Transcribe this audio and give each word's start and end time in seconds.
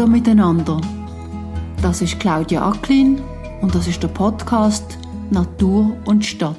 Hallo 0.00 0.12
miteinander. 0.12 0.80
Das 1.82 2.00
ist 2.00 2.18
Claudia 2.18 2.66
Acklin 2.66 3.20
und 3.60 3.74
das 3.74 3.86
ist 3.86 4.02
der 4.02 4.08
Podcast 4.08 4.96
Natur 5.30 5.94
und 6.06 6.24
Stadt. 6.24 6.56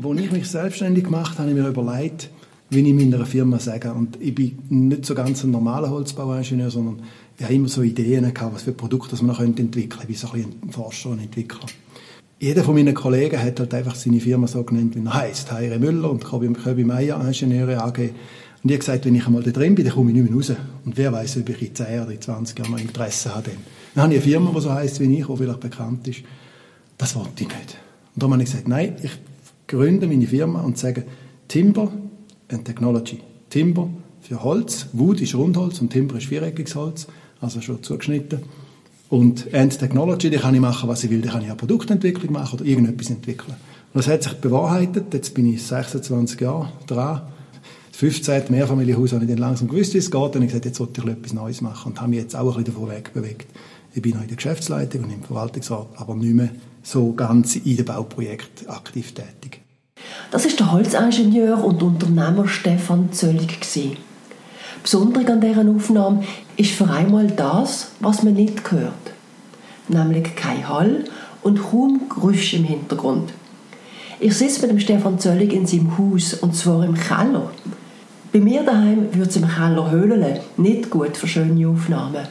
Als 0.00 0.20
ich 0.20 0.30
mich 0.30 0.48
selbstständig 0.48 1.02
gemacht 1.02 1.36
habe, 1.40 1.50
habe 1.50 1.50
ich 1.50 1.56
mir 1.56 1.68
überlegt, 1.68 2.30
wie 2.70 2.88
ich 2.88 2.94
meiner 2.94 3.26
Firma 3.26 3.58
sage. 3.58 3.92
Und 3.92 4.22
ich 4.22 4.36
bin 4.36 4.56
nicht 4.68 5.04
so 5.04 5.16
ganz 5.16 5.42
ein 5.42 5.50
normaler 5.50 5.90
Holzbauingenieur, 5.90 6.70
sondern 6.70 7.02
ich 7.36 7.42
habe 7.42 7.54
immer 7.54 7.66
so 7.66 7.82
Ideen 7.82 8.32
gehabt, 8.32 8.54
was 8.54 8.62
für 8.62 8.70
Produkte 8.70 9.16
man 9.24 9.34
entwickeln 9.34 9.88
könnte. 9.88 10.02
Ich 10.02 10.06
bin 10.06 10.16
so 10.16 10.30
ein, 10.30 10.54
ein 10.62 10.70
Forscher 10.70 11.10
und 11.10 11.18
Entwickler. 11.18 11.66
Jeder 12.40 12.62
von 12.62 12.76
meinen 12.76 12.94
Kollegen 12.94 13.42
hat 13.42 13.58
halt 13.58 13.74
einfach 13.74 13.96
seine 13.96 14.20
Firma 14.20 14.46
so 14.46 14.62
genannt, 14.62 14.94
wie 14.94 15.04
er 15.04 15.12
heisst. 15.12 15.50
Heire 15.50 15.80
Müller 15.80 16.08
und 16.08 16.24
Köbi, 16.24 16.48
Köbi 16.52 16.84
Meier 16.84 17.20
Ingenieure 17.20 17.82
AG. 17.82 17.98
Und 17.98 18.12
ich 18.62 18.70
habe 18.70 18.78
gesagt, 18.78 19.06
wenn 19.06 19.14
ich 19.16 19.26
einmal 19.26 19.42
da 19.42 19.50
drin 19.50 19.74
bin, 19.74 19.84
dann 19.84 19.94
komme 19.94 20.10
ich 20.10 20.16
nicht 20.16 20.30
mehr 20.30 20.36
raus. 20.36 20.52
Und 20.84 20.96
wer 20.96 21.12
weiß, 21.12 21.38
ob 21.38 21.48
ich 21.48 21.62
in 21.62 21.74
10 21.74 22.00
oder 22.00 22.20
20 22.20 22.56
Jahren 22.56 22.70
noch 22.70 22.78
Interesse 22.78 23.34
habe. 23.34 23.50
Dann 23.94 24.04
habe 24.04 24.14
ich 24.14 24.20
eine 24.20 24.30
Firma, 24.30 24.52
die 24.54 24.60
so 24.60 24.72
heisst 24.72 25.00
wie 25.00 25.18
ich, 25.18 25.26
die 25.26 25.36
vielleicht 25.36 25.58
bekannt 25.58 26.06
ist. 26.06 26.20
Das 26.96 27.16
wollte 27.16 27.42
ich 27.42 27.48
nicht. 27.48 27.76
Und 28.14 28.22
darum 28.22 28.34
habe 28.34 28.42
ich 28.44 28.50
gesagt, 28.50 28.68
nein, 28.68 28.94
ich 29.02 29.18
gründe 29.66 30.06
meine 30.06 30.26
Firma 30.28 30.60
und 30.60 30.78
sage 30.78 31.06
Timber 31.48 31.90
and 32.52 32.64
Technology. 32.64 33.18
Timber 33.50 33.90
für 34.20 34.44
Holz, 34.44 34.86
Wood 34.92 35.20
ist 35.20 35.34
Rundholz 35.34 35.80
und 35.80 35.90
Timber 35.90 36.18
ist 36.18 36.26
viereckiges 36.26 36.76
Holz, 36.76 37.08
also 37.40 37.60
schon 37.60 37.82
zugeschnitten. 37.82 38.42
Und 39.08 39.52
End 39.54 39.78
Technology, 39.78 40.30
da 40.30 40.38
kann 40.38 40.54
ich 40.54 40.60
machen, 40.60 40.88
was 40.88 41.02
ich 41.04 41.10
will. 41.10 41.22
Da 41.22 41.30
kann 41.30 41.42
ich 41.42 41.50
auch 41.50 41.56
Produktentwicklung 41.56 42.32
machen 42.32 42.58
oder 42.58 42.68
irgendetwas 42.68 43.10
entwickeln. 43.10 43.56
Und 43.94 44.04
das 44.04 44.08
hat 44.08 44.22
sich 44.22 44.34
bewahrheitet. 44.34 45.14
Jetzt 45.14 45.34
bin 45.34 45.52
ich 45.52 45.62
26 45.62 46.40
Jahre 46.40 46.68
dran. 46.86 47.22
Das 47.90 47.98
15. 47.98 48.44
Mehrfamilienhaus 48.50 49.12
habe 49.12 49.24
ich 49.24 49.30
dann 49.30 49.38
langsam 49.38 49.68
gewusst, 49.68 49.94
wie 49.94 49.98
es 49.98 50.10
geht. 50.10 50.36
Und 50.36 50.42
ich 50.42 50.48
gesagt, 50.48 50.66
jetzt 50.66 50.78
wollte 50.78 51.00
ich 51.00 51.08
etwas 51.08 51.32
Neues 51.32 51.62
machen. 51.62 51.92
Und 51.92 52.00
habe 52.00 52.10
mich 52.10 52.20
jetzt 52.20 52.36
auch 52.36 52.56
ein 52.56 52.64
bisschen 52.64 52.74
davon 52.74 52.90
wegbewegt. 52.90 53.46
Ich 53.94 54.02
bin 54.02 54.12
noch 54.12 54.22
in 54.22 54.28
der 54.28 54.36
Geschäftsleitung 54.36 55.04
und 55.04 55.10
im 55.10 55.22
Verwaltungsrat, 55.22 55.88
aber 55.96 56.14
nicht 56.14 56.34
mehr 56.34 56.50
so 56.82 57.12
ganz 57.14 57.56
in 57.56 57.76
den 57.76 57.86
Bauprojekten 57.86 58.68
aktiv 58.68 59.12
tätig. 59.12 59.62
Das 60.30 60.44
ist 60.44 60.60
der 60.60 60.70
Holzingenieur 60.70 61.64
und 61.64 61.82
Unternehmer 61.82 62.46
Stefan 62.46 63.12
Zöllig. 63.12 63.58
Besonders 64.90 65.26
an 65.26 65.42
dieser 65.42 65.68
Aufnahme 65.68 66.24
ist 66.56 66.70
für 66.70 66.88
einmal 66.88 67.26
das, 67.26 67.90
was 68.00 68.22
man 68.22 68.32
nicht 68.32 68.72
hört. 68.72 68.94
Nämlich 69.86 70.34
kein 70.34 70.66
Hall 70.66 71.04
und 71.42 71.62
kaum 71.62 72.08
Geräusche 72.08 72.56
im 72.56 72.64
Hintergrund. 72.64 73.34
Ich 74.18 74.38
sitze 74.38 74.62
mit 74.62 74.70
dem 74.70 74.80
Stefan 74.80 75.18
Zöllig 75.18 75.52
in 75.52 75.66
seinem 75.66 75.98
Haus, 75.98 76.32
und 76.32 76.56
zwar 76.56 76.86
im 76.86 76.94
Keller. 76.94 77.50
Bei 78.32 78.40
mir 78.40 78.62
daheim 78.62 79.08
würde 79.12 79.28
es 79.28 79.36
im 79.36 79.46
Keller 79.46 79.90
höhlen, 79.90 80.40
nicht 80.56 80.88
gut 80.88 81.18
für 81.18 81.28
schöne 81.28 81.68
Aufnahmen. 81.68 82.26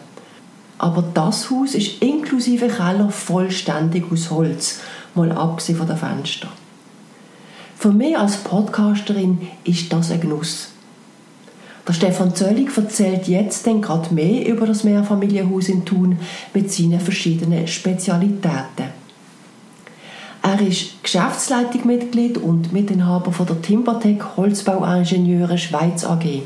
Aber 0.79 1.03
das 1.13 1.51
Haus 1.51 1.75
ist 1.75 2.01
inklusive 2.01 2.69
Keller 2.69 3.11
vollständig 3.11 4.11
aus 4.11 4.31
Holz, 4.31 4.79
mal 5.13 5.31
abgesehen 5.31 5.77
von 5.77 5.85
den 5.85 5.97
Fenstern. 5.97 6.49
Für 7.75 7.91
mich 7.91 8.17
als 8.17 8.37
Podcasterin 8.37 9.47
ist 9.63 9.93
das 9.93 10.09
ein 10.09 10.21
Genuss. 10.21 10.69
Der 11.87 11.93
Stefan 11.93 12.35
Zöllig 12.35 12.75
erzählt 12.75 13.29
jetzt 13.29 13.65
dann 13.65 13.81
gerade 13.81 14.13
mehr 14.13 14.45
über 14.45 14.65
das 14.65 14.83
Mehrfamilienhaus 14.83 15.69
in 15.69 15.85
Thun 15.85 16.19
mit 16.53 16.69
seinen 16.69 16.99
verschiedenen 16.99 17.65
Spezialitäten. 17.65 18.91
Er 20.43 20.61
ist 20.61 21.01
Geschäftsleitungsmitglied 21.01 22.37
und 22.37 22.73
Mitinhaber 22.73 23.31
von 23.31 23.45
der 23.45 23.61
Timbertech 23.61 24.19
Holzbauingenieure 24.35 25.57
Schweiz 25.57 26.03
AG. 26.03 26.41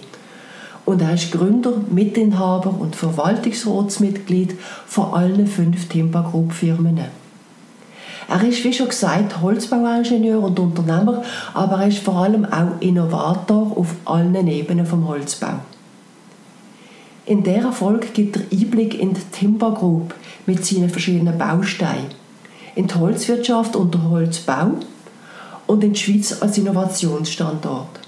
Und 0.86 1.02
er 1.02 1.14
ist 1.16 1.32
Gründer, 1.32 1.74
Mitinhaber 1.90 2.76
und 2.80 2.96
Verwaltungsratsmitglied 2.96 4.56
von 4.86 5.14
allen 5.14 5.48
fünf 5.48 5.88
Timber 5.88 6.28
Group 6.32 6.54
Firmen. 6.54 7.00
Er 8.28 8.44
ist, 8.44 8.64
wie 8.64 8.74
schon 8.74 8.90
gesagt, 8.90 9.42
Holzbauingenieur 9.42 10.42
und 10.42 10.60
Unternehmer, 10.60 11.24
aber 11.54 11.82
er 11.82 11.88
ist 11.88 12.00
vor 12.00 12.16
allem 12.16 12.46
auch 12.46 12.80
Innovator 12.80 13.76
auf 13.76 13.96
allen 14.06 14.48
Ebenen 14.48 14.86
vom 14.86 15.08
Holzbau. 15.08 15.60
In 17.26 17.44
dieser 17.44 17.72
Folge 17.72 18.08
gibt 18.08 18.38
er 18.38 18.44
Einblick 18.52 19.00
in 19.00 19.14
die 19.14 19.22
Timber 19.32 19.74
Group 19.74 20.14
mit 20.46 20.66
seinen 20.66 20.90
verschiedenen 20.90 21.38
Bausteinen, 21.38 22.08
in 22.76 22.88
die 22.88 22.96
Holzwirtschaft 22.96 23.76
und 23.76 23.94
den 23.94 24.10
Holzbau 24.10 24.72
und 25.68 25.84
in 25.84 25.94
die 25.94 26.00
Schweiz 26.00 26.42
als 26.42 26.58
Innovationsstandort. 26.58 28.00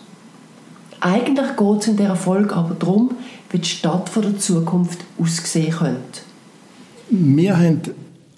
Eigentlich 1.00 1.58
geht 1.58 1.82
es 1.82 1.88
in 1.88 1.98
dieser 1.98 2.16
Folge 2.16 2.56
aber 2.56 2.76
darum, 2.76 3.12
wie 3.50 3.60
die 3.60 3.68
Stadt 3.68 4.10
von 4.10 4.24
der 4.24 4.40
Zukunft 4.40 5.00
aussehen 5.22 5.72
könnte. 5.72 6.22
Wir 7.10 7.58
haben 7.58 7.82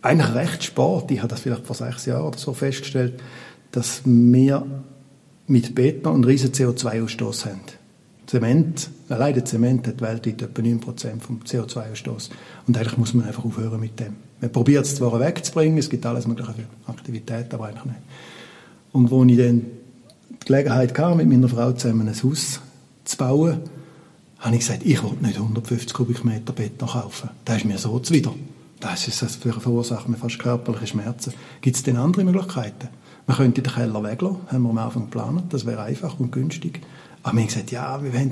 eigentlich 0.06 0.36
recht 0.36 0.64
spät, 0.64 1.10
ich 1.10 1.20
habe 1.20 1.28
das 1.28 1.40
vielleicht 1.40 1.66
vor 1.66 1.76
sechs 1.76 2.06
Jahren 2.06 2.26
oder 2.26 2.38
so 2.38 2.54
festgestellt, 2.54 3.22
dass 3.72 4.02
wir 4.06 4.66
mit 5.48 5.76
Beton 5.76 6.16
einen 6.16 6.24
riesen 6.24 6.52
CO2-Ausstoß 6.52 7.46
haben. 7.46 7.62
Zement, 8.28 8.90
allein 9.10 9.34
der 9.34 9.46
Zement 9.46 9.88
hat 9.88 10.02
weltweit 10.02 10.42
etwa 10.42 10.62
9% 10.62 11.20
vom 11.20 11.40
CO2-Ausstoß. 11.42 12.30
Und 12.68 12.78
eigentlich 12.78 12.98
muss 12.98 13.14
man 13.14 13.28
einfach 13.28 13.46
aufhören 13.46 13.80
mit 13.80 14.00
dem. 14.00 14.16
Man 14.42 14.52
probiert 14.52 14.86
es 14.86 14.96
zwar 14.96 15.20
wegzubringen, 15.20 15.78
es 15.78 15.90
gibt 15.90 16.06
alles 16.06 16.28
mögliche 16.28 16.54
für 16.54 16.92
Aktivitäten, 16.92 17.54
aber 17.54 17.68
eigentlich 17.68 17.86
nicht. 17.86 18.00
Und 18.92 19.12
wo 19.12 19.24
ich 19.24 19.38
dann 19.38 19.66
die 20.42 20.46
Gelegenheit 20.46 20.98
hatte, 20.98 21.16
mit 21.16 21.28
meiner 21.28 21.50
Frau 21.50 21.72
zusammen 21.74 22.08
ein 22.08 22.24
Haus 22.24 22.60
zu 23.04 23.18
bauen, 23.18 23.60
habe 24.40 24.56
ich 24.56 24.62
gesagt, 24.62 24.86
ich 24.86 25.02
will 25.04 25.14
nicht 25.22 25.38
150 25.38 25.94
Kubikmeter 25.94 26.54
Beton 26.54 26.90
kaufen. 26.90 27.30
Das 27.44 27.58
ist 27.58 27.66
mir 27.66 27.78
so 27.78 28.00
zuwider. 28.00 28.34
Das 28.80 29.08
ist 29.08 29.22
das 29.22 29.36
verursacht 29.36 30.10
mir 30.10 30.18
fast 30.18 30.40
körperliche 30.40 30.88
Schmerzen. 30.88 31.34
Gibt 31.62 31.78
es 31.78 31.84
denn 31.84 31.98
andere 31.98 32.24
Möglichkeiten? 32.24 32.90
Man 33.28 33.38
könnte 33.38 33.62
den 33.62 33.74
Keller 33.74 34.04
weglassen, 34.04 34.40
haben 34.52 34.64
wir 34.64 34.70
am 34.70 34.78
Anfang 34.78 35.06
geplant. 35.06 35.54
Das 35.54 35.66
wäre 35.66 35.82
einfach 35.82 36.20
und 36.20 36.32
günstig. 36.32 36.82
Aber 37.24 37.34
wir 37.34 37.42
haben 37.42 37.48
gesagt, 37.48 37.72
ja, 37.72 38.04
wir 38.04 38.20
haben 38.20 38.32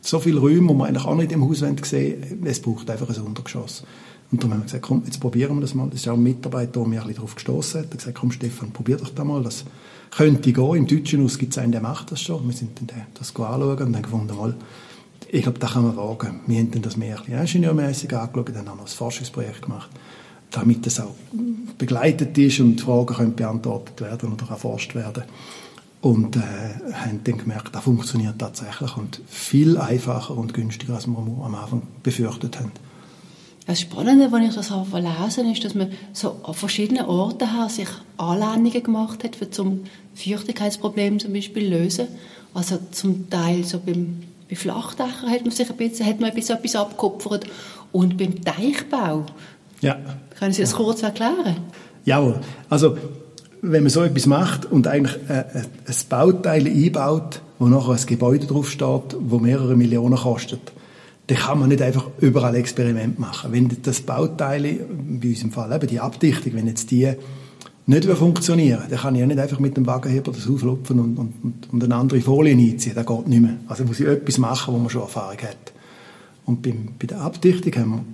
so 0.00 0.18
viele 0.18 0.40
Räume, 0.40 0.72
die 0.72 0.78
wir 0.78 0.84
eigentlich 0.86 1.04
auch 1.04 1.14
nicht 1.14 1.32
im 1.32 1.46
Haus 1.46 1.58
sehen 1.58 1.76
wollen. 1.82 2.46
Es 2.46 2.62
braucht 2.62 2.88
einfach 2.90 3.08
ein 3.08 3.22
Untergeschoss. 3.22 3.84
Und 4.30 4.42
darum 4.42 4.54
haben 4.54 4.60
wir 4.60 4.64
gesagt, 4.64 4.82
komm, 4.84 5.02
jetzt 5.04 5.20
probieren 5.20 5.56
wir 5.56 5.60
das 5.60 5.74
mal. 5.74 5.90
Das 5.90 6.00
ist 6.00 6.08
auch 6.08 6.14
ein 6.14 6.22
Mitarbeiter, 6.22 6.80
der 6.80 6.86
mich 6.86 6.98
ein 6.98 7.06
bisschen 7.06 7.16
darauf 7.16 7.34
gestoßen 7.34 7.80
hat. 7.80 7.86
Er 7.86 7.90
hat 7.90 7.98
gesagt, 7.98 8.18
komm 8.18 8.32
Stefan, 8.32 8.70
probier 8.70 8.96
doch 8.96 9.10
das 9.10 9.26
mal. 9.26 9.42
Das 9.42 9.64
könnte 10.10 10.52
gehen. 10.52 10.74
Im 10.74 10.86
Deutschen 10.86 11.22
Haus 11.22 11.36
gibt 11.36 11.52
es 11.52 11.58
einen, 11.58 11.72
der 11.72 11.82
macht 11.82 12.10
das 12.10 12.22
schon. 12.22 12.46
Wir 12.46 12.54
sind 12.54 12.80
dann 12.80 13.02
das 13.12 13.36
anschauen 13.36 13.62
und 13.62 13.94
haben 13.94 14.02
gefunden, 14.02 14.34
mal, 14.34 14.54
ich 15.32 15.42
glaube, 15.42 15.58
da 15.58 15.66
kann 15.66 15.84
man 15.84 15.96
wagen. 15.96 16.40
Wir 16.46 16.58
haben 16.58 16.70
dann 16.70 16.82
das 16.82 16.98
mehr 16.98 17.18
ein 17.26 17.32
ingenieurmässig 17.32 18.14
angeschaut, 18.14 18.54
dann 18.54 18.68
haben 18.68 18.78
wir 18.78 18.84
ein 18.84 18.86
Forschungsprojekt 18.86 19.62
gemacht, 19.62 19.88
damit 20.50 20.84
das 20.84 21.00
auch 21.00 21.14
begleitet 21.78 22.36
ist 22.36 22.60
und 22.60 22.82
Fragen 22.82 23.14
können 23.14 23.34
beantwortet 23.34 23.98
werden 24.02 24.34
oder 24.34 24.50
erforscht 24.50 24.94
werden. 24.94 25.24
Und 26.02 26.36
äh, 26.36 26.40
haben 26.92 27.20
dann 27.24 27.38
gemerkt, 27.38 27.74
das 27.74 27.82
funktioniert 27.82 28.38
tatsächlich 28.38 28.94
und 28.96 29.22
viel 29.26 29.78
einfacher 29.78 30.36
und 30.36 30.52
günstiger, 30.52 30.96
als 30.96 31.06
wir 31.06 31.16
am 31.16 31.54
Anfang 31.54 31.82
befürchtet 32.02 32.58
haben. 32.58 32.72
Das 33.66 33.80
Spannende, 33.80 34.30
wenn 34.32 34.42
ich 34.42 34.54
das 34.54 34.70
habe 34.70 35.00
lesen, 35.00 35.50
ist, 35.50 35.64
dass 35.64 35.74
man 35.74 35.92
so 36.12 36.40
an 36.42 36.52
verschiedenen 36.52 37.06
Orten 37.06 37.48
sich 37.70 37.88
Anlehnungen 38.18 38.82
gemacht 38.82 39.24
hat, 39.24 39.36
für 39.36 39.48
zum 39.48 39.84
Feuchtigkeitsproblem 40.14 41.20
zum 41.20 41.32
Beispiel 41.32 41.68
lösen. 41.68 42.08
Also 42.52 42.78
zum 42.90 43.30
Teil 43.30 43.64
so 43.64 43.78
beim 43.78 44.24
bei 44.52 44.56
Flachdächern 44.56 45.30
hat 45.30 45.42
man 45.42 45.50
sich 45.50 45.70
ein 45.70 45.76
bisschen, 45.76 46.06
hat 46.06 46.20
man 46.20 46.28
ein 46.28 46.36
bisschen 46.36 46.58
etwas 46.58 46.76
abgekupfert. 46.76 47.46
Und 47.90 48.18
beim 48.18 48.44
Teichbau, 48.44 49.24
ja. 49.80 49.96
können 50.38 50.52
Sie 50.52 50.60
das 50.60 50.74
kurz 50.74 51.02
erklären? 51.02 51.56
Jawohl. 52.04 52.38
Also, 52.68 52.98
wenn 53.62 53.82
man 53.82 53.90
so 53.90 54.02
etwas 54.02 54.26
macht 54.26 54.66
und 54.66 54.86
eigentlich 54.86 55.18
ein 55.28 55.96
Bauteil 56.10 56.66
einbaut, 56.66 57.40
wo 57.58 57.66
nachher 57.66 57.92
ein 57.92 58.06
Gebäude 58.06 58.46
draufsteht, 58.46 59.16
wo 59.20 59.38
mehrere 59.38 59.74
Millionen 59.74 60.16
kostet, 60.16 60.72
dann 61.28 61.38
kann 61.38 61.58
man 61.58 61.70
nicht 61.70 61.80
einfach 61.80 62.08
überall 62.18 62.54
Experiment 62.56 63.18
machen. 63.18 63.52
Wenn 63.52 63.74
das 63.82 64.02
Bauteil, 64.02 64.80
bei 64.90 65.28
uns 65.28 65.42
im 65.42 65.52
Fall 65.52 65.72
eben 65.72 65.86
die 65.86 66.00
Abdichtung, 66.00 66.52
wenn 66.54 66.66
jetzt 66.66 66.90
die 66.90 67.10
nicht 67.86 68.04
funktionieren 68.04 68.84
dann 68.88 68.98
kann 68.98 69.14
ich 69.14 69.20
ja 69.20 69.26
nicht 69.26 69.40
einfach 69.40 69.58
mit 69.58 69.76
dem 69.76 69.86
Wagenheber 69.86 70.32
das 70.32 70.48
auflupfen 70.48 71.00
und, 71.00 71.18
und, 71.18 71.68
und 71.72 71.84
eine 71.84 71.94
andere 71.96 72.20
Folie 72.20 72.52
einziehen. 72.52 72.94
Das 72.94 73.06
geht 73.06 73.28
nicht 73.28 73.42
mehr. 73.42 73.56
Also 73.66 73.84
muss 73.84 73.98
ich 73.98 74.06
etwas 74.06 74.38
machen, 74.38 74.74
wo 74.74 74.78
man 74.78 74.88
schon 74.88 75.02
Erfahrung 75.02 75.38
hat. 75.38 75.72
Und 76.44 76.62
beim, 76.62 76.90
bei 76.98 77.06
der 77.06 77.20
Abdichtung 77.20 77.74
haben 77.76 77.90
wir 77.90 78.04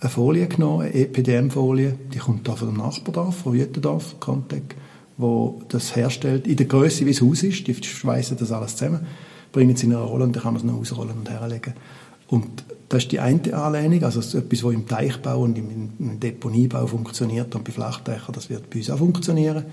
eine 0.00 0.10
Folie 0.10 0.46
genommen, 0.46 0.82
eine 0.82 0.94
EPDM-Folie, 0.94 1.94
die 2.12 2.18
kommt 2.18 2.46
da 2.46 2.54
von 2.54 2.68
dem 2.68 2.76
Nachbardorf, 2.76 3.36
von 3.36 3.54
Jütendorf, 3.56 4.20
Contec, 4.20 4.76
wo 5.16 5.62
das 5.68 5.96
herstellt, 5.96 6.46
in 6.46 6.56
der 6.56 6.66
Größe, 6.66 7.06
wie 7.06 7.12
das 7.12 7.22
Haus 7.22 7.42
ist, 7.42 7.66
die 7.66 7.74
schweißen 7.74 8.36
das 8.36 8.52
alles 8.52 8.76
zusammen, 8.76 9.06
bringen 9.52 9.74
es 9.74 9.82
in 9.82 9.94
eine 9.94 10.02
Rolle 10.02 10.24
und 10.24 10.36
dann 10.36 10.42
kann 10.42 10.52
man 10.52 10.60
es 10.60 10.66
noch 10.66 10.78
ausrollen 10.78 11.16
und 11.18 11.30
herlegen. 11.30 11.72
Und 12.28 12.64
das 12.88 13.04
ist 13.04 13.12
die 13.12 13.20
eine 13.20 13.54
Anlehnung, 13.54 14.04
also 14.04 14.20
etwas, 14.38 14.62
was 14.62 14.74
im 14.74 14.86
Teichbau 14.86 15.40
und 15.40 15.58
im 15.58 16.20
Deponiebau 16.20 16.86
funktioniert 16.86 17.54
und 17.54 17.64
bei 17.64 17.72
Flachdächern, 17.72 18.32
das 18.32 18.48
wird 18.48 18.70
bei 18.70 18.78
uns 18.78 18.90
auch 18.90 18.98
funktionieren. 18.98 19.64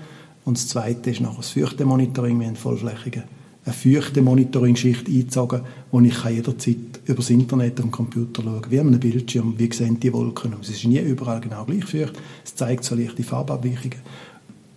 Und 0.44 0.58
das 0.58 0.68
zweite 0.68 1.10
ist 1.10 1.20
nachher 1.20 1.36
das 1.38 1.50
Feuchtemonitoring. 1.50 2.38
Wir 2.38 2.48
haben 2.48 2.56
vollflächige 2.56 3.24
eine 3.64 3.74
feuchte 3.74 4.20
Monitoring-Schicht 4.20 5.08
eingezogen, 5.08 5.62
wo 5.90 6.00
ich 6.00 6.22
jederzeit 6.24 6.76
über 7.06 7.16
das 7.16 7.30
Internet 7.30 7.80
am 7.80 7.90
Computer 7.90 8.42
schauen 8.42 8.60
kann, 8.60 8.70
wie 8.70 8.80
an 8.80 9.00
Bildschirm, 9.00 9.54
wie 9.56 9.72
sehen 9.72 9.98
die 9.98 10.12
Wolken 10.12 10.54
aus. 10.54 10.68
Es 10.68 10.76
ist 10.76 10.84
nie 10.84 10.98
überall 10.98 11.40
genau 11.40 11.64
gleich 11.64 11.84
feucht, 11.84 12.14
es 12.44 12.54
zeigt 12.54 12.84
so 12.84 12.94
leichte 12.94 13.22
Farbabweichungen. 13.22 13.98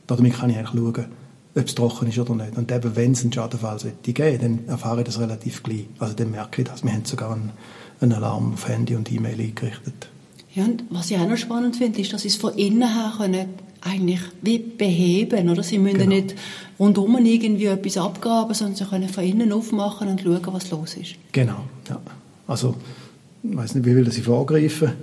Damit 0.08 0.36
kann 0.36 0.50
ich 0.50 0.58
eigentlich 0.58 0.70
schauen, 0.70 1.06
ob 1.56 1.66
es 1.66 1.76
trocken 1.76 2.08
ist 2.08 2.20
oder 2.20 2.36
nicht. 2.36 2.58
Und 2.58 2.72
eben, 2.72 2.96
wenn 2.96 3.12
es 3.12 3.24
einen 3.24 3.34
Schadenfall 3.34 3.78
geben 4.04 4.40
dann 4.40 4.60
erfahre 4.68 5.00
ich 5.00 5.06
das 5.06 5.20
relativ 5.20 5.64
gleich. 5.64 5.88
Also 6.00 6.14
dann 6.14 6.32
merke 6.32 6.62
ich 6.62 6.68
das. 6.70 6.84
Wir 6.84 6.94
haben 6.94 7.04
sogar 7.04 7.34
einen, 7.34 7.52
einen 8.00 8.14
Alarm 8.14 8.54
auf 8.54 8.68
Handy 8.68 8.96
und 8.96 9.12
E-Mail 9.12 9.40
eingerichtet. 9.40 10.10
Ja, 10.54 10.66
und 10.66 10.84
was 10.90 11.12
ich 11.12 11.18
auch 11.18 11.28
noch 11.28 11.38
spannend 11.38 11.76
finde, 11.76 12.02
ist, 12.02 12.14
dass 12.14 12.24
sie 12.24 12.30
es 12.30 12.36
von 12.36 12.54
innen 12.56 12.88
her 12.92 13.14
können 13.18 13.46
eigentlich 13.82 14.22
wie 14.42 14.60
beheben, 14.60 15.50
oder? 15.50 15.64
Sie 15.64 15.78
müssen 15.78 16.00
genau. 16.00 16.16
nicht 16.16 16.36
rundum 16.80 17.18
irgendwie 17.24 17.66
etwas 17.66 17.98
abgraben, 17.98 18.54
sondern 18.54 18.76
sie 18.76 18.86
können 18.86 19.10
von 19.10 19.24
innen 19.24 19.52
aufmachen 19.52 20.08
und 20.08 20.22
schauen, 20.22 20.42
was 20.52 20.72
los 20.72 20.96
ist. 20.96 21.16
Genau, 21.32 21.66
ja. 21.88 22.00
Also, 22.48 22.76
ich 23.44 23.56
weiß 23.56 23.76
nicht, 23.76 23.86
wie 23.86 23.96
will 23.96 24.08
ich 24.08 24.24
vorgreifen. 24.24 24.94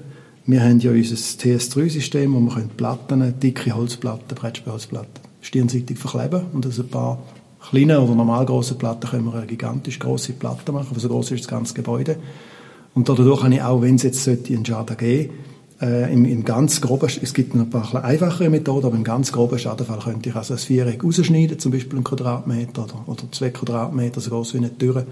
Wir 0.46 0.62
haben 0.62 0.80
ja 0.80 0.90
unser 0.90 1.14
TS3-System, 1.14 2.34
wo 2.34 2.40
wir 2.40 2.68
Platten, 2.76 3.38
dicke 3.40 3.74
Holzplatten, 3.74 4.34
Brettspielholzplatten, 4.34 5.22
stirnseitig 5.40 5.98
verkleben 5.98 6.46
und 6.52 6.66
aus 6.66 6.78
ein 6.78 6.88
paar 6.88 7.22
kleinen 7.70 7.96
oder 7.96 8.14
normal 8.14 8.44
grossen 8.44 8.76
Platten 8.76 9.08
können 9.08 9.24
wir 9.24 9.34
eine 9.34 9.46
gigantisch 9.46 9.98
grosse 9.98 10.32
Platte 10.32 10.72
machen, 10.72 10.98
so 10.98 11.08
groß 11.08 11.30
ist 11.30 11.44
das 11.44 11.48
ganze 11.48 11.74
Gebäude. 11.74 12.16
Und 12.94 13.08
dadurch 13.08 13.40
kann 13.40 13.52
ich 13.52 13.62
auch, 13.62 13.82
wenn 13.82 13.96
es 13.96 14.04
jetzt 14.04 14.28
einen 14.28 14.64
Schaden 14.64 14.96
geben 14.96 15.30
äh, 15.82 16.12
im, 16.12 16.24
im 16.24 16.44
ganz 16.44 16.80
groben, 16.80 17.08
es 17.20 17.34
gibt 17.34 17.54
ein 17.54 17.68
paar 17.68 18.04
einfachere 18.04 18.48
Methoden, 18.48 18.86
aber 18.86 18.96
im 18.96 19.04
ganz 19.04 19.32
groben 19.32 19.58
Schadenfall 19.58 19.98
könnte 19.98 20.28
ich 20.28 20.36
also 20.36 20.54
ein 20.54 20.58
Viereck 20.58 21.02
rausschneiden, 21.02 21.58
zum 21.58 21.72
Beispiel 21.72 21.96
einen 21.96 22.04
Quadratmeter 22.04 22.84
oder, 22.84 23.04
oder 23.06 23.22
zwei 23.32 23.50
Quadratmeter, 23.50 24.20
so 24.20 24.30
groß 24.30 24.54
wie 24.54 24.58
eine 24.58 24.76
Tür, 24.76 25.04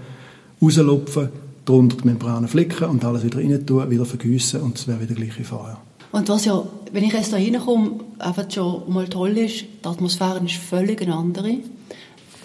rauslupfen, 0.61 1.29
darunter 1.65 1.97
die 1.97 2.07
Membranen 2.07 2.47
flicken 2.47 2.85
und 2.89 3.03
alles 3.03 3.23
wieder 3.23 3.39
rein 3.39 3.65
tun, 3.65 3.89
wieder 3.89 4.05
vergüssen 4.05 4.61
und 4.61 4.77
es 4.77 4.87
wäre 4.87 5.01
wieder 5.01 5.15
gleiche 5.15 5.43
Feuer. 5.43 5.77
Und 6.11 6.29
was 6.29 6.45
ja, 6.45 6.63
wenn 6.91 7.03
ich 7.03 7.13
jetzt 7.13 7.33
da 7.33 7.37
reinkomme, 7.37 7.99
einfach 8.19 8.49
schon 8.49 8.83
mal 8.93 9.07
toll 9.07 9.37
ist, 9.37 9.65
die 9.83 9.87
Atmosphäre 9.87 10.39
ist 10.45 10.55
völlig 10.55 11.01
eine 11.01 11.15
andere. 11.15 11.57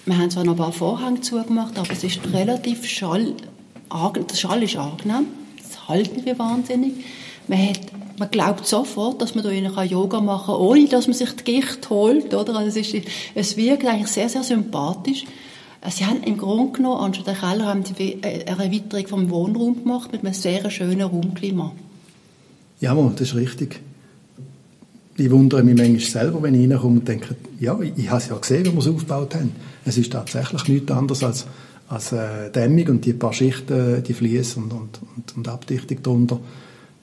Wir 0.06 0.19
haben 0.19 0.31
zwar 0.31 0.44
noch 0.44 0.55
ein 0.55 0.58
paar 0.58 0.73
Vorhänge 0.73 1.20
zugemacht, 1.20 1.79
aber 1.79 1.90
es 1.93 2.02
ist 2.02 2.20
relativ 2.32 2.87
Schall, 2.87 3.35
der 3.90 4.37
Schall 4.37 4.62
ist 4.62 4.76
angenehm, 4.76 5.26
das 5.56 5.88
halten 5.88 6.25
wir 6.25 6.38
wahnsinnig. 6.38 6.93
Man, 7.46 7.70
hat, 7.70 7.81
man 8.19 8.31
glaubt 8.31 8.67
sofort, 8.67 9.23
dass 9.23 9.35
man 9.35 9.44
da 9.44 9.82
Yoga 9.82 10.20
machen 10.20 10.46
kann, 10.46 10.56
ohne 10.56 10.87
dass 10.87 11.06
man 11.06 11.14
sich 11.14 11.31
die 11.37 11.44
Gicht 11.44 11.88
holt. 11.88 12.35
Oder? 12.35 12.56
Also 12.56 12.79
es, 12.79 12.93
ist, 12.93 13.06
es 13.35 13.56
wirkt 13.56 13.87
eigentlich 13.87 14.08
sehr, 14.08 14.29
sehr 14.29 14.43
sympathisch. 14.43 15.25
Sie 15.90 16.05
haben 16.05 16.23
im 16.25 16.37
Grunde 16.37 16.73
genommen, 16.73 17.00
anstatt 17.00 17.29
der 17.29 17.35
Keller, 17.35 17.67
haben 17.67 17.85
sie 17.85 18.19
eine 18.23 18.46
Erweiterung 18.46 19.06
vom 19.06 19.31
Wohnraum 19.31 19.82
gemacht 19.82 20.12
mit 20.12 20.25
einem 20.25 20.35
sehr 20.35 20.69
schönen 20.70 21.02
Raumklima. 21.02 21.73
Ja, 22.81 22.94
das 22.94 23.20
ist 23.20 23.35
richtig. 23.35 23.81
Ich 25.17 25.31
wundere 25.31 25.62
mich 25.62 25.76
manchmal 25.76 26.00
selber, 26.00 26.43
wenn 26.43 26.55
ich 26.55 26.70
reinkomme 26.70 27.00
und 27.00 27.08
denke, 27.08 27.35
ja, 27.58 27.79
ich 27.81 28.08
habe 28.08 28.23
es 28.23 28.29
ja 28.29 28.37
gesehen, 28.37 28.67
wie 28.67 28.73
wir 28.73 28.79
es 28.79 28.88
aufgebaut 28.88 29.35
haben. 29.35 29.52
Es 29.85 29.99
ist 29.99 30.12
tatsächlich 30.12 30.69
nichts 30.69 30.93
anderes 30.93 31.25
als, 31.25 31.46
als 31.88 32.12
äh, 32.12 32.50
Dämmung 32.50 32.88
und 32.88 33.05
die 33.05 33.12
paar 33.12 33.32
Schichten, 33.32 34.02
die 34.02 34.14
Flies 34.14 34.56
und, 34.56 34.73
und, 34.73 35.00
und, 35.17 35.37
und 35.37 35.49
Abdichtung 35.49 36.02
darunter. 36.02 36.40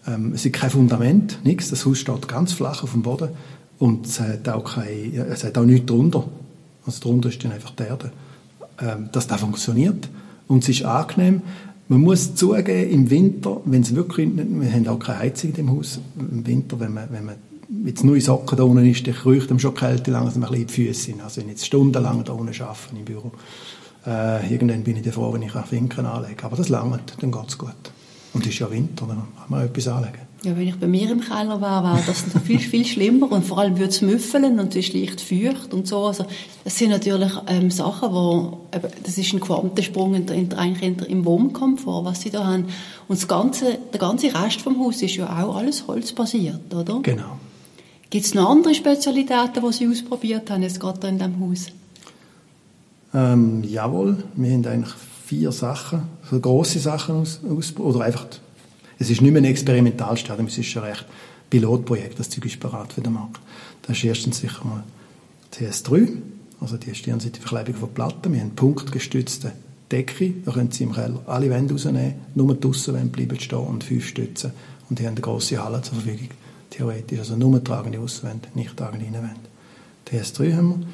Ähm, 0.08 0.34
es 0.34 0.46
ist 0.46 0.54
kein 0.54 0.70
Fundament, 0.70 1.40
nichts. 1.44 1.70
Das 1.70 1.86
Haus 1.86 2.00
steht 2.00 2.28
ganz 2.28 2.54
flach 2.54 2.84
auf 2.84 2.92
dem 2.92 3.02
Boden 3.02 3.30
und 3.80 4.06
es 4.06 4.20
hat 4.20 4.48
auch, 4.50 4.76
kein, 4.76 5.14
es 5.14 5.44
hat 5.44 5.58
auch 5.58 5.66
nichts 5.66 5.88
drunter. 5.88 6.26
Also 6.86 7.02
drunter 7.02 7.30
ist 7.30 7.44
dann 7.44 7.52
einfach 7.52 7.72
die 7.72 7.84
Erde. 7.84 8.12
Ähm, 8.80 9.10
dass 9.12 9.28
das 9.28 9.40
funktioniert 9.40 10.10
und 10.48 10.64
es 10.64 10.70
ist 10.70 10.84
angenehm. 10.84 11.42
Man 11.88 12.02
muss 12.02 12.36
zugeben, 12.36 12.90
im 12.90 13.10
Winter, 13.10 13.62
wenn 13.64 13.84
es 13.84 13.96
wirklich, 13.96 14.30
wir 14.36 14.72
haben 14.72 14.88
auch 14.88 15.00
keine 15.00 15.20
Heizung 15.20 15.52
in 15.52 15.56
dem 15.56 15.72
Haus, 15.72 16.00
im 16.20 16.46
Winter, 16.46 16.80
wenn 16.80 16.94
man, 16.94 17.08
wenn 17.10 17.26
man 17.26 17.36
jetzt 17.86 18.04
nur 18.04 18.16
in 18.16 18.22
Socken 18.22 18.58
da 18.58 18.64
unten 18.64 18.86
ist, 18.86 19.08
dann 19.08 19.14
kriecht 19.14 19.50
einem 19.50 19.60
schon 19.60 19.76
Kälte 19.76 20.12
langsam 20.12 20.44
ein 20.44 20.50
bisschen 20.50 20.64
in 20.64 20.68
die 20.68 20.74
Füße 20.74 21.14
Also 21.24 21.42
wenn 21.42 21.48
ich 21.48 21.54
jetzt 21.54 21.66
stundenlang 21.68 22.24
da 22.26 22.34
unten 22.34 22.62
arbeite 22.62 22.96
im 22.98 23.06
Büro, 23.06 23.32
äh, 24.06 24.52
irgendwann 24.52 24.84
bin 24.84 24.98
ich 24.98 25.04
dann 25.04 25.14
froh, 25.14 25.34
wenn 25.34 25.42
ich 25.42 25.52
Finken 25.52 26.06
anlege. 26.06 26.44
Aber 26.44 26.56
das 26.56 26.70
langt, 26.70 27.16
dann 27.20 27.32
geht 27.32 27.48
es 27.48 27.58
gut. 27.58 27.72
Und 28.34 28.46
es 28.46 28.54
ist 28.54 28.60
ja 28.60 28.70
Winter, 28.70 29.06
dann 29.08 29.18
kann 29.18 29.46
man 29.48 29.66
etwas 29.66 29.88
anlegen. 29.88 30.20
Ja, 30.44 30.56
wenn 30.56 30.68
ich 30.68 30.76
bei 30.76 30.88
mir 30.88 31.10
im 31.10 31.22
Keller 31.22 31.60
wäre, 31.60 31.84
wäre 31.84 32.04
das 32.06 32.24
viel, 32.44 32.60
viel 32.72 32.86
schlimmer 32.86 33.32
und 33.32 33.44
vor 33.44 33.58
allem 33.58 33.78
würde 33.78 33.90
es 33.90 34.02
müffeln 34.02 34.60
und 34.60 34.76
es 34.76 34.88
ist 34.88 34.94
leicht 34.94 35.22
feucht 35.22 35.74
und 35.74 35.88
so. 35.88 36.06
Also, 36.06 36.26
das 36.64 36.78
sind 36.78 36.90
natürlich 36.90 37.32
ähm, 37.48 37.72
Sachen, 37.72 38.12
wo, 38.12 38.68
eben, 38.76 38.90
das 39.04 39.18
ist 39.18 39.34
ein 39.34 39.40
Quantensprung 39.40 40.14
in, 40.14 40.28
in, 40.28 40.52
in, 40.52 41.00
im 41.00 41.26
Wohnkomfort, 41.26 42.06
was 42.06 42.22
sie 42.22 42.30
da 42.30 42.46
haben. 42.46 42.66
Und 43.08 43.20
das 43.20 43.28
ganze, 43.28 43.80
der 43.92 44.00
ganze 44.00 44.28
Rest 44.36 44.62
vom 44.62 44.80
Haus 44.80 45.02
ist 45.02 45.16
ja 45.16 45.28
auch 45.28 45.56
alles 45.56 45.88
holzbasiert, 45.88 46.74
oder? 46.74 47.00
Genau. 47.02 47.40
Gibt 48.10 48.26
es 48.26 48.36
noch 48.36 48.50
andere 48.50 48.76
Spezialitäten, 48.76 49.64
die 49.66 49.74
Sie 49.74 49.88
ausprobiert 49.88 50.52
haben, 50.52 50.62
jetzt 50.62 50.80
gerade 50.80 51.08
in 51.08 51.18
diesem 51.18 51.40
Haus? 51.40 51.68
Ähm, 53.16 53.64
jawohl, 53.64 54.18
wir 54.36 54.52
haben 54.52 54.66
eigentlich 54.66 54.94
vier 55.26 55.54
Sachen, 55.54 56.02
so 56.30 56.38
grosse 56.40 56.80
Sachen 56.80 57.16
aus, 57.16 57.40
aus 57.50 57.74
oder 57.78 58.02
einfach 58.02 58.28
es 59.00 59.10
ist 59.10 59.22
nicht 59.22 59.32
mehr 59.32 59.42
ein 59.42 59.46
Experimentalstadium, 59.46 60.48
es 60.48 60.58
ist 60.58 60.68
schon 60.68 60.84
recht 60.84 61.06
Pilotprojekt, 61.50 62.20
das 62.20 62.30
Zeug 62.30 62.46
ist 62.46 62.60
bereit 62.60 62.92
für 62.94 63.02
den 63.02 63.14
Markt. 63.14 63.40
Das 63.84 63.98
ist 63.98 64.04
erstens 64.04 64.40
sicher 64.40 64.66
mal 64.66 64.84
TS3, 65.54 66.10
also 66.60 66.78
die 66.78 66.94
stirnseitige 66.94 67.46
Verkleibung 67.46 67.76
von 67.76 67.94
Platten. 67.94 68.34
Wir 68.34 68.42
haben 68.42 68.52
punktgestützte 68.52 69.54
Decke, 69.92 70.34
da 70.44 70.52
können 70.52 70.72
Sie 70.72 70.84
im 70.84 70.94
Keller 70.94 71.22
alle 71.26 71.50
Wände 71.50 71.74
rausnehmen, 71.74 72.16
nur 72.34 72.54
die 72.56 72.68
Aussenwände 72.68 73.10
bleiben 73.10 73.40
stehen 73.40 73.60
und 73.60 73.84
fünf 73.84 74.08
Stützen. 74.08 74.52
Und 74.90 75.00
die 75.00 75.06
haben 75.06 75.14
eine 75.14 75.22
grosse 75.22 75.64
Halle 75.64 75.82
zur 75.82 75.96
Verfügung, 75.96 76.30
theoretisch. 76.70 77.20
Also 77.20 77.36
nur 77.36 77.64
tragende 77.64 78.00
Außenwände, 78.00 78.50
nicht 78.56 78.76
tragende 78.76 79.06
Innenwände. 79.06 79.40
TS3 80.10 80.56
haben 80.56 80.70
wir. 80.70 80.88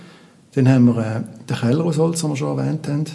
Dann 0.53 0.67
haben 0.67 0.85
wir 0.85 0.97
äh, 0.97 1.21
den 1.47 1.57
Keller 1.57 1.85
aus 1.85 1.97
Holz, 1.97 2.21
den 2.21 2.29
wir 2.29 2.35
schon 2.35 2.57
erwähnt 2.57 2.87
haben. 2.87 3.05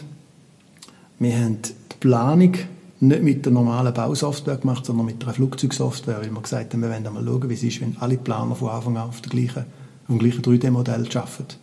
Wir 1.19 1.37
haben 1.37 1.59
die 1.62 1.97
Planung 2.00 2.55
nicht 3.00 3.23
mit 3.23 3.44
der 3.44 3.53
normalen 3.53 3.93
Bausoftware 3.93 4.56
gemacht, 4.56 4.87
sondern 4.87 5.06
mit 5.06 5.23
einer 5.23 5.35
Flugzeugsoftware, 5.35 6.21
weil 6.21 6.31
wir 6.31 6.41
gesagt 6.41 6.73
haben, 6.73 6.83
wir 6.83 6.91
wollen 6.91 7.03
mal 7.03 7.25
schauen, 7.25 7.50
wie 7.50 7.55
es 7.55 7.62
ist, 7.62 7.81
wenn 7.81 7.97
alle 8.00 8.17
Planer 8.17 8.55
von 8.55 8.71
Anfang 8.71 8.97
an 8.97 9.09
auf, 9.09 9.21
der 9.21 9.31
gleichen, 9.31 9.64
auf 9.64 10.09
dem 10.09 10.19
gleichen 10.19 10.43
3D-Modell 10.43 11.07
arbeiten. 11.14 11.57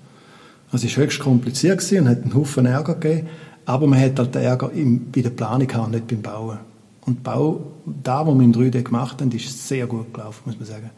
Also 0.71 0.87
es 0.87 0.97
war 0.97 1.05
höchst 1.05 1.19
kompliziert 1.19 1.91
und 1.91 2.09
hat 2.09 2.23
einen 2.23 2.35
Haufen 2.35 2.65
Ärger 2.65 2.95
gegeben, 2.95 3.27
aber 3.65 3.87
man 3.87 3.99
hat 3.99 4.19
halt 4.19 4.35
den 4.35 4.43
Ärger 4.43 4.71
im, 4.71 5.11
bei 5.11 5.21
der 5.21 5.29
Planung 5.31 5.67
gehabt, 5.67 5.91
nicht 5.91 6.07
beim 6.07 6.21
Bauen. 6.21 6.59
Und 7.05 7.23
Bau, 7.23 7.61
da, 7.85 8.25
wo 8.25 8.33
wir 8.33 8.43
in 8.43 8.53
3D 8.53 8.83
gemacht 8.83 9.21
haben, 9.21 9.31
ist 9.31 9.67
sehr 9.67 9.87
gut 9.87 10.13
gelaufen, 10.13 10.41
muss 10.45 10.57
man 10.57 10.65
sagen. 10.65 10.89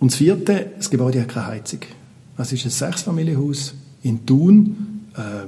Und 0.00 0.12
das 0.12 0.18
vierte, 0.18 0.72
das 0.76 0.90
Gebäude 0.90 1.20
hat 1.20 1.28
keine 1.28 1.46
Heizung. 1.46 1.80
Es 2.38 2.52
ist 2.52 2.64
ein 2.64 2.70
Sechsfamilienhaus 2.70 3.74
in 4.02 4.26
Thun. 4.26 5.06
Äh, 5.16 5.46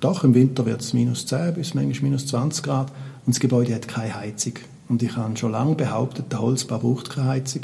doch, 0.00 0.24
im 0.24 0.34
Winter 0.34 0.64
wird 0.66 0.80
es 0.80 0.92
minus 0.92 1.26
10 1.26 1.54
bis 1.54 1.74
manchmal 1.74 2.10
minus 2.10 2.26
20 2.26 2.62
Grad. 2.62 2.90
Und 3.26 3.34
das 3.34 3.40
Gebäude 3.40 3.74
hat 3.74 3.88
keine 3.88 4.14
Heizung. 4.14 4.54
Und 4.88 5.02
ich 5.02 5.16
habe 5.16 5.36
schon 5.36 5.52
lange 5.52 5.74
behauptet, 5.74 6.32
der 6.32 6.40
Holzbau 6.40 6.78
braucht 6.78 7.10
keine 7.10 7.28
Heizung. 7.28 7.62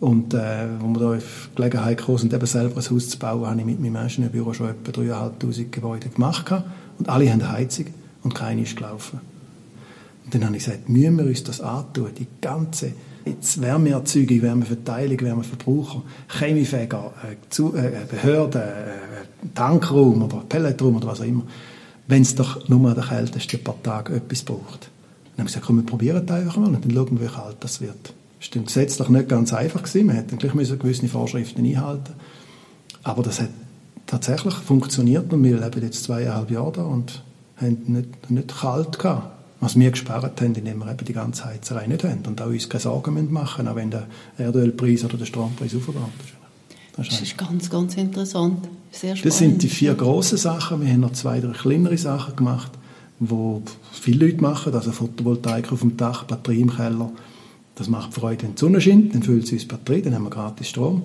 Und 0.00 0.32
äh, 0.32 0.38
als 0.38 0.82
wir 0.82 0.98
da 0.98 1.16
auf 1.16 1.50
Gelegenheit 1.54 1.98
gekommen 1.98 2.18
sind, 2.18 2.32
eben 2.32 2.46
selber 2.46 2.80
ein 2.80 2.90
Haus 2.90 3.08
zu 3.10 3.18
bauen, 3.18 3.46
habe 3.46 3.60
ich 3.60 3.66
mit 3.66 3.80
meinem 3.80 3.96
Ingenieurbüro 3.96 4.54
schon 4.54 4.70
etwa 4.70 5.02
3'500 5.02 5.70
Gebäude 5.70 6.08
gemacht. 6.08 6.50
Und 6.98 7.08
alle 7.08 7.30
haben 7.30 7.46
Heizung 7.50 7.86
und 8.22 8.34
keine 8.34 8.62
ist 8.62 8.76
gelaufen. 8.76 9.20
Und 10.24 10.34
dann 10.34 10.46
habe 10.46 10.56
ich 10.56 10.64
gesagt, 10.64 10.88
müssen 10.88 11.18
wir 11.18 11.26
uns 11.26 11.44
das 11.44 11.60
antun, 11.60 12.10
die 12.16 12.26
ganze 12.40 12.92
jetzt 13.24 13.60
Wärmeerzeugung, 13.60 14.42
Wärmeverteilung, 14.42 15.20
Wärmeverbraucher, 15.20 16.02
Chemiefäger, 16.28 17.12
äh, 17.22 17.36
zu, 17.50 17.74
äh, 17.74 17.92
Behörden, 18.08 18.62
äh, 18.62 19.48
Tankraum 19.54 20.22
oder 20.22 20.44
Pelletraum 20.48 20.96
oder 20.96 21.08
was 21.08 21.20
auch 21.20 21.24
immer 21.24 21.44
wenn 22.10 22.22
es 22.22 22.34
doch 22.34 22.68
nur 22.68 22.88
an 22.88 22.96
den 22.96 23.04
kältesten 23.04 23.62
paar 23.62 23.80
Tagen 23.82 24.16
etwas 24.16 24.42
braucht. 24.42 24.90
Dann 24.90 25.32
haben 25.32 25.38
wir 25.38 25.44
gesagt, 25.44 25.66
komm, 25.66 25.76
wir 25.76 25.86
probieren 25.86 26.26
das 26.26 26.38
einfach 26.38 26.56
mal 26.56 26.74
und 26.74 26.84
dann 26.84 26.92
schauen 26.92 27.20
wir, 27.20 27.28
wie 27.28 27.32
kalt 27.32 27.56
das 27.60 27.80
wird. 27.80 28.14
Das 28.40 28.56
war 28.56 28.62
gesetzlich 28.62 29.08
nicht 29.08 29.28
ganz 29.28 29.52
einfach. 29.52 29.82
Gewesen. 29.82 30.08
Wir 30.08 30.14
hätten 30.14 30.38
gleich 30.38 30.52
gewisse 30.52 31.08
Vorschriften 31.08 31.64
einhalten 31.64 32.14
Aber 33.04 33.22
das 33.22 33.40
hat 33.40 33.50
tatsächlich 34.06 34.54
funktioniert 34.54 35.32
und 35.32 35.44
wir 35.44 35.60
leben 35.60 35.82
jetzt 35.82 36.04
zweieinhalb 36.04 36.50
Jahre 36.50 36.72
da 36.72 36.82
und 36.82 37.22
haben 37.56 37.78
nicht, 37.86 38.30
nicht 38.30 38.60
kalt 38.60 38.98
gehabt. 38.98 39.39
Was 39.60 39.78
wir 39.78 39.90
gespart 39.90 40.40
haben, 40.40 40.54
indem 40.54 40.78
wir 40.78 40.90
eben 40.90 41.04
die 41.04 41.12
ganze 41.12 41.44
Heizerei 41.44 41.86
nicht 41.86 42.02
haben 42.02 42.22
und 42.26 42.40
auch 42.40 42.46
uns 42.46 42.68
keine 42.68 42.80
Sorgen 42.80 43.30
machen 43.30 43.68
auch 43.68 43.76
wenn 43.76 43.90
der 43.90 44.06
Erdölpreis 44.38 45.04
oder 45.04 45.18
der 45.18 45.26
Strompreis 45.26 45.74
aufgeht. 45.74 45.96
Das 46.96 47.06
ist, 47.06 47.12
das 47.12 47.22
ist 47.22 47.38
ganz, 47.38 47.70
ganz 47.70 47.96
interessant. 47.96 48.68
Sehr 48.90 49.16
spannend. 49.16 49.26
Das 49.26 49.38
sind 49.38 49.62
die 49.62 49.68
vier 49.68 49.94
grossen 49.94 50.38
Sachen. 50.38 50.80
Wir 50.80 50.92
haben 50.92 51.00
noch 51.00 51.12
zwei, 51.12 51.40
drei 51.40 51.52
kleinere 51.52 51.96
Sachen 51.96 52.36
gemacht, 52.36 52.72
wo 53.18 53.62
viele 53.92 54.26
Leute 54.26 54.42
machen. 54.42 54.74
Also 54.74 54.92
Photovoltaik 54.92 55.72
auf 55.72 55.80
dem 55.80 55.96
Dach, 55.96 56.24
Batterie 56.24 56.60
im 56.60 56.74
Keller. 56.74 57.10
Das 57.76 57.88
macht 57.88 58.12
Freude, 58.12 58.42
wenn 58.42 58.54
die 58.54 58.60
Sonne 58.60 58.80
scheint. 58.80 59.14
Dann 59.14 59.22
füllt 59.22 59.46
sie 59.46 59.54
uns 59.54 59.68
Batterie, 59.68 60.02
dann 60.02 60.14
haben 60.14 60.24
wir 60.24 60.30
gratis 60.30 60.68
Strom. 60.68 61.02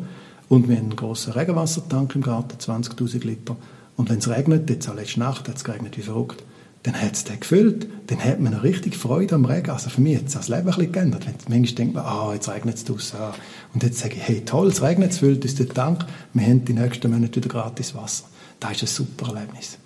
Und 0.49 0.67
wir 0.67 0.75
haben 0.75 0.85
einen 0.85 0.95
grossen 0.95 1.33
Regenwassertank 1.33 2.15
im 2.15 2.21
Garten, 2.21 2.57
20'000 2.57 3.25
Liter. 3.25 3.55
Und 3.95 4.09
wenn 4.09 4.17
es 4.17 4.27
regnet, 4.27 4.69
jetzt 4.69 4.89
auch 4.89 4.95
letzte 4.95 5.19
Nacht 5.19 5.47
hat 5.47 5.55
es 5.55 5.63
geregnet 5.63 5.97
wie 5.97 6.01
verrückt, 6.01 6.43
dann 6.85 7.01
hat 7.01 7.13
es 7.13 7.23
den 7.23 7.39
gefüllt, 7.39 7.87
dann 8.07 8.23
hat 8.23 8.39
man 8.39 8.53
eine 8.53 8.61
richtig 8.61 8.95
Freude 8.95 9.33
am 9.33 9.45
Regen. 9.45 9.71
Also 9.71 9.89
für 9.89 10.01
mich 10.01 10.17
hat 10.17 10.27
es 10.27 10.33
das 10.33 10.49
Leben 10.49 10.61
ein 10.61 10.65
bisschen 10.65 10.91
geändert. 10.91 11.25
Manchmal 11.49 11.75
denkt 11.75 11.95
man, 11.95 12.05
ah, 12.05 12.31
jetzt 12.31 12.47
regnet 12.47 12.75
es 12.75 12.85
draussen. 12.85 13.17
Ah. 13.19 13.33
Und 13.73 13.81
jetzt 13.81 13.97
sage 13.97 14.13
ich, 14.15 14.21
hey, 14.21 14.41
toll, 14.45 14.67
es 14.67 14.83
regnet, 14.83 15.11
es 15.11 15.17
füllt 15.17 15.43
uns 15.43 15.55
den 15.55 15.69
Tank, 15.69 16.05
wir 16.33 16.45
haben 16.45 16.63
die 16.63 16.73
nächsten 16.73 17.11
Monate 17.11 17.37
wieder 17.37 17.49
gratis 17.49 17.95
Wasser. 17.95 18.25
Das 18.59 18.73
ist 18.73 18.83
ein 18.83 18.87
super 18.87 19.35
Erlebnis. 19.35 19.79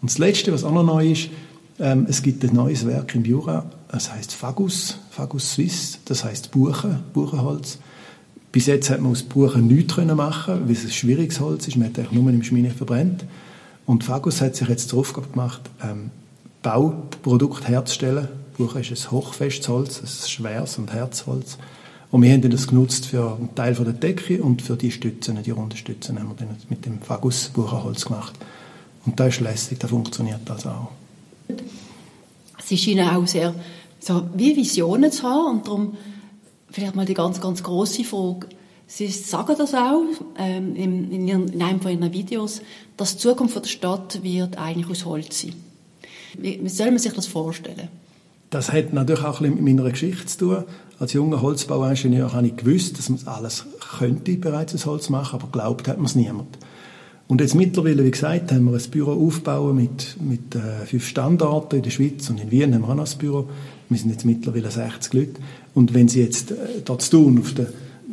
Und 0.00 0.12
das 0.12 0.18
Letzte, 0.18 0.52
was 0.52 0.62
auch 0.62 0.70
noch 0.70 0.84
neu 0.84 1.10
ist, 1.10 1.28
ähm, 1.80 2.06
es 2.08 2.22
gibt 2.22 2.44
ein 2.44 2.54
neues 2.54 2.86
Werk 2.86 3.16
im 3.16 3.24
Jura, 3.24 3.64
das 3.88 4.12
heißt 4.12 4.32
Fagus, 4.32 4.98
Fagus 5.10 5.54
Suisse, 5.54 5.98
das 6.04 6.22
heißt 6.22 6.52
Buchen, 6.52 7.00
Buchenholz. 7.12 7.78
Bis 8.52 8.66
jetzt 8.66 8.90
hat 8.90 9.00
man 9.00 9.10
aus 9.10 9.24
Buchen 9.24 9.66
nichts 9.66 9.96
machen 9.96 10.60
weil 10.66 10.72
es 10.72 10.84
ein 10.84 10.90
schwieriges 10.92 11.40
Holz 11.40 11.66
ist, 11.66 11.76
man 11.76 11.88
hat 11.88 11.98
eigentlich 11.98 12.12
nur 12.12 12.30
im 12.30 12.44
Schmine 12.44 12.70
verbrennt. 12.70 13.24
Und 13.86 14.04
Fagus 14.04 14.40
hat 14.40 14.54
sich 14.54 14.68
jetzt 14.68 14.88
zur 14.90 15.00
Aufgabe 15.00 15.26
gemacht, 15.26 15.62
ähm, 15.82 16.10
Bauprodukt 16.64 17.68
herzustellen. 17.68 18.28
Buche 18.56 18.80
ist 18.80 18.90
ein 18.90 19.10
hochfestes 19.12 19.68
Holz, 19.68 20.00
ein 20.00 20.28
schweres 20.28 20.78
und 20.78 20.92
Herzholz. 20.92 21.58
Und 22.10 22.22
wir 22.22 22.32
haben 22.32 22.48
das 22.50 22.66
genutzt 22.66 23.06
für 23.06 23.36
einen 23.36 23.54
Teil 23.54 23.74
der 23.74 23.92
Decke 23.92 24.42
und 24.42 24.62
für 24.62 24.76
die 24.76 24.90
Stützen, 24.90 25.40
die 25.42 25.50
runden 25.50 25.76
Stützen, 25.76 26.18
haben 26.18 26.34
wir 26.38 26.48
mit 26.68 26.86
dem 26.86 27.00
Fagus 27.02 27.50
Buchenholz 27.52 28.06
gemacht. 28.06 28.34
Und 29.04 29.20
das 29.20 29.34
ist 29.34 29.40
lässig, 29.40 29.78
das 29.78 29.90
funktioniert 29.90 30.50
also 30.50 30.70
auch. 30.70 30.88
Sie 32.64 32.78
scheinen 32.78 33.08
auch 33.08 33.26
sehr 33.26 33.54
so 34.00 34.22
wie 34.34 34.56
Visionen 34.56 35.12
zu 35.12 35.24
haben 35.24 35.58
und 35.58 35.66
darum 35.66 35.96
vielleicht 36.70 36.94
mal 36.94 37.04
die 37.04 37.14
ganz, 37.14 37.40
ganz 37.40 37.62
große 37.62 38.04
Frage. 38.04 38.48
Sie 38.86 39.08
sagen 39.08 39.54
das 39.58 39.74
auch 39.74 40.04
ähm, 40.38 40.76
in, 40.76 41.28
in, 41.28 41.62
einem 41.62 41.80
von 41.80 41.90
Ihren 41.90 42.12
Videos, 42.12 42.62
dass 42.96 43.16
die 43.16 43.22
Zukunft 43.22 43.56
der 43.56 43.68
Stadt 43.68 44.22
wird 44.22 44.56
eigentlich 44.56 44.88
aus 44.88 45.04
Holz 45.04 45.42
sein. 45.42 45.63
Wie, 46.38 46.60
wie 46.62 46.68
soll 46.68 46.90
man 46.90 46.98
sich 46.98 47.12
das 47.12 47.26
vorstellen? 47.26 47.88
Das 48.50 48.72
hat 48.72 48.92
natürlich 48.92 49.24
auch 49.24 49.40
ein 49.40 49.54
mit 49.54 49.62
meiner 49.62 49.90
Geschichte 49.90 50.26
zu 50.26 50.38
tun. 50.38 50.64
Als 51.00 51.12
junger 51.12 51.42
Holzbauingenieur 51.42 52.32
habe 52.32 52.46
ich 52.46 52.56
gewusst, 52.56 52.98
dass 52.98 53.08
man 53.08 53.18
alles 53.26 53.66
könnte 53.98 54.36
bereits 54.36 54.74
aus 54.74 54.86
Holz 54.86 55.10
machen, 55.10 55.40
aber 55.40 55.48
glaubt 55.50 55.88
hat 55.88 55.96
man 55.96 56.06
es 56.06 56.14
niemand. 56.14 56.56
Und 57.26 57.40
jetzt 57.40 57.54
mittlerweile, 57.54 58.04
wie 58.04 58.10
gesagt, 58.10 58.52
haben 58.52 58.64
wir 58.66 58.78
ein 58.78 58.90
Büro 58.90 59.26
aufgebaut 59.26 59.74
mit, 59.74 60.16
mit 60.20 60.54
äh, 60.54 60.84
fünf 60.86 61.06
Standorten 61.06 61.76
in 61.76 61.82
der 61.82 61.90
Schweiz 61.90 62.28
und 62.28 62.38
in 62.38 62.50
Wien 62.50 62.74
haben 62.74 62.82
wir 62.82 62.90
auch 62.90 62.94
noch 62.94 63.10
ein 63.10 63.18
Büro. 63.18 63.48
Wir 63.88 63.98
sind 63.98 64.10
jetzt 64.10 64.24
mittlerweile 64.24 64.70
60 64.70 65.14
Leute. 65.14 65.40
Und 65.74 65.94
wenn 65.94 66.06
Sie 66.08 66.22
jetzt 66.22 66.50
äh, 66.50 66.54
dort 66.84 67.02
zu 67.02 67.12
tun 67.12 67.40
auf 67.40 67.54
der, 67.54 67.66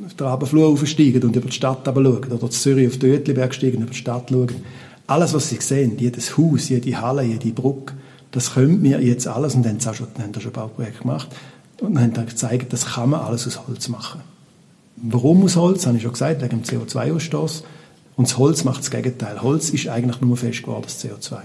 auf 0.05 0.13
der 0.13 0.27
Abendflur 0.27 0.69
aufsteigen 0.69 1.23
und 1.23 1.35
über 1.35 1.47
die 1.47 1.55
Stadt 1.55 1.81
schauen, 1.85 2.05
oder 2.05 2.49
zu 2.49 2.49
Zürich 2.49 2.87
auf 2.87 2.97
den 2.97 3.11
Ötliberg 3.11 3.53
steigen 3.53 3.77
und 3.77 3.83
über 3.83 3.91
die 3.91 3.97
Stadt 3.97 4.29
schauen, 4.29 4.55
alles, 5.07 5.33
was 5.33 5.49
Sie 5.49 5.57
sehen, 5.59 5.97
jedes 5.99 6.37
Haus, 6.37 6.69
jede 6.69 7.01
Halle, 7.01 7.23
jede 7.23 7.51
Brücke, 7.51 7.93
das 8.31 8.53
können 8.53 8.81
wir 8.83 9.01
jetzt 9.01 9.27
alles, 9.27 9.55
und 9.55 9.65
haben 9.67 9.77
es 9.77 9.87
auch 9.87 9.93
schon, 9.93 10.07
haben 10.17 10.33
schon 10.33 10.51
ein 10.51 10.53
Bauprojekt 10.53 11.01
gemacht, 11.01 11.29
und 11.81 11.99
haben 11.99 12.13
dann 12.13 12.27
gezeigt, 12.27 12.73
das 12.73 12.85
kann 12.85 13.09
man 13.09 13.21
alles 13.21 13.47
aus 13.47 13.67
Holz 13.67 13.89
machen. 13.89 14.21
Warum 14.97 15.43
aus 15.43 15.55
Holz? 15.55 15.87
Habe 15.87 15.97
ich 15.97 16.03
schon 16.03 16.11
gesagt, 16.11 16.41
wegen 16.41 16.61
dem 16.61 16.63
CO2-Ausstoß. 16.63 17.63
Und 18.15 18.27
das 18.27 18.37
Holz 18.37 18.63
macht 18.63 18.81
das 18.81 18.91
Gegenteil. 18.91 19.41
Holz 19.41 19.71
ist 19.71 19.87
eigentlich 19.87 20.21
nur 20.21 20.37
fest 20.37 20.61
gewordenes 20.63 21.03
CO2. 21.03 21.37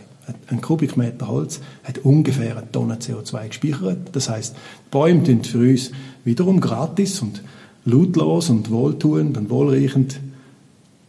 Ein 0.49 0.61
Kubikmeter 0.61 1.29
Holz 1.29 1.61
hat 1.85 1.99
ungefähr 1.99 2.57
eine 2.57 2.71
Tonne 2.71 2.97
CO2 2.97 3.49
gespeichert. 3.49 3.99
Das 4.13 4.29
heißt, 4.29 4.57
Bäume 4.91 5.25
sind 5.25 5.47
für 5.47 5.59
uns 5.59 5.93
wiederum 6.25 6.61
gratis 6.61 7.23
und 7.23 7.43
lautlos 7.85 8.51
und 8.51 8.71
wohltuend 8.71 9.39
und 9.39 9.49
wohlriechend 9.49 10.21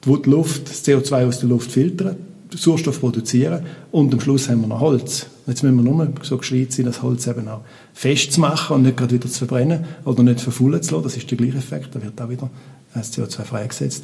die 0.05 0.29
Luft, 0.29 0.69
das 0.69 0.85
CO2 0.85 1.27
aus 1.27 1.39
der 1.39 1.49
Luft 1.49 1.71
filtern, 1.71 2.15
Sauerstoff 2.55 2.99
produzieren 2.99 3.65
und 3.91 4.13
am 4.13 4.19
Schluss 4.19 4.49
haben 4.49 4.61
wir 4.61 4.67
noch 4.67 4.79
Holz. 4.79 5.27
Jetzt 5.47 5.63
müssen 5.63 5.83
wir 5.83 5.83
nur 5.83 6.07
so 6.21 6.37
gescheit 6.37 6.71
sein, 6.71 6.85
das 6.85 7.01
Holz 7.01 7.27
eben 7.27 7.47
auch 7.47 7.61
festzumachen 7.93 8.75
und 8.75 8.81
nicht 8.83 8.97
gerade 8.97 9.15
wieder 9.15 9.29
zu 9.29 9.39
verbrennen 9.45 9.85
oder 10.05 10.23
nicht 10.23 10.41
verfaulen 10.41 10.81
zu 10.81 10.95
lassen. 10.95 11.03
Das 11.03 11.17
ist 11.17 11.29
der 11.29 11.37
gleiche 11.37 11.57
Effekt, 11.57 11.95
da 11.95 12.01
wird 12.01 12.21
auch 12.21 12.29
wieder 12.29 12.49
das 12.93 13.13
CO2 13.13 13.43
freigesetzt 13.43 14.03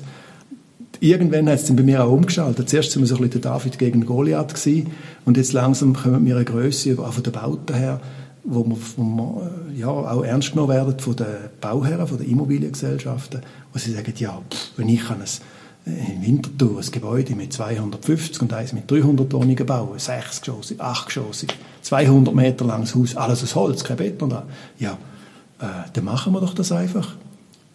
irgendwann 1.03 1.49
hat 1.49 1.59
es 1.59 1.65
dann 1.65 1.75
bei 1.75 1.83
mir 1.83 2.03
auch 2.03 2.11
umgeschaltet. 2.11 2.69
Zuerst 2.69 2.95
waren 2.95 3.03
wir 3.03 3.07
so 3.07 3.15
ein 3.15 3.21
bisschen 3.21 3.41
der 3.41 3.51
David 3.51 3.77
gegen 3.77 4.05
Goliath 4.05 4.53
gewesen, 4.53 4.91
und 5.25 5.37
jetzt 5.37 5.53
langsam 5.53 5.93
kommen 5.93 6.25
wir 6.25 6.35
eine 6.35 6.45
Größe 6.45 6.97
auch 6.99 7.13
von 7.13 7.23
den 7.23 7.33
Bauten 7.33 7.75
her, 7.75 7.99
wo 8.43 8.65
wir, 8.65 8.77
wo 8.97 9.03
wir 9.03 9.51
äh, 9.75 9.79
ja, 9.79 9.87
auch 9.87 10.23
ernst 10.23 10.51
genommen 10.51 10.69
werden 10.69 10.99
von 10.99 11.15
den 11.15 11.27
Bauherren, 11.61 12.07
von 12.07 12.17
den 12.17 12.29
Immobiliengesellschaften, 12.29 13.41
wo 13.71 13.79
sie 13.79 13.93
sagen, 13.93 14.13
ja, 14.17 14.41
pff, 14.49 14.71
wenn 14.77 14.89
ich 14.89 15.05
kann 15.05 15.21
es 15.21 15.41
äh, 15.85 16.13
im 16.13 16.21
Winterthur 16.21 16.79
ein 16.79 16.91
Gebäude 16.91 17.35
mit 17.35 17.53
250 17.53 18.41
und 18.41 18.53
eins 18.53 18.73
mit 18.73 18.89
300 18.89 19.31
Wohnungen 19.33 19.65
bauen, 19.65 19.99
sechsgeschossig, 19.99 20.79
achtgeschossig, 20.79 21.49
200 21.81 22.33
Meter 22.33 22.65
langes 22.65 22.95
Haus, 22.95 23.15
alles 23.15 23.43
aus 23.43 23.55
Holz, 23.55 23.83
kein 23.83 23.97
Beton 23.97 24.29
dran. 24.29 24.43
Ja, 24.79 24.97
äh, 25.59 25.65
dann 25.93 26.05
machen 26.05 26.33
wir 26.33 26.41
doch 26.41 26.53
das 26.53 26.71
einfach. 26.71 27.15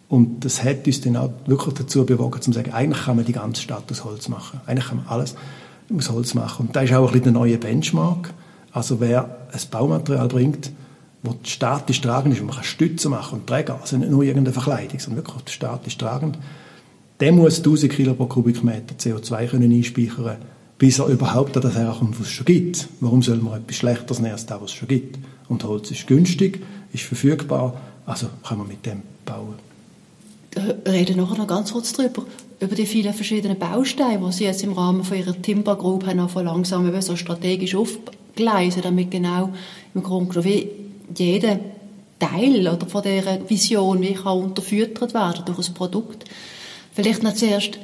Und 0.07 0.43
das 0.43 0.63
hat 0.63 0.87
uns 0.87 1.01
dann 1.01 1.17
auch 1.17 1.29
wirklich 1.45 1.75
dazu 1.75 2.03
bewogen, 2.03 2.41
zu 2.41 2.51
sagen, 2.51 2.73
eigentlich 2.73 3.05
kann 3.05 3.15
man 3.15 3.25
die 3.25 3.31
ganze 3.31 3.61
Stadt 3.61 3.83
aus 3.91 4.03
Holz 4.03 4.27
machen. 4.27 4.59
Eigentlich 4.65 4.87
kann 4.87 4.97
man 4.97 5.07
alles 5.07 5.35
aus 5.95 6.09
Holz 6.09 6.33
machen. 6.33 6.67
Und 6.67 6.75
da 6.75 6.81
ist 6.81 6.93
auch 6.93 7.05
ein 7.05 7.11
bisschen 7.11 7.25
der 7.25 7.33
neue 7.33 7.57
Benchmark. 7.59 8.33
Also 8.71 8.99
wer 8.99 9.47
ein 9.51 9.59
Baumaterial 9.69 10.27
bringt, 10.27 10.71
das 11.21 11.35
statisch 11.43 12.01
tragend 12.01 12.33
ist, 12.33 12.41
wo 12.41 12.45
man 12.45 12.55
kann 12.55 12.63
Stützen 12.63 13.11
machen 13.11 13.39
und 13.39 13.47
Träger, 13.47 13.79
also 13.81 13.97
nicht 13.97 14.09
nur 14.09 14.23
irgendeine 14.23 14.53
Verkleidung, 14.53 14.99
sondern 14.99 15.25
wirklich 15.25 15.53
statisch 15.53 15.97
tragend, 15.97 16.37
der 17.19 17.31
muss 17.31 17.57
1000 17.57 17.91
Kilo 17.91 18.13
pro 18.13 18.25
Kubikmeter 18.25 18.95
CO2 18.95 19.47
können 19.47 19.71
einspeichern 19.71 20.37
bis 20.77 20.97
er 20.97 21.07
überhaupt 21.07 21.57
an 21.57 21.63
das 21.63 21.75
herkommt, 21.75 22.17
was 22.21 22.27
es 22.27 22.31
schon 22.31 22.45
gibt. 22.45 22.87
Warum 23.01 23.21
soll 23.21 23.35
man 23.39 23.59
etwas 23.59 23.75
Schlechteres 23.75 24.19
nehmen 24.19 24.31
als 24.31 24.45
das, 24.45 24.61
was 24.61 24.71
es 24.71 24.77
schon 24.77 24.87
gibt? 24.87 25.19
Und 25.49 25.65
Holz 25.65 25.91
ist 25.91 26.07
günstig, 26.07 26.61
ist 26.93 27.03
verfügbar, 27.03 27.81
also 28.05 28.27
kann 28.47 28.59
man 28.59 28.67
mit 28.69 28.85
dem 28.85 29.01
bauen 29.25 29.55
reden 30.87 31.17
nachher 31.17 31.37
noch 31.37 31.47
ganz 31.47 31.71
kurz 31.73 31.93
darüber, 31.93 32.23
über 32.59 32.75
die 32.75 32.85
vielen 32.85 33.13
verschiedenen 33.13 33.57
Bausteine, 33.57 34.25
die 34.25 34.31
Sie 34.31 34.43
jetzt 34.45 34.63
im 34.63 34.73
Rahmen 34.73 35.03
von 35.03 35.17
Ihrer 35.17 35.39
Timber 35.41 35.75
Group 35.75 36.05
haben 36.05 36.27
langsam 36.45 37.01
so 37.01 37.15
strategisch 37.15 37.75
aufgleisen, 37.75 38.81
damit 38.81 39.11
genau 39.11 39.53
im 39.93 40.03
Grunde 40.03 40.41
genommen 40.41 40.63
jeder 41.15 41.59
Teil 42.19 42.67
oder 42.67 42.85
von 42.87 43.03
dieser 43.03 43.49
Vision 43.49 44.01
wie 44.01 44.13
kann 44.13 44.37
unterfüttert 44.37 45.13
werden 45.13 45.45
durch 45.45 45.69
ein 45.69 45.73
Produkt. 45.73 46.25
Vielleicht 46.99 47.23
noch 47.23 47.33
zuerst, 47.33 47.79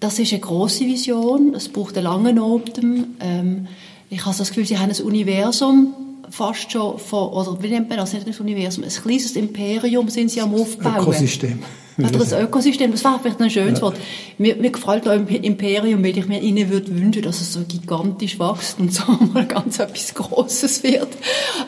das 0.00 0.18
ist 0.18 0.32
eine 0.32 0.40
große 0.40 0.84
Vision, 0.84 1.54
es 1.54 1.68
braucht 1.68 1.96
einen 1.96 2.06
langen 2.06 2.38
Atem. 2.40 3.06
Ähm, 3.20 3.68
ich 4.10 4.26
habe 4.26 4.36
das 4.36 4.48
Gefühl, 4.48 4.66
Sie 4.66 4.76
haben 4.76 4.90
ein 4.90 5.00
Universum 5.00 5.94
fast 6.28 6.72
schon 6.72 6.98
von, 6.98 7.28
oder 7.28 7.62
wie 7.62 7.68
nennt 7.68 7.88
man 7.88 7.98
das, 7.98 8.12
nicht 8.12 8.26
das 8.26 8.40
Universum, 8.40 8.82
ein 8.82 8.90
kleines 8.90 9.36
Imperium 9.36 10.08
sind 10.08 10.30
sie 10.32 10.40
am 10.40 10.54
Aufbauen. 10.54 11.02
Ökosystem. 11.02 11.60
Oder 11.98 12.36
ein 12.36 12.44
Ökosystem, 12.46 12.90
das 12.90 13.04
war 13.04 13.20
vielleicht 13.20 13.40
ein 13.40 13.48
schönes 13.48 13.78
ja. 13.78 13.82
Wort. 13.82 13.96
Mir, 14.38 14.56
mir 14.56 14.70
gefällt 14.70 15.08
auch 15.08 15.12
im 15.12 15.28
Imperium, 15.28 16.02
weil 16.02 16.18
ich 16.18 16.26
mir 16.26 16.40
ihnen 16.40 16.70
würde 16.70 16.96
wünschen, 16.98 17.22
dass 17.22 17.40
es 17.40 17.52
so 17.52 17.60
gigantisch 17.60 18.40
wächst 18.40 18.80
und 18.80 18.92
so 18.92 19.04
mal 19.32 19.46
ganz 19.46 19.78
etwas 19.78 20.14
Grosses 20.14 20.82
wird. 20.82 21.08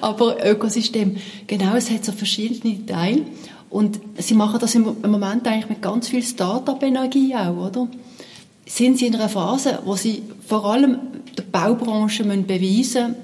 Aber 0.00 0.44
Ökosystem, 0.44 1.18
genau, 1.46 1.76
es 1.76 1.88
hat 1.88 2.04
so 2.04 2.10
verschiedene 2.10 2.84
Teile. 2.84 3.22
Und 3.70 4.00
sie 4.18 4.34
machen 4.34 4.58
das 4.60 4.74
im 4.74 4.84
Moment 4.84 5.46
eigentlich 5.46 5.68
mit 5.68 5.80
ganz 5.80 6.08
viel 6.08 6.22
Start-up-Energie 6.22 7.34
auch, 7.36 7.68
oder? 7.68 7.88
Sind 8.66 8.98
sie 8.98 9.06
in 9.06 9.14
einer 9.14 9.28
Phase, 9.28 9.78
wo 9.84 9.96
sie 9.96 10.22
vor 10.46 10.64
allem 10.64 10.98
der 11.38 11.44
Baubranche 11.44 12.24
müssen 12.24 12.46
beweisen 12.46 13.14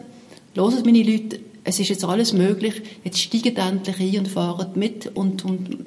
müssen, 0.54 0.72
Hört 0.72 0.86
meine 0.86 1.02
Leute, 1.02 1.40
es 1.64 1.80
ist 1.80 1.88
jetzt 1.88 2.04
alles 2.04 2.32
möglich, 2.32 2.80
jetzt 3.04 3.18
steigen 3.18 3.56
endlich 3.56 4.00
ein 4.00 4.20
und 4.20 4.28
fahren 4.28 4.68
mit 4.76 5.10
und, 5.14 5.44
und 5.44 5.78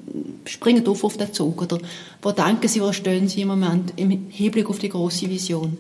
springen 0.46 0.86
auf 0.88 1.04
auf 1.04 1.18
den 1.18 1.34
Zug. 1.34 1.62
Oder 1.62 1.80
wo 2.22 2.32
denken 2.32 2.68
Sie, 2.68 2.82
wo 2.82 2.92
stehen 2.92 3.30
Sie 3.30 3.42
im 3.42 3.48
Moment 3.48 3.94
im 3.96 4.28
Hinblick 4.30 4.70
auf 4.70 4.78
die 4.80 4.90
große 4.90 5.30
Vision? 5.30 5.78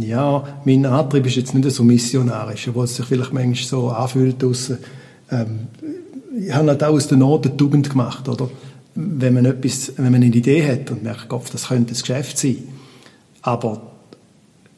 Ja, 0.00 0.60
mein 0.64 0.86
Antrieb 0.86 1.26
ist 1.26 1.36
jetzt 1.36 1.54
nicht 1.54 1.70
so 1.70 1.84
missionarisch, 1.84 2.68
obwohl 2.68 2.84
es 2.84 2.96
sich 2.96 3.04
vielleicht 3.04 3.32
manchmal 3.32 3.56
so 3.56 3.88
anfühlt. 3.90 4.42
ähm, 4.42 5.68
ich 5.82 6.03
habe 6.50 6.68
halt 6.68 6.84
auch 6.84 6.94
aus 6.94 7.08
der 7.08 7.18
Not 7.18 7.46
eine 7.46 7.56
Tugend 7.56 7.90
gemacht, 7.90 8.28
oder? 8.28 8.48
Wenn 8.94 9.34
man, 9.34 9.44
etwas, 9.44 9.92
wenn 9.96 10.12
man 10.12 10.22
eine 10.22 10.26
Idee 10.26 10.70
hat 10.70 10.90
und 10.90 11.02
merkt, 11.02 11.32
das 11.52 11.68
könnte 11.68 11.94
ein 11.94 11.98
Geschäft 11.98 12.38
sein, 12.38 12.58
aber 13.42 13.82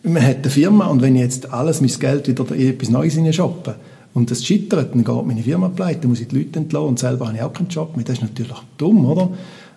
man 0.03 0.23
hat 0.23 0.39
eine 0.39 0.51
Firma 0.51 0.87
und 0.87 1.03
wenn 1.03 1.17
ich 1.17 1.23
jetzt 1.23 1.53
alles 1.53 1.81
mein 1.81 1.91
Geld 1.91 2.29
wieder 2.29 2.55
in 2.55 2.71
etwas 2.71 2.89
Neues 2.89 3.35
shoppen 3.35 3.75
und 4.15 4.31
das 4.31 4.45
scheitert, 4.45 4.95
dann 4.95 5.05
geht 5.05 5.27
meine 5.27 5.43
Firma 5.43 5.69
pleite, 5.69 6.01
dann 6.01 6.11
muss 6.11 6.21
ich 6.21 6.29
die 6.29 6.39
Leute 6.39 6.61
entlassen 6.61 6.89
und 6.89 6.99
selber 6.99 7.27
habe 7.27 7.37
ich 7.37 7.43
auch 7.43 7.53
keinen 7.53 7.69
Job 7.69 7.97
mehr. 7.97 8.05
Das 8.05 8.17
ist 8.17 8.23
natürlich 8.23 8.57
dumm, 8.79 9.05
oder? 9.05 9.31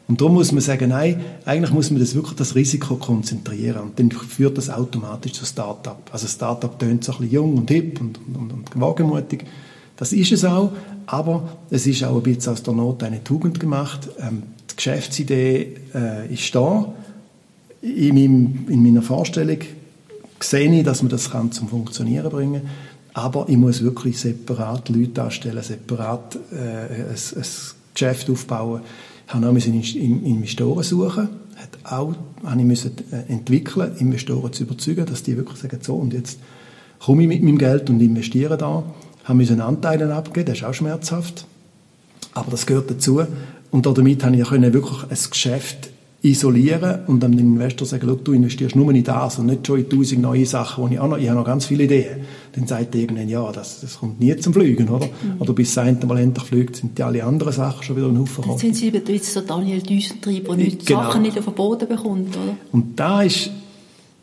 Und 0.07 0.21
darum 0.21 0.33
muss 0.33 0.51
man 0.51 0.61
sagen, 0.61 0.89
nein, 0.89 1.21
eigentlich 1.45 1.71
muss 1.71 1.91
man 1.91 1.99
das 1.99 2.15
wirklich 2.15 2.35
das 2.35 2.55
Risiko 2.55 2.95
konzentrieren 2.95 3.81
und 3.81 3.99
dann 3.99 4.09
führt 4.09 4.57
das 4.57 4.69
automatisch 4.69 5.33
zu 5.33 5.45
Start-up. 5.45 6.09
Also 6.11 6.27
Start-up 6.27 6.79
tönt 6.79 7.03
so 7.03 7.11
ein 7.11 7.19
bisschen 7.19 7.33
jung 7.33 7.57
und 7.57 7.69
hip 7.69 8.01
und, 8.01 8.19
und, 8.33 8.51
und 8.51 8.81
wagemutig. 8.81 9.45
Das 9.99 10.13
ist 10.13 10.31
es 10.31 10.45
auch, 10.45 10.71
aber 11.05 11.57
es 11.69 11.85
ist 11.85 12.03
auch 12.03 12.15
ein 12.15 12.23
bisschen 12.23 12.53
aus 12.53 12.63
der 12.63 12.73
Not 12.73 13.03
eine 13.03 13.23
Tugend 13.23 13.59
gemacht. 13.59 14.09
Ähm, 14.19 14.43
die 14.71 14.75
Geschäftsidee 14.75 15.75
äh, 15.93 16.33
ist 16.33 16.55
da. 16.55 16.93
In, 17.81 18.15
meinem, 18.15 18.65
in 18.69 18.83
meiner 18.83 19.01
Vorstellung 19.01 19.59
sehe 20.39 20.73
ich, 20.73 20.83
dass 20.83 21.01
man 21.01 21.11
das 21.11 21.29
kann 21.29 21.51
zum 21.51 21.67
Funktionieren 21.67 22.29
bringen 22.29 22.61
aber 23.13 23.45
ich 23.49 23.57
muss 23.57 23.83
wirklich 23.83 24.17
separat 24.19 24.89
Leute 24.89 25.23
anstellen, 25.23 25.61
separat 25.61 26.35
äh, 26.51 27.03
ein, 27.03 27.11
ein 27.11 27.45
Geschäft 27.93 28.29
aufbauen. 28.29 28.81
Ich 29.27 29.33
habe 29.33 29.49
auch 29.49 29.55
Investoren 29.55 30.83
suchen, 30.83 31.29
hat 31.55 31.91
auch, 31.91 32.13
habe 32.43 32.59
ich 32.59 32.65
müssen 32.65 32.91
äh, 33.11 33.31
entwickeln, 33.31 33.95
Investoren 33.97 34.53
zu 34.53 34.63
überzeugen, 34.63 35.05
dass 35.05 35.23
die 35.23 35.37
wirklich 35.37 35.59
sagen, 35.59 35.79
so 35.81 35.95
und 35.95 36.13
jetzt 36.13 36.39
komme 36.99 37.23
ich 37.23 37.27
mit 37.27 37.43
meinem 37.43 37.57
Geld 37.57 37.89
und 37.89 38.01
investiere 38.01 38.57
da. 38.57 38.83
Haben 39.29 39.37
müssen 39.37 39.61
Anteile 39.61 40.13
abgeben, 40.13 40.47
das 40.47 40.57
ist 40.57 40.63
auch 40.63 40.73
schmerzhaft, 40.73 41.45
aber 42.33 42.49
das 42.49 42.65
gehört 42.65 42.89
dazu. 42.89 43.21
Und 43.69 43.85
damit 43.85 44.25
habe 44.25 44.35
ich 44.35 44.51
wirklich 44.51 45.03
ein 45.03 45.29
Geschäft 45.29 45.91
isolieren 46.21 47.01
und 47.05 47.21
dem 47.21 47.37
Investor 47.37 47.87
sagen, 47.87 48.19
du 48.23 48.33
investierst 48.33 48.75
nur 48.75 48.91
in 48.91 49.03
das 49.03 49.37
und 49.37 49.45
nicht 49.45 49.67
schon 49.67 49.79
in 49.79 49.89
tausend 49.89 50.21
neue 50.21 50.45
Sachen, 50.47 50.83
wo 50.83 50.87
ich 50.87 50.99
auch 50.99 51.07
noch, 51.07 51.17
ich 51.17 51.29
habe 51.29 51.39
noch 51.39 51.45
ganz 51.45 51.67
viele 51.67 51.83
Ideen. 51.83 52.21
Dann 52.53 52.65
sagt 52.65 52.95
er 52.95 53.01
irgendwann, 53.01 53.29
ja, 53.29 53.49
das, 53.51 53.81
das 53.81 53.99
kommt 53.99 54.19
nie 54.19 54.35
zum 54.37 54.51
Fliegen, 54.51 54.89
oder? 54.89 55.05
Mhm. 55.05 55.39
Oder 55.39 55.53
bis 55.53 55.77
es 55.77 56.05
Mal 56.05 56.17
endlich 56.17 56.45
fliegt, 56.45 56.75
sind 56.77 56.97
die 56.97 57.03
alle 57.03 57.23
anderen 57.23 57.53
Sachen 57.53 57.83
schon 57.83 57.95
wieder 57.95 58.07
ein 58.07 58.19
Haufen 58.19 58.43
Dann 58.47 58.57
sind 58.57 58.75
Sie 58.75 58.89
jetzt 58.89 59.31
so 59.31 59.41
Daniel 59.41 59.81
Düsentrieb, 59.81 60.45
der 60.47 60.55
nicht 60.55 60.87
genau. 60.87 61.03
Sachen 61.03 61.21
nicht 61.21 61.37
auf 61.37 61.45
den 61.45 61.53
Boden 61.53 61.87
bekommt, 61.87 62.35
oder? 62.35 62.57
Und 62.71 62.99
da 62.99 63.21
ist, 63.21 63.51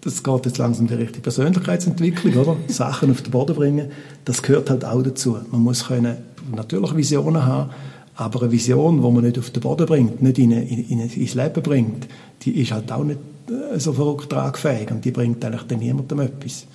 das 0.06 0.22
geht 0.22 0.46
jetzt 0.46 0.58
langsam 0.58 0.86
in 0.86 0.88
die 0.88 1.02
richtige 1.02 1.20
Persönlichkeitsentwicklung, 1.20 2.36
oder? 2.36 2.56
Sachen 2.68 3.10
auf 3.10 3.22
den 3.22 3.32
Boden 3.32 3.56
bringen, 3.56 3.90
das 4.25 4.40
gehört 4.40 4.70
halt 4.70 4.84
auch 4.84 5.02
dazu. 5.02 5.36
Man 5.50 5.62
muss 5.62 5.88
können 5.88 6.16
natürlich 6.54 6.96
Visionen 6.96 7.44
haben, 7.44 7.70
aber 8.14 8.42
eine 8.42 8.52
Vision, 8.52 9.02
die 9.02 9.10
man 9.10 9.25
nicht 9.25 9.38
auf 9.38 9.50
den 9.50 9.60
Boden 9.60 9.84
bringt, 9.84 10.22
nicht 10.22 10.38
in, 10.38 10.52
in, 10.52 10.88
in, 10.88 11.00
ins 11.00 11.34
Leben 11.34 11.62
bringt, 11.62 12.06
die 12.42 12.60
ist 12.60 12.70
halt 12.70 12.90
auch 12.92 13.02
nicht 13.02 13.18
äh, 13.48 13.80
so 13.80 13.92
verrückt 13.92 14.30
tragfähig 14.30 14.92
und 14.92 15.04
die 15.04 15.10
bringt 15.10 15.44
eigentlich 15.44 15.64
dann 15.64 15.80
niemandem 15.80 16.20
etwas. 16.20 16.66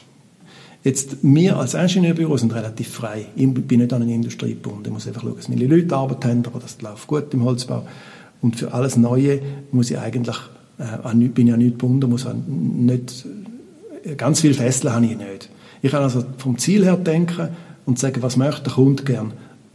Jetzt, 0.84 1.18
wir 1.22 1.58
als 1.58 1.74
Ingenieurbüro 1.74 2.36
sind 2.36 2.54
relativ 2.54 2.90
frei. 2.90 3.28
Ich 3.36 3.54
bin 3.54 3.80
nicht 3.80 3.94
an 3.94 4.02
eine 4.02 4.14
Industrie 4.14 4.56
gebunden. 4.56 4.86
Ich 4.86 4.92
muss 4.92 5.08
einfach 5.08 5.22
schauen, 5.22 5.36
dass 5.38 5.48
meine 5.48 5.68
Leute 5.68 5.96
Arbeit 5.96 6.26
haben, 6.26 6.44
aber 6.46 6.60
das 6.60 6.82
läuft 6.82 7.08
gut 7.08 7.34
im 7.34 7.46
Holzbau. 7.46 7.84
Und 8.42 8.58
für 8.58 8.74
alles 8.74 8.98
Neue 8.98 9.42
muss 9.72 9.92
ich 9.92 10.00
eigentlich, 10.00 10.38
äh, 10.82 11.28
bin 11.30 11.48
ich 11.48 11.54
an 11.54 11.60
nichts 11.60 11.80
gebunden, 11.80 12.10
muss 12.10 12.28
nicht, 12.48 13.26
äh, 14.04 14.16
ganz 14.16 14.42
viel 14.42 14.54
Fesseln 14.54 14.94
habe 14.94 15.06
ich 15.06 15.18
nicht. 15.18 15.50
Ich 15.82 15.92
kann 15.92 16.04
also 16.04 16.24
vom 16.38 16.58
Ziel 16.58 16.84
her 16.84 16.98
denken 16.98 17.50
und 17.86 18.00
sagen, 18.00 18.22
was 18.22 18.38
möchte 18.38 18.64
der 18.64 18.74
Kunde 18.74 19.04
gern 19.04 19.34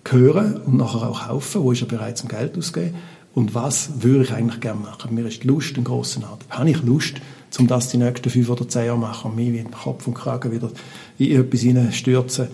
hören 0.08 0.60
und 0.64 0.76
nachher 0.76 1.08
auch 1.08 1.26
kaufen, 1.26 1.62
wo 1.62 1.72
ist 1.72 1.82
er 1.82 1.88
bereit 1.88 2.16
zum 2.18 2.28
Geld 2.28 2.56
auszugeben 2.56 2.94
und 3.34 3.54
was 3.54 3.90
würde 4.00 4.24
ich 4.24 4.32
eigentlich 4.32 4.60
gerne 4.60 4.80
machen. 4.80 5.14
Mir 5.14 5.26
ist 5.26 5.42
die 5.42 5.48
Lust 5.48 5.76
ein 5.76 5.84
grosser 5.84 6.20
Anteil. 6.20 6.58
Habe 6.58 6.70
ich 6.70 6.82
Lust, 6.82 7.16
um 7.58 7.66
das 7.66 7.88
die 7.88 7.98
nächsten 7.98 8.30
fünf 8.30 8.48
oder 8.48 8.68
zehn 8.68 8.86
Jahre 8.86 8.98
machen 8.98 9.30
und 9.30 9.36
mich 9.36 9.52
wie 9.52 9.64
Kopf 9.64 10.06
und 10.06 10.14
Kragen 10.14 10.52
wieder 10.52 10.70
in 11.18 11.40
etwas 11.40 11.60
hineinstürzen. 11.60 12.48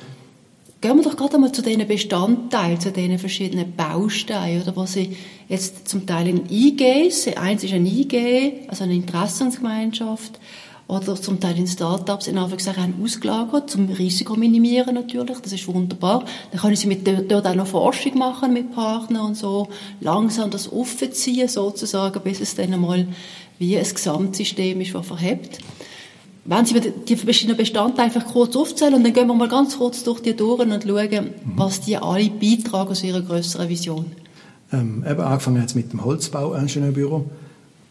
Gehen 0.83 0.97
wir 0.97 1.05
doch 1.05 1.17
gerade 1.17 1.37
einmal 1.37 1.53
zu 1.53 1.63
diesen 1.63 1.87
Bestandteilen, 1.87 2.81
zu 2.81 2.91
diesen 2.91 3.17
verschiedenen 3.17 3.73
Bausteinen, 3.77 4.63
oder 4.63 4.75
was 4.75 4.95
Sie 4.95 5.17
jetzt 5.49 5.87
zum 5.87 6.07
Teil 6.07 6.27
in 6.27 6.51
IGs, 6.51 7.29
eins 7.37 7.63
ist 7.63 7.73
ein 7.73 7.87
IG, 7.87 8.67
also 8.67 8.83
eine 8.83 8.95
Interessensgemeinschaft, 8.95 10.41
oder 10.89 11.15
zum 11.15 11.39
Teil 11.39 11.57
in 11.57 11.69
Startups 11.69 12.27
in 12.27 12.37
Anführungszeichen 12.37 12.95
ausgelagert, 13.01 13.71
zum 13.71 13.91
Risiko 13.91 14.35
minimieren 14.35 14.97
natürlich, 14.97 15.39
das 15.39 15.53
ist 15.53 15.69
wunderbar. 15.69 16.25
Dann 16.51 16.61
können 16.61 16.75
sie 16.75 16.89
mit 16.89 17.07
dort 17.07 17.47
auch 17.47 17.55
noch 17.55 17.69
Forschung 17.69 18.19
machen 18.19 18.53
mit 18.53 18.75
Partnern 18.75 19.27
und 19.27 19.37
so, 19.37 19.69
langsam 20.01 20.51
das 20.51 20.69
aufziehen 20.69 21.47
sozusagen, 21.47 22.21
bis 22.25 22.41
es 22.41 22.57
dann 22.57 22.75
einmal 22.75 23.07
wie 23.61 23.79
ein 23.79 23.85
Gesamtsystem 23.85 24.81
ist, 24.81 24.97
das 24.97 25.07
verhebt. 25.07 25.59
Wenn 26.45 26.67
Sie 26.67 26.75
die 26.81 27.17
verschiedenen 27.17 27.57
Bestandteile 27.57 28.07
einfach 28.07 28.27
kurz 28.27 28.57
aufzählen 28.57 28.95
und 28.95 29.05
dann 29.05 29.13
gehen 29.13 29.29
wir 29.29 29.35
mal 29.35 29.49
ganz 29.49 29.79
kurz 29.79 30.03
durch 30.03 30.21
die 30.21 30.35
durch 30.35 30.61
und 30.61 30.71
schauen, 30.71 31.25
mhm. 31.25 31.31
was 31.55 31.81
die 31.83 31.97
alle 31.97 32.31
beitragen 32.31 32.95
zu 32.95 33.07
ihrer 33.07 33.23
größeren 33.23 33.69
Vision. 33.69 34.07
Ähm, 34.73 35.05
eben 35.09 35.21
angefangen 35.21 35.61
jetzt 35.61 35.77
mit 35.77 35.93
dem 35.93 36.05
Holzbau-Ingenieurbüro 36.05 37.31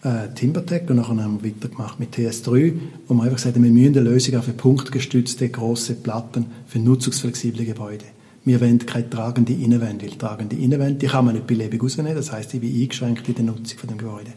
äh, 0.04 0.34
Timbertech 0.36 0.90
und 0.90 0.98
nachher 0.98 1.24
haben 1.24 1.42
wir 1.42 1.52
weitergemacht 1.52 2.00
mit 2.00 2.16
TS3, 2.16 2.74
wo 3.08 3.14
wir 3.14 3.24
einfach 3.24 3.38
gesagt 3.38 3.56
haben, 3.56 3.64
wir 3.64 3.72
müssen 3.72 3.98
eine 3.98 4.10
Lösung 4.10 4.42
für 4.42 4.52
punktgestützte 4.52 5.48
große 5.48 5.96
Platten 5.96 6.48
für 6.68 6.80
nutzungsflexible 6.80 7.64
Gebäude. 7.66 8.06
Wir 8.44 8.60
wollen 8.60 8.80
keine 8.80 9.10
tragende 9.10 9.54
Innenwände, 9.54 10.08
weil 10.08 10.18
tragende 10.18 10.56
Innenwände, 10.56 10.96
die 10.96 11.06
kann 11.06 11.26
man 11.26 11.36
nicht 11.36 11.46
beliebig 11.46 11.82
rausnehmen, 11.82 12.16
das 12.16 12.32
heißt, 12.32 12.54
ich 12.56 12.60
bin 12.60 12.82
eingeschränkt 12.82 13.30
in 13.30 13.36
der 13.36 13.46
Nutzung 13.46 13.78
von 13.78 13.90
dem 13.90 13.98
Gebäude. 14.00 14.32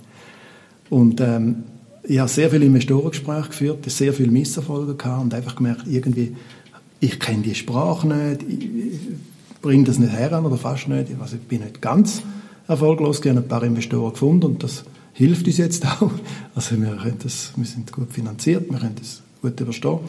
Und 0.91 1.21
ähm, 1.23 1.65
ich 2.07 2.19
habe 2.19 2.29
sehr 2.29 2.51
viele 2.51 2.67
Investorengespräche 2.67 3.49
geführt, 3.49 3.91
sehr 3.91 4.13
viele 4.13 4.31
Misserfolge 4.31 4.95
gehabt 4.95 5.23
und 5.23 5.35
einfach 5.35 5.57
gemerkt, 5.57 5.85
irgendwie, 5.89 6.37
ich 7.01 7.19
kenne 7.19 7.43
die 7.43 7.55
Sprache 7.55 8.07
nicht, 8.07 8.43
ich 8.43 9.61
bringe 9.63 9.85
das 9.85 9.99
nicht 9.99 10.13
her 10.13 10.45
oder 10.45 10.57
fast 10.57 10.89
nicht, 10.89 11.09
also 11.21 11.37
ich 11.37 11.43
bin 11.43 11.63
nicht 11.63 11.81
ganz 11.81 12.23
erfolglos, 12.69 13.21
ich 13.21 13.29
habe 13.29 13.41
ein 13.41 13.49
paar 13.49 13.63
Investoren 13.63 14.13
gefunden 14.13 14.47
und 14.47 14.63
das 14.63 14.85
hilft 15.15 15.47
uns 15.47 15.57
jetzt 15.57 15.87
auch. 16.03 16.11
Also 16.55 16.81
wir, 16.81 16.99
das, 17.23 17.53
wir 17.57 17.65
sind 17.65 17.91
gut 17.91 18.13
finanziert, 18.13 18.71
wir 18.71 18.79
können 18.79 18.97
das 18.99 19.23
gut 19.41 19.59
überstehen. 19.59 20.01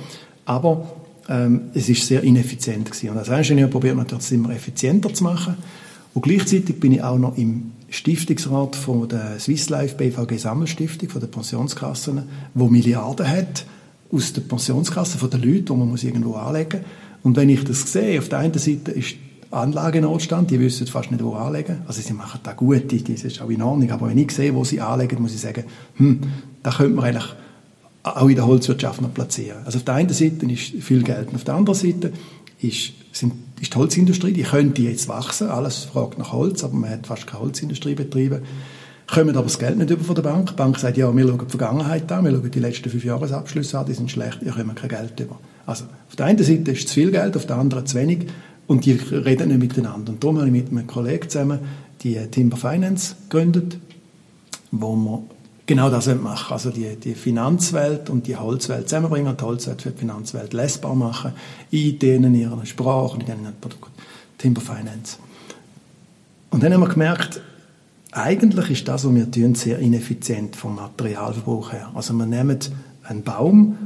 Aber 0.45 0.87
ähm, 1.29 1.61
es 1.73 1.89
ist 1.89 2.05
sehr 2.05 2.23
ineffizient 2.23 2.91
gewesen. 2.91 3.09
Und 3.09 3.17
als 3.17 3.29
Ingenieur 3.29 3.67
probiert 3.67 3.95
man 3.95 4.07
das 4.07 4.31
immer 4.31 4.51
effizienter 4.51 5.13
zu 5.13 5.23
machen. 5.23 5.55
Und 6.13 6.21
gleichzeitig 6.21 6.79
bin 6.79 6.93
ich 6.93 7.01
auch 7.01 7.17
noch 7.17 7.37
im 7.37 7.71
Stiftungsrat 7.89 8.75
von 8.75 9.07
der 9.07 9.39
Swiss 9.39 9.69
Life 9.69 9.95
BVG 9.95 10.37
Sammelstiftung, 10.37 11.09
von 11.09 11.21
der 11.21 11.27
Pensionskassen, 11.27 12.23
wo 12.53 12.67
Milliarden 12.67 13.27
hat 13.27 13.65
aus 14.11 14.33
der 14.33 14.41
Pensionskasse 14.41 15.17
von 15.17 15.29
den 15.29 15.41
Leuten, 15.41 15.65
die 15.65 15.73
man 15.73 15.89
muss 15.89 16.03
irgendwo 16.03 16.33
anlegen 16.33 16.81
muss. 16.81 16.89
Und 17.23 17.35
wenn 17.37 17.49
ich 17.49 17.63
das 17.63 17.91
sehe, 17.91 18.19
auf 18.19 18.29
der 18.29 18.39
einen 18.39 18.53
Seite 18.53 18.91
ist 18.91 19.15
Anlagenotstand, 19.51 20.51
die 20.51 20.59
wissen 20.59 20.85
fast 20.87 21.11
nicht, 21.11 21.23
wo 21.23 21.33
anlegen. 21.33 21.81
Also 21.87 22.01
sie 22.01 22.13
machen 22.13 22.39
da 22.43 22.53
gut, 22.53 22.91
das 22.91 23.23
ist 23.23 23.41
auch 23.41 23.49
in 23.49 23.61
Ordnung, 23.61 23.89
aber 23.91 24.09
wenn 24.09 24.17
ich 24.17 24.31
sehe, 24.31 24.53
wo 24.53 24.63
sie 24.63 24.81
anlegen, 24.81 25.21
muss 25.21 25.33
ich 25.33 25.41
sagen, 25.41 25.63
hm, 25.95 26.21
da 26.61 26.71
könnte 26.71 26.95
man 26.95 27.05
eigentlich 27.05 27.33
auch 28.03 28.27
in 28.27 28.35
der 28.35 28.45
Holzwirtschaft 28.45 29.01
noch 29.01 29.13
platzieren. 29.13 29.59
Also 29.65 29.79
auf 29.79 29.85
der 29.85 29.95
einen 29.95 30.09
Seite 30.09 30.45
ist 30.45 30.83
viel 30.83 31.01
Geld, 31.03 31.29
und 31.29 31.35
auf 31.35 31.43
der 31.43 31.55
anderen 31.55 31.79
Seite 31.79 32.13
ist, 32.67 32.93
sind, 33.11 33.33
ist 33.61 33.73
die 33.73 33.77
Holzindustrie, 33.77 34.33
die 34.33 34.43
könnte 34.43 34.81
jetzt 34.81 35.07
wachsen, 35.07 35.49
alles 35.49 35.85
fragt 35.85 36.17
nach 36.17 36.33
Holz, 36.33 36.63
aber 36.63 36.75
man 36.75 36.89
hat 36.89 37.07
fast 37.07 37.27
keine 37.27 37.43
Holzindustrie 37.43 37.95
betrieben, 37.95 38.41
kommen 39.07 39.35
aber 39.35 39.43
das 39.43 39.59
Geld 39.59 39.77
nicht 39.77 39.89
über 39.89 40.03
von 40.03 40.15
der 40.15 40.23
Bank. 40.23 40.49
Die 40.49 40.53
Bank 40.55 40.77
sagt, 40.79 40.97
ja, 40.97 41.15
wir 41.15 41.27
schauen 41.27 41.39
die 41.45 41.49
Vergangenheit 41.49 42.11
an, 42.11 42.25
wir 42.25 42.31
schauen 42.31 42.51
die 42.51 42.59
letzten 42.59 42.89
fünf 42.89 43.03
Jahresabschlüsse 43.03 43.79
an, 43.79 43.85
die 43.85 43.93
sind 43.93 44.11
schlecht, 44.11 44.39
ihr 44.43 44.51
kommt 44.51 44.75
kein 44.75 44.89
Geld 44.89 45.19
über. 45.19 45.39
Also 45.65 45.85
auf 46.07 46.15
der 46.15 46.25
einen 46.27 46.43
Seite 46.43 46.71
ist 46.71 46.87
zu 46.87 46.93
viel 46.93 47.11
Geld, 47.11 47.35
auf 47.35 47.45
der 47.45 47.57
anderen 47.57 47.85
zu 47.85 47.97
wenig 47.97 48.27
und 48.67 48.85
die 48.85 48.93
reden 48.93 49.49
nicht 49.49 49.59
miteinander. 49.59 50.11
Und 50.11 50.23
darum 50.23 50.37
habe 50.37 50.47
ich 50.47 50.53
mit 50.53 50.71
einem 50.71 50.87
Kollegen 50.87 51.29
zusammen 51.29 51.59
die 52.01 52.15
Timber 52.31 52.57
Finance 52.57 53.15
gegründet, 53.29 53.77
wo 54.71 54.95
wir 54.95 55.23
genau 55.65 55.89
das 55.89 56.07
machen. 56.07 56.53
Also 56.53 56.69
die, 56.69 56.95
die 56.95 57.15
Finanzwelt 57.15 58.09
und 58.09 58.27
die 58.27 58.35
Holzwelt 58.35 58.89
zusammenbringen 58.89 59.27
und 59.27 59.41
die 59.41 59.45
Holzwelt 59.45 59.81
für 59.81 59.91
die 59.91 59.99
Finanzwelt 59.99 60.53
lesbar 60.53 60.95
machen, 60.95 61.33
in 61.71 61.99
denen 61.99 62.35
ihrer 62.35 62.65
Sprache, 62.65 63.19
in 63.19 63.25
denen 63.25 63.53
Produkten. 63.59 63.91
Timber 64.37 64.61
Finance. 64.61 65.17
Und 66.51 66.63
dann 66.63 66.73
haben 66.73 66.81
wir 66.81 66.89
gemerkt, 66.89 67.41
eigentlich 68.11 68.69
ist 68.69 68.87
das, 68.87 69.05
was 69.05 69.13
wir 69.13 69.29
tun, 69.29 69.55
sehr 69.55 69.79
ineffizient 69.79 70.55
vom 70.55 70.75
Materialverbrauch 70.75 71.73
her. 71.73 71.91
Also 71.93 72.13
wir 72.13 72.25
nehmen 72.25 72.59
einen 73.03 73.23
Baum 73.23 73.77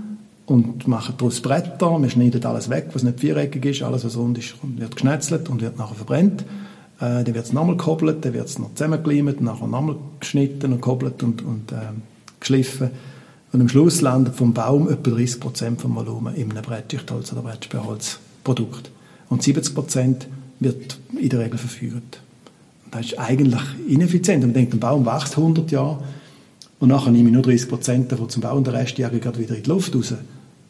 und 0.46 0.88
machen 0.88 1.16
daraus 1.18 1.42
Bretter. 1.42 2.00
Wir 2.02 2.10
schneiden 2.10 2.44
alles 2.46 2.70
weg, 2.70 2.90
was 2.94 3.04
nicht 3.04 3.20
viereckig 3.20 3.66
ist. 3.66 3.84
Alles, 3.84 4.06
was 4.06 4.18
rund 4.18 4.38
ist, 4.38 4.56
wird 4.62 4.96
geschnetzelt 4.96 5.50
und 5.50 5.62
wird 5.62 5.78
nachher 5.78 5.96
verbrennt. 5.96 6.44
Äh, 7.00 7.24
dann 7.24 7.34
wird 7.34 7.46
es 7.46 7.54
nochmal 7.54 7.78
gekoppelt, 7.78 8.26
dann 8.26 8.34
wird 8.34 8.48
es 8.48 8.60
noch 8.60 8.74
zusammengekleimt, 8.74 9.42
nachher 9.42 9.68
nochmal 9.68 9.96
geschnitten 10.20 10.74
und 10.74 10.82
gekoppelt 10.82 11.24
und, 11.24 11.42
und 11.44 11.72
äh, 11.72 11.94
geschliffen. 12.40 12.92
Und 13.52 13.62
am 13.62 13.70
Schluss 13.70 14.02
landet 14.02 14.36
vom 14.36 14.54
Baum 14.54 14.90
etwa 14.90 15.12
30 15.12 15.40
Prozent 15.40 15.82
vom 15.82 15.96
Volumen 15.96 16.36
in 16.36 16.52
einem 16.52 16.64
Brettschichtholz 16.64 17.32
oder 17.34 17.42
Brettsperrholzprodukt. 17.42 18.92
Und 19.30 19.42
70 19.42 19.74
Prozent 19.74 20.28
wird 20.60 21.00
in 21.20 21.30
der 21.30 21.40
Regel 21.40 21.58
verführt. 21.58 22.22
Das 22.92 23.08
ist 23.08 23.20
eigentlich 23.20 23.62
ineffizient. 23.88 24.42
Man 24.42 24.54
denkt, 24.54 24.74
ein 24.74 24.80
Baum 24.80 25.06
wächst 25.06 25.38
100 25.38 25.72
Jahre 25.72 26.04
und 26.80 26.90
nachher 26.90 27.12
nehme 27.12 27.30
ich 27.30 27.34
nur 27.34 27.44
30 27.44 27.70
Prozent 27.70 28.12
davon 28.12 28.30
zum 28.30 28.42
Bauen 28.42 28.60
und 28.60 28.68
der 28.68 28.74
Rest 28.74 28.98
jage 28.98 29.18
ich 29.18 29.24
gerade 29.24 29.40
wieder 29.40 29.56
in 29.56 29.64
die 29.64 29.70
Luft 29.70 29.96
raus 29.96 30.14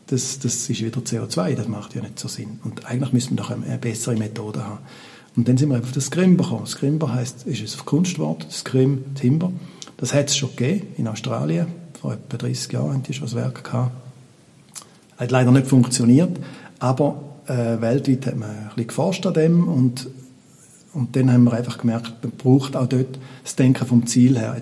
das, 0.09 0.39
das 0.39 0.69
ist 0.69 0.81
wieder 0.81 1.01
CO2, 1.01 1.55
das 1.55 1.67
macht 1.67 1.93
ja 1.95 2.01
nicht 2.01 2.19
so 2.19 2.27
Sinn. 2.27 2.59
Und 2.63 2.85
eigentlich 2.85 3.13
müssen 3.13 3.31
wir 3.31 3.37
doch 3.37 3.51
eine, 3.51 3.77
bessere 3.77 4.15
Methode 4.15 4.63
haben. 4.63 4.79
Und 5.35 5.47
dann 5.47 5.57
sind 5.57 5.69
wir 5.69 5.79
auf 5.79 5.91
das 5.91 6.05
Scrimber 6.05 6.43
gekommen. 6.43 6.65
Scrimber 6.65 7.13
heisst, 7.13 7.45
ist 7.45 7.79
ein 7.79 7.85
Kunstwort, 7.85 8.47
Scrim, 8.51 9.15
Timber. 9.15 9.51
Das 9.97 10.13
hat 10.13 10.29
es 10.29 10.37
schon 10.37 10.49
gegeben 10.55 10.87
in 10.97 11.07
Australien. 11.07 11.67
Vor 11.99 12.13
etwa 12.13 12.37
30 12.37 12.71
Jahren 12.71 12.93
haben 12.93 13.03
die 13.03 13.13
schon 13.13 13.25
das 13.25 13.35
Werk 13.35 13.63
gehabt. 13.63 13.91
Hat 15.17 15.31
leider 15.31 15.51
nicht 15.51 15.67
funktioniert, 15.67 16.39
aber 16.79 17.21
äh, 17.47 17.81
weltweit 17.81 18.25
hat 18.25 18.37
man 18.37 18.49
ein 18.49 18.69
bisschen 18.69 18.87
geforscht 18.87 19.25
an 19.25 19.33
dem 19.33 19.67
und, 19.67 20.07
und 20.93 21.15
dann 21.15 21.31
haben 21.31 21.43
wir 21.43 21.53
einfach 21.53 21.77
gemerkt, 21.77 22.13
man 22.23 22.31
braucht 22.31 22.75
auch 22.77 22.87
dort 22.87 23.19
das 23.43 23.55
Denken 23.55 23.85
vom 23.85 24.05
Ziel 24.07 24.37
her. 24.39 24.55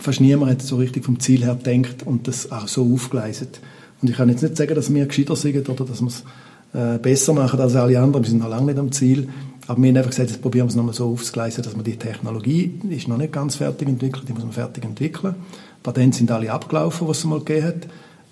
Fast 0.00 0.20
niemand 0.20 0.50
hat 0.50 0.62
so 0.62 0.76
richtig 0.76 1.04
vom 1.04 1.20
Ziel 1.20 1.44
her 1.44 1.56
gedacht 1.62 2.04
und 2.04 2.26
das 2.26 2.50
auch 2.50 2.66
so 2.66 2.92
aufgeleistet. 2.92 3.60
Und 4.00 4.10
ich 4.10 4.16
kann 4.16 4.28
jetzt 4.28 4.42
nicht 4.42 4.56
sagen, 4.56 4.74
dass 4.74 4.92
wir 4.92 5.06
gescheiter 5.06 5.36
sind 5.36 5.68
oder 5.68 5.84
dass 5.84 6.00
wir 6.00 6.08
es 6.08 6.24
äh, 6.72 6.98
besser 6.98 7.32
machen 7.32 7.60
als 7.60 7.74
alle 7.74 8.00
anderen. 8.00 8.24
Wir 8.24 8.30
sind 8.30 8.40
noch 8.40 8.48
lange 8.48 8.66
nicht 8.66 8.78
am 8.78 8.92
Ziel. 8.92 9.28
Aber 9.68 9.82
wir 9.82 9.90
haben 9.90 9.98
einfach 9.98 10.10
gesagt, 10.10 10.30
jetzt 10.30 10.40
probieren 10.40 10.66
wir 10.66 10.70
es 10.70 10.76
nochmal 10.76 10.94
so 10.94 11.12
aufzugleisen, 11.12 11.62
dass 11.62 11.76
man 11.76 11.84
die 11.84 11.96
Technologie 11.96 12.80
ist 12.88 13.06
noch 13.06 13.18
nicht 13.18 13.34
ganz 13.34 13.56
fertig 13.56 13.86
entwickelt, 13.86 14.26
die 14.26 14.32
muss 14.32 14.42
man 14.42 14.52
fertig 14.52 14.84
entwickeln. 14.84 15.34
Patente 15.82 16.16
sind 16.16 16.30
alle 16.30 16.50
abgelaufen, 16.50 17.06
was 17.06 17.18
es 17.18 17.24
mal 17.24 17.40
gegeben 17.40 17.66
hat. 17.66 17.88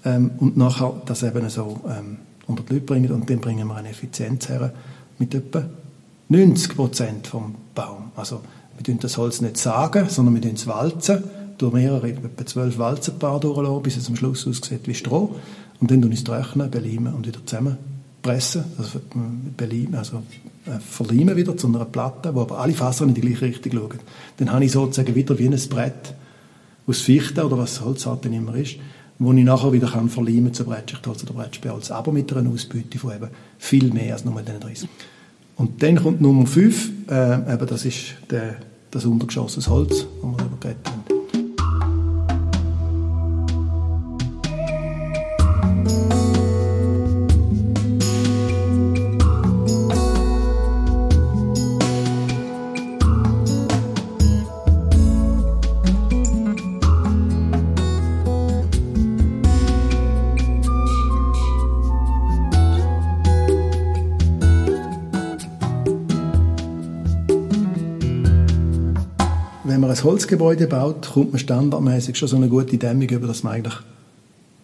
Ähm, 0.06 0.30
und 0.38 0.56
nachher 0.56 0.94
das 1.04 1.22
eben 1.22 1.46
so 1.50 1.78
ähm, 1.86 2.16
unter 2.46 2.62
die 2.62 2.74
Leute 2.74 2.86
bringen 2.86 3.12
und 3.12 3.28
dann 3.28 3.40
bringen 3.40 3.68
wir 3.68 3.76
eine 3.76 3.90
Effizienz 3.90 4.48
her 4.48 4.72
mit 5.18 5.34
etwa 5.34 5.64
90 6.30 6.74
Prozent 6.74 7.26
vom 7.26 7.54
Baum. 7.74 8.12
Also 8.16 8.40
wir 8.78 8.84
tun 8.84 8.98
das 9.00 9.18
Holz 9.18 9.42
nicht 9.42 9.58
sagen, 9.58 10.08
sondern 10.08 10.34
wir 10.34 10.42
tun 10.42 10.52
es 10.54 10.66
walzen, 10.66 11.22
durch 11.58 11.74
mehrere, 11.74 12.08
etwa 12.08 12.46
zwölf 12.46 12.78
Walzenpaare 12.78 13.40
durchlassen, 13.40 13.82
bis 13.82 13.96
es 13.98 14.08
am 14.08 14.16
Schluss 14.16 14.46
aussieht 14.46 14.86
wie 14.86 14.94
Stroh. 14.94 15.34
Und 15.80 15.90
dann 15.90 16.00
tun 16.00 16.10
wir 16.10 16.16
es 16.16 16.24
trocknen, 16.24 16.70
beleimen 16.70 17.12
und 17.12 17.26
wieder 17.26 17.44
zusammenpressen, 18.26 18.64
also, 18.78 19.00
beleimen, 19.56 19.94
also 19.94 20.22
äh, 20.66 20.78
verleimen 20.78 21.36
wieder 21.36 21.56
zu 21.56 21.68
einer 21.68 21.84
Platte, 21.84 22.34
wo 22.34 22.42
aber 22.42 22.58
alle 22.58 22.72
Fasern 22.72 23.08
in 23.10 23.14
die 23.14 23.20
gleiche 23.20 23.46
Richtung 23.46 23.72
schauen. 23.72 24.00
Dann 24.38 24.52
habe 24.52 24.64
ich 24.64 24.72
sozusagen 24.72 25.14
wieder 25.14 25.38
wie 25.38 25.46
ein 25.46 25.60
Brett 25.68 26.14
aus 26.86 27.00
Fichte 27.00 27.44
oder 27.44 27.58
was 27.58 27.80
Holzart 27.80 28.24
denn 28.24 28.32
immer 28.32 28.54
ist, 28.54 28.76
wo 29.18 29.32
ich 29.32 29.44
nachher 29.44 29.72
wieder 29.72 29.88
kann 29.88 30.08
verleimen 30.08 30.52
zu 30.52 30.64
Brettschichtholz 30.64 31.22
oder 31.24 31.34
Brettspielholz, 31.34 31.90
aber 31.90 32.12
mit 32.12 32.32
einer 32.32 32.50
Ausbeute 32.50 32.98
von 32.98 33.14
eben 33.14 33.28
viel 33.58 33.92
mehr 33.92 34.14
als 34.14 34.24
nur 34.24 34.40
den 34.42 34.60
30. 34.60 34.88
Und 35.56 35.82
dann 35.82 35.96
kommt 35.96 36.20
Nummer 36.20 36.46
5, 36.46 36.90
äh, 37.08 37.54
eben 37.54 37.66
das 37.66 37.84
ist 37.84 38.16
der, 38.30 38.56
das 38.90 39.04
Untergeschoss 39.06 39.56
aus 39.56 39.68
Holz, 39.68 40.06
wo 40.20 40.28
wir 40.28 40.36
darüber 40.36 40.56
geredet 40.60 40.86
haben. 40.86 41.05
Holzgebäude 70.04 70.66
baut, 70.66 71.10
kommt 71.12 71.32
man 71.32 71.38
standardmäßig 71.38 72.16
schon 72.16 72.28
so 72.28 72.36
eine 72.36 72.48
gute 72.48 72.78
Dämmung 72.78 73.08
über, 73.08 73.26
dass 73.26 73.42
man 73.42 73.54
eigentlich 73.54 73.74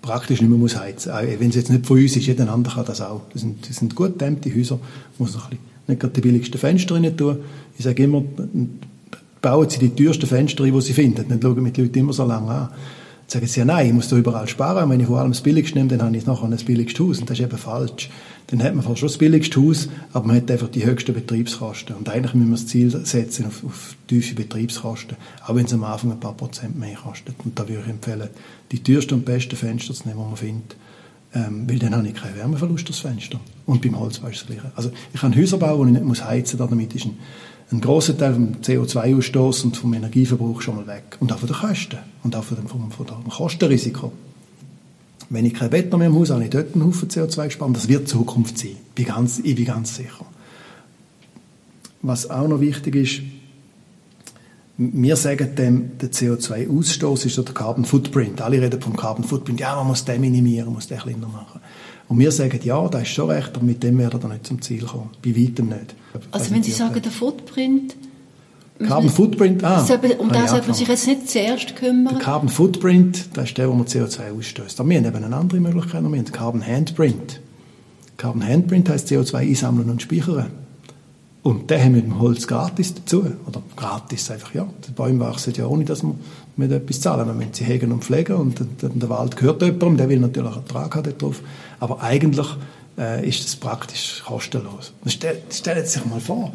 praktisch 0.00 0.40
nicht 0.40 0.50
mehr 0.50 0.58
muss 0.58 0.76
heizen 0.76 1.12
muss. 1.12 1.40
Wenn 1.40 1.50
es 1.50 1.56
jetzt 1.56 1.70
nicht 1.70 1.86
von 1.86 1.98
uns 1.98 2.16
ist, 2.16 2.26
jeder 2.26 2.52
andere 2.52 2.74
kann 2.74 2.84
das 2.86 3.00
auch. 3.00 3.22
Das 3.32 3.42
sind, 3.42 3.68
das 3.68 3.76
sind 3.76 3.94
gut 3.94 4.20
dämmte 4.20 4.54
Häuser, 4.54 4.78
muss 5.18 5.34
noch 5.34 5.50
ein 5.50 5.58
nicht 5.86 6.00
gerade 6.00 6.14
die 6.14 6.20
billigsten 6.20 6.58
Fenster 6.58 6.94
rein 6.94 7.16
tun. 7.16 7.38
Ich 7.76 7.84
sage 7.84 8.04
immer, 8.04 8.22
bauen 9.40 9.70
Sie 9.70 9.78
die 9.78 9.90
teuersten 9.90 10.26
Fenster 10.26 10.64
ein, 10.64 10.72
die 10.72 10.80
Sie 10.80 10.92
finden. 10.92 11.26
Nicht 11.28 11.42
schauen 11.42 11.62
mit 11.62 11.76
den 11.76 11.86
Leuten 11.86 11.98
immer 11.98 12.12
so 12.12 12.24
lange 12.24 12.50
an 12.50 12.68
sagen 13.32 13.46
sie 13.46 13.60
ja, 13.60 13.64
nein, 13.64 13.86
ich 13.86 13.92
muss 13.92 14.08
da 14.08 14.16
überall 14.16 14.46
sparen. 14.46 14.88
Wenn 14.90 15.00
ich 15.00 15.06
vor 15.06 15.18
allem 15.18 15.32
das 15.32 15.40
Billigste 15.40 15.78
nehme, 15.78 15.88
dann 15.88 16.02
habe 16.02 16.16
ich 16.16 16.26
nachher 16.26 16.48
das 16.48 16.64
billigste 16.64 17.02
Haus. 17.02 17.18
Und 17.18 17.30
das 17.30 17.38
ist 17.38 17.44
eben 17.44 17.58
falsch. 17.58 18.10
Dann 18.48 18.62
hat 18.62 18.74
man 18.74 18.84
fast 18.84 18.98
schon 18.98 19.08
das 19.08 19.18
billigste 19.18 19.60
Haus, 19.60 19.88
aber 20.12 20.26
man 20.26 20.36
hat 20.36 20.50
einfach 20.50 20.68
die 20.68 20.84
höchsten 20.84 21.14
Betriebskosten. 21.14 21.96
Und 21.96 22.08
eigentlich 22.08 22.34
müssen 22.34 22.50
wir 22.50 22.56
das 22.56 22.66
Ziel 22.66 22.90
setzen 23.06 23.46
auf, 23.46 23.64
auf 23.64 23.96
tiefe 24.06 24.34
Betriebskosten. 24.34 25.16
Auch 25.46 25.54
wenn 25.54 25.64
es 25.64 25.72
am 25.72 25.84
Anfang 25.84 26.12
ein 26.12 26.20
paar 26.20 26.36
Prozent 26.36 26.78
mehr 26.78 26.96
kostet. 26.96 27.34
Und 27.44 27.58
da 27.58 27.68
würde 27.68 27.82
ich 27.82 27.90
empfehlen, 27.90 28.28
die 28.70 28.82
teuersten 28.82 29.14
und 29.14 29.24
besten 29.24 29.56
Fenster 29.56 29.94
zu 29.94 30.06
nehmen, 30.06 30.20
die 30.20 30.28
man 30.28 30.36
findet. 30.36 30.76
Ähm, 31.34 31.66
weil 31.66 31.78
dann 31.78 31.96
habe 31.96 32.06
ich 32.06 32.14
keinen 32.14 32.36
Wärmeverlust 32.36 32.88
das 32.88 32.98
Fenster. 32.98 33.40
Und 33.64 33.80
beim 33.80 33.98
Holz 33.98 34.22
war 34.22 34.30
es 34.30 34.40
das 34.40 34.46
Gleiche. 34.46 34.70
Also 34.76 34.90
ich 35.14 35.20
kann 35.20 35.34
Häuser 35.34 35.56
bauen, 35.56 35.78
wo 35.78 35.86
ich 35.86 36.04
nicht 36.04 36.24
heizen 36.24 36.58
muss, 36.58 36.68
damit 36.68 36.94
ist 36.94 37.06
ein 37.06 37.16
ein 37.72 37.80
großer 37.80 38.16
Teil 38.16 38.34
vom 38.34 38.52
CO2-Ausstoß 38.62 39.64
und 39.64 39.76
vom 39.76 39.94
Energieverbrauch 39.94 40.60
schon 40.60 40.76
mal 40.76 40.86
weg. 40.86 41.16
Und 41.20 41.32
auch 41.32 41.38
von 41.38 41.48
den 41.48 41.56
Kosten. 41.56 41.98
Und 42.22 42.36
auch 42.36 42.44
von 42.44 42.56
dem, 42.56 42.68
vom, 42.68 42.90
von 42.90 43.06
dem 43.06 43.28
Kostenrisiko. 43.28 44.12
Wenn 45.30 45.46
ich 45.46 45.54
kein 45.54 45.70
Beton 45.70 45.98
mehr 45.98 46.08
im 46.08 46.14
Haus 46.14 46.30
habe, 46.30 46.40
habe 46.40 46.44
ich 46.44 46.50
dort 46.50 46.74
einen 46.74 46.84
Haufen 46.84 47.08
CO2 47.08 47.44
gespart. 47.46 47.76
Das 47.76 47.88
wird 47.88 48.08
Zukunft 48.08 48.58
sein. 48.58 48.76
Bin 48.94 49.06
ganz, 49.06 49.38
ich 49.38 49.54
bin 49.54 49.64
ganz 49.64 49.96
sicher. 49.96 50.26
Was 52.02 52.28
auch 52.28 52.48
noch 52.48 52.60
wichtig 52.60 52.94
ist, 52.96 53.22
wir 54.76 55.16
sagen 55.16 55.54
dem, 55.54 55.98
der 55.98 56.10
CO2-Ausstoß 56.10 57.26
ist 57.26 57.36
der 57.36 57.44
Carbon 57.44 57.84
Footprint. 57.84 58.40
Alle 58.40 58.60
reden 58.60 58.80
vom 58.80 58.96
Carbon 58.96 59.24
Footprint. 59.24 59.60
Ja, 59.60 59.76
man 59.76 59.86
muss 59.86 60.04
den 60.04 60.20
minimieren, 60.20 60.66
man 60.66 60.74
muss 60.74 60.88
den 60.88 60.98
kleiner 60.98 61.28
machen. 61.28 61.60
Und 62.12 62.18
wir 62.18 62.30
sagen, 62.30 62.60
ja, 62.62 62.88
das 62.88 63.02
ist 63.04 63.08
schon 63.08 63.30
recht, 63.30 63.52
aber 63.54 63.64
mit 63.64 63.82
dem 63.82 63.96
werden 63.96 64.20
wir 64.20 64.28
nicht 64.28 64.46
zum 64.46 64.60
Ziel 64.60 64.84
kommen. 64.84 65.08
Bei 65.24 65.34
weitem 65.34 65.68
nicht. 65.68 65.94
Also 66.30 66.50
wenn 66.50 66.62
Sie 66.62 66.70
sagen, 66.70 67.00
der 67.00 67.10
Footprint... 67.10 67.96
Carbon 68.86 69.08
Footprint, 69.08 69.64
ah. 69.64 69.82
Um 70.18 70.28
das 70.28 70.50
sollte 70.50 70.66
man 70.66 70.76
sich 70.76 70.88
jetzt 70.88 71.06
nicht 71.06 71.30
zuerst 71.30 71.74
kümmern. 71.74 72.16
Der 72.16 72.22
Carbon 72.22 72.50
Footprint, 72.50 73.28
das 73.32 73.44
ist 73.48 73.56
der, 73.56 73.70
wo 73.70 73.72
man 73.72 73.86
CO2 73.86 74.38
ausstößt. 74.38 74.78
Aber 74.78 74.90
wir 74.90 74.98
haben 74.98 75.06
eben 75.06 75.24
eine 75.24 75.34
andere 75.34 75.58
Möglichkeit. 75.58 76.02
Wir 76.02 76.04
haben 76.04 76.12
den 76.12 76.32
Carbon 76.32 76.66
Handprint. 76.66 77.40
Carbon 78.18 78.46
Handprint 78.46 78.90
heißt 78.90 79.08
CO2 79.08 79.36
einsammeln 79.38 79.88
und 79.88 80.02
speichern. 80.02 80.50
Und 81.42 81.70
den 81.70 81.82
haben 81.82 81.92
mit 81.92 82.04
dem 82.04 82.20
Holz 82.20 82.46
gratis 82.46 82.94
dazu. 82.94 83.24
Oder 83.46 83.62
gratis 83.76 84.30
einfach, 84.30 84.54
ja. 84.54 84.68
Die 84.86 84.92
Bäume 84.92 85.20
wachsen 85.20 85.52
ja 85.54 85.66
ohne, 85.66 85.84
dass 85.84 86.02
wir 86.02 86.14
mit 86.56 86.70
etwas 86.70 87.00
zahlen. 87.00 87.26
Wir 87.26 87.34
müssen 87.34 87.54
sie 87.54 87.64
hegen 87.64 87.90
und 87.90 88.04
pflegen 88.04 88.36
und 88.36 88.60
der, 88.80 88.90
der 88.90 89.08
Wald 89.08 89.36
gehört 89.36 89.62
jemandem, 89.62 89.96
der 89.96 90.08
will 90.08 90.20
natürlich 90.20 90.52
einen 90.52 90.62
Ertrag 90.62 90.94
haben 90.94 91.14
darauf. 91.18 91.40
Aber 91.80 92.00
eigentlich 92.00 92.46
äh, 92.96 93.28
ist 93.28 93.44
das 93.44 93.56
praktisch 93.56 94.22
kostenlos. 94.24 94.92
Stell, 95.06 95.42
stellen 95.50 95.84
Sie 95.84 95.98
sich 95.98 96.04
mal 96.04 96.20
vor, 96.20 96.52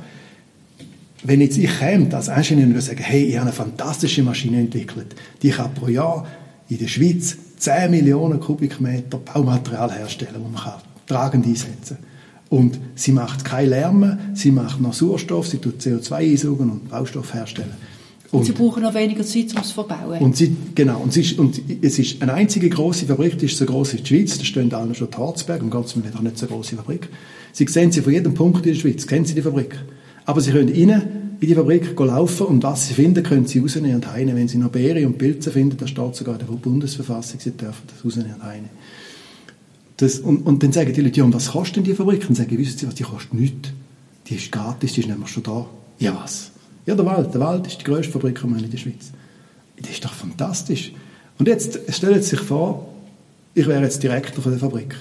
wenn 1.23 1.41
jetzt 1.41 1.57
ich 1.57 1.79
käme 1.79 2.13
als 2.15 2.29
Ingenieur 2.29 2.67
und 2.67 2.81
sagen, 2.81 3.01
hey, 3.01 3.25
ich 3.25 3.35
habe 3.35 3.47
eine 3.47 3.53
fantastische 3.53 4.23
Maschine 4.23 4.59
entwickelt, 4.59 5.15
die 5.41 5.49
kann 5.49 5.73
pro 5.73 5.87
Jahr 5.87 6.25
in 6.69 6.77
der 6.77 6.87
Schweiz 6.87 7.35
10 7.57 7.91
Millionen 7.91 8.39
Kubikmeter 8.39 9.17
Baumaterial 9.17 9.91
herstellen, 9.91 10.35
das 10.35 10.51
man 10.51 10.61
kann 10.61 10.81
tragend 11.07 11.45
einsetzen 11.45 11.97
kann. 11.97 12.16
Und 12.49 12.79
sie 12.95 13.11
macht 13.11 13.43
keinen 13.43 13.69
Lärm, 13.69 14.17
sie 14.33 14.51
macht 14.51 14.79
noch 14.79 14.93
Sauerstoff, 14.93 15.47
sie 15.47 15.57
tut 15.57 15.81
CO2 15.81 16.13
einsaugen 16.13 16.69
und 16.69 16.89
Baustoff 16.89 17.33
herstellen. 17.33 17.73
Und, 18.31 18.39
und, 18.39 18.45
sie 18.45 18.51
brauchen 18.51 18.83
noch 18.83 18.93
weniger 18.93 19.23
Zeit, 19.23 19.53
um 19.53 19.61
es 19.61 19.69
zu 19.69 19.73
verbauen. 19.73 20.19
Und 20.19 20.35
sie, 20.35 20.55
genau, 20.75 20.99
und, 20.99 21.13
sie 21.13 21.21
ist, 21.21 21.39
und 21.39 21.61
es 21.81 21.97
ist 21.97 22.21
eine 22.21 22.33
einzige 22.33 22.69
große 22.69 23.05
Fabrik, 23.05 23.37
die 23.37 23.45
ist 23.45 23.57
so 23.57 23.65
groß 23.65 23.93
wie 23.93 23.97
die 23.97 24.05
Schweiz, 24.05 24.37
da 24.37 24.43
stehen 24.43 24.73
allen 24.73 24.95
schon 24.95 25.09
die 25.09 25.17
Harzberg, 25.17 25.61
und 25.61 25.71
ganz 25.71 25.95
nicht 25.95 26.15
auch 26.15 26.21
nicht 26.21 26.37
so 26.37 26.45
große 26.45 26.75
Fabrik. 26.75 27.07
Sie 27.53 27.65
sehen 27.67 27.91
sie 27.91 28.01
von 28.01 28.11
jedem 28.11 28.33
Punkt 28.33 28.65
in 28.65 28.73
der 28.73 28.79
Schweiz, 28.79 29.07
kennen 29.07 29.25
sie 29.25 29.33
die 29.33 29.41
Fabrik. 29.41 29.77
Aber 30.25 30.41
sie 30.41 30.51
können 30.51 30.69
rein 30.69 31.01
in 31.39 31.47
die 31.47 31.55
Fabrik 31.55 31.97
laufen 31.99 32.47
und 32.47 32.63
was 32.63 32.87
sie 32.87 32.95
finden, 32.95 33.23
können 33.23 33.45
sie 33.45 33.59
rausnehmen 33.59 33.95
und 33.95 34.11
heine. 34.11 34.35
Wenn 34.35 34.47
sie 34.47 34.57
noch 34.57 34.69
Beere 34.69 35.05
und 35.05 35.17
Pilze 35.17 35.51
finden, 35.51 35.77
da 35.77 35.87
steht 35.87 36.15
sogar 36.15 36.39
in 36.39 36.45
der 36.45 36.53
Bundesverfassung, 36.53 37.39
sie 37.39 37.51
dürfen 37.51 37.83
das 37.87 38.03
rausnehmen 38.03 38.33
und 38.33 38.43
heine. 38.43 38.69
Das, 39.97 40.19
und, 40.19 40.45
und 40.45 40.61
dann 40.61 40.71
sagen 40.71 40.93
die 40.93 41.01
Leute, 41.01 41.17
ja, 41.17 41.23
und 41.23 41.33
was 41.33 41.51
kostet 41.51 41.77
denn 41.77 41.83
die 41.83 41.93
Fabrik? 41.93 42.27
Und 42.29 42.35
sagen, 42.35 42.55
wissen 42.57 42.77
Sie 42.77 42.87
was, 42.87 42.95
die 42.95 43.03
kostet 43.03 43.33
nichts. 43.33 43.69
Die 44.27 44.35
ist 44.35 44.51
gratis, 44.51 44.93
die 44.93 45.01
ist 45.01 45.07
nämlich 45.07 45.29
schon 45.29 45.43
da. 45.43 45.65
Ja, 45.99 46.15
was? 46.15 46.51
Ja, 46.85 46.95
der 46.95 47.05
Wald. 47.05 47.33
Der 47.33 47.41
Wald 47.41 47.65
ist 47.67 47.79
die 47.79 47.83
grösste 47.83 48.13
Fabrik 48.13 48.41
in 48.43 48.69
der 48.69 48.77
Schweiz. 48.77 49.11
Das 49.79 49.89
ist 49.89 50.05
doch 50.05 50.13
fantastisch. 50.13 50.91
Und 51.39 51.47
jetzt 51.47 51.79
stellen 51.89 52.21
Sie 52.21 52.29
sich 52.29 52.39
vor, 52.39 52.93
ich 53.53 53.67
wäre 53.67 53.81
jetzt 53.81 54.03
Direktor 54.03 54.43
von 54.43 54.51
der 54.51 54.59
Fabrik. 54.59 54.95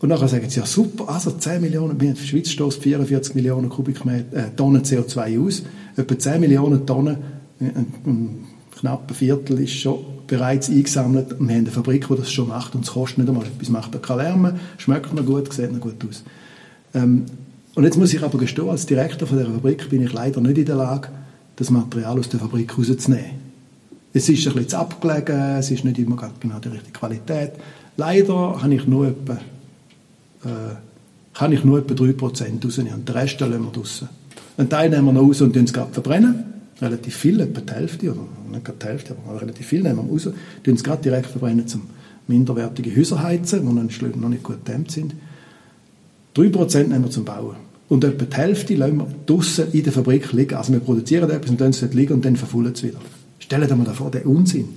Und 0.00 0.10
nachher 0.10 0.28
sagen 0.28 0.48
sie, 0.48 0.60
ja 0.60 0.66
super, 0.66 1.08
also 1.08 1.32
10 1.32 1.60
Millionen, 1.60 1.98
die 1.98 2.14
Schweiz 2.16 2.50
stößt 2.50 2.82
44 2.82 3.34
Millionen 3.34 3.68
Kubikmeter, 3.68 4.36
äh, 4.36 4.50
Tonnen 4.54 4.82
CO2 4.82 5.44
aus, 5.44 5.62
etwa 5.96 6.18
10 6.18 6.40
Millionen 6.40 6.86
Tonnen, 6.86 7.16
ein, 7.58 7.86
ein 8.06 8.46
knapper 8.78 9.14
Viertel 9.14 9.58
ist 9.60 9.72
schon 9.72 9.98
bereits 10.28 10.68
eingesammelt 10.68 11.30
wir 11.30 11.36
haben 11.38 11.48
eine 11.48 11.70
Fabrik, 11.70 12.06
die 12.06 12.16
das 12.16 12.30
schon 12.30 12.48
macht 12.48 12.74
und 12.74 12.84
es 12.84 12.92
kostet 12.92 13.18
nicht 13.18 13.28
einmal 13.28 13.44
etwas, 13.44 13.68
macht 13.70 13.94
da 13.94 13.98
keine 13.98 14.22
Lärme, 14.22 14.60
schmeckt 14.76 15.12
noch 15.12 15.26
gut, 15.26 15.52
sieht 15.52 15.72
noch 15.72 15.80
gut 15.80 15.96
aus. 16.08 16.22
Ähm, 16.94 17.24
und 17.74 17.84
jetzt 17.84 17.96
muss 17.96 18.12
ich 18.12 18.22
aber 18.22 18.38
gestehen, 18.38 18.68
als 18.68 18.86
Direktor 18.86 19.26
von 19.26 19.38
der 19.38 19.46
Fabrik 19.46 19.88
bin 19.88 20.02
ich 20.02 20.12
leider 20.12 20.40
nicht 20.40 20.58
in 20.58 20.66
der 20.66 20.76
Lage, 20.76 21.08
das 21.56 21.70
Material 21.70 22.18
aus 22.18 22.28
der 22.28 22.40
Fabrik 22.40 22.78
rauszunehmen. 22.78 23.48
Es 24.12 24.28
ist 24.28 24.46
ein 24.46 24.54
bisschen 24.54 24.68
zu 24.68 24.78
abgelegen, 24.78 25.56
es 25.58 25.70
ist 25.70 25.84
nicht 25.84 25.98
immer 25.98 26.16
genau 26.40 26.58
die 26.58 26.68
richtige 26.68 26.92
Qualität. 26.92 27.52
Leider 27.96 28.62
habe 28.62 28.74
ich 28.74 28.86
nur 28.86 29.08
etwa, 29.08 29.34
äh, 30.44 30.74
kann 31.34 31.52
ich 31.52 31.64
nur 31.64 31.78
etwa 31.78 31.94
3% 31.94 32.64
rausnehmen 32.64 32.94
und 32.94 33.08
den 33.08 33.16
Rest 33.16 33.40
lassen 33.40 33.62
wir 33.62 33.70
draussen. 33.70 34.08
Einen 34.56 34.68
Teil 34.68 34.90
nehmen 34.90 35.06
wir 35.06 35.12
noch 35.12 35.22
raus 35.22 35.40
und 35.40 35.56
verbrennen 35.92 36.57
relativ 36.80 37.16
viel, 37.16 37.40
etwa 37.40 37.60
die 37.60 37.72
Hälfte, 37.72 38.10
oder 38.10 38.26
nicht 38.50 38.64
gerade 38.64 38.78
die 38.80 38.86
Hälfte, 38.86 39.16
aber 39.26 39.40
relativ 39.40 39.66
viel 39.66 39.82
nehmen 39.82 40.06
wir 40.06 40.12
raus, 40.12 40.28
tun 40.62 40.74
es 40.74 40.84
gerade 40.84 41.02
direkt 41.02 41.26
verbrennen 41.26 41.66
zum 41.66 41.82
minderwertige 42.28 42.94
Häuser 42.94 43.22
heizen, 43.22 43.60
die 43.60 44.18
noch 44.18 44.28
nicht 44.28 44.42
gut 44.42 44.64
gedämmt 44.64 44.90
sind. 44.90 45.14
3% 46.36 46.84
nehmen 46.84 47.04
wir 47.04 47.10
zum 47.10 47.24
Bauen. 47.24 47.56
Und 47.88 48.04
etwa 48.04 48.24
die 48.26 48.36
Hälfte 48.36 48.74
lassen 48.74 48.98
wir 48.98 49.06
draussen 49.26 49.72
in 49.72 49.82
der 49.82 49.92
Fabrik 49.92 50.32
liegen. 50.32 50.54
Also 50.54 50.72
wir 50.72 50.80
produzieren 50.80 51.30
etwas 51.30 51.50
und 51.50 51.60
dann 51.60 51.70
es 51.70 51.80
liegen 51.94 52.12
und 52.12 52.24
dann 52.24 52.36
verfüllen 52.36 52.72
es 52.74 52.82
wieder. 52.82 52.98
Stellen 53.38 53.68
Sie 53.68 53.74
mal 53.74 53.86
vor, 53.94 54.10
der 54.10 54.26
Unsinn. 54.26 54.68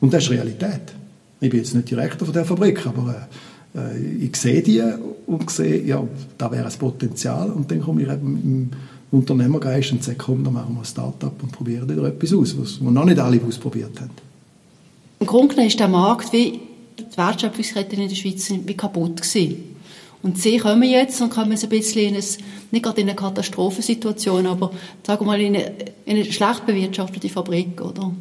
Und 0.00 0.12
das 0.12 0.24
ist 0.24 0.30
Realität. 0.30 0.92
Ich 1.40 1.50
bin 1.50 1.60
jetzt 1.60 1.74
nicht 1.74 1.90
Direktor 1.90 2.26
von 2.26 2.34
der 2.34 2.44
Fabrik, 2.44 2.84
aber 2.86 3.28
äh, 3.74 3.98
ich 3.98 4.34
sehe 4.36 4.62
die 4.62 4.82
und 5.26 5.50
sehe, 5.50 5.84
ja, 5.84 6.02
da 6.36 6.50
wäre 6.50 6.66
ein 6.66 6.72
Potenzial 6.78 7.50
und 7.50 7.70
dann 7.70 7.80
komme 7.80 8.02
ich 8.02 8.08
eben 8.08 8.32
mit 8.32 8.72
Unternehmergeist 9.10 9.92
und 9.92 10.02
sage, 10.02 10.18
komm, 10.18 10.44
dann 10.44 10.54
machen 10.54 10.74
wir 10.74 10.80
ein 10.80 10.84
Start-up 10.84 11.42
und 11.42 11.52
probieren 11.52 11.88
da 11.88 12.06
etwas 12.06 12.32
aus, 12.32 12.56
was 12.58 12.80
noch 12.80 13.04
nicht 13.04 13.18
alle 13.18 13.40
ausprobiert 13.42 14.00
haben. 14.00 14.10
Im 15.20 15.26
Grunde 15.26 15.48
genommen 15.48 15.68
ist 15.68 15.80
der 15.80 15.88
Markt 15.88 16.32
wie 16.32 16.60
die 16.98 17.16
Wertschöpfungskette 17.16 17.96
in 17.96 18.08
der 18.08 18.14
Schweiz 18.14 18.50
wie 18.50 18.74
kaputt 18.74 19.22
gewesen. 19.22 19.76
Und 20.22 20.38
sie 20.38 20.58
kommen 20.58 20.82
jetzt 20.82 21.20
und 21.20 21.30
kommen 21.30 21.52
ein 21.52 21.68
bisschen 21.68 22.02
in 22.02 22.14
eine, 22.14 22.24
nicht 22.72 22.82
gerade 22.82 23.00
in 23.00 23.08
eine 23.08 23.16
Katastrophensituation, 23.16 24.46
aber 24.46 24.72
sagen 25.06 25.20
wir 25.20 25.26
mal 25.26 25.40
in 25.40 25.54
eine, 25.54 25.72
in 26.04 26.16
eine 26.16 26.24
schlecht 26.24 26.66
bewirtschaftete 26.66 27.28
Fabrik, 27.28 27.80
oder? 27.80 28.12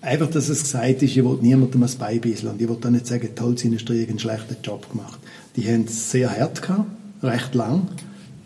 Einfach, 0.00 0.30
dass 0.30 0.48
es 0.48 0.62
gesagt 0.62 1.02
ist, 1.02 1.16
ich 1.16 1.24
will 1.24 1.38
niemandem 1.42 1.82
ein 1.82 1.90
Beibisseln. 1.98 2.52
Und 2.52 2.62
ich 2.62 2.68
will 2.68 2.78
auch 2.82 2.90
nicht 2.90 3.06
sagen, 3.06 3.28
die 3.36 3.42
Holzindustrie 3.42 4.02
hat 4.02 4.08
einen 4.08 4.18
schlechten 4.18 4.56
Job 4.62 4.90
gemacht. 4.90 5.18
Die 5.56 5.66
haben 5.66 5.84
es 5.86 6.10
sehr 6.10 6.30
hart 6.30 6.62
gehabt, 6.62 6.88
recht 7.22 7.54
lang. 7.54 7.88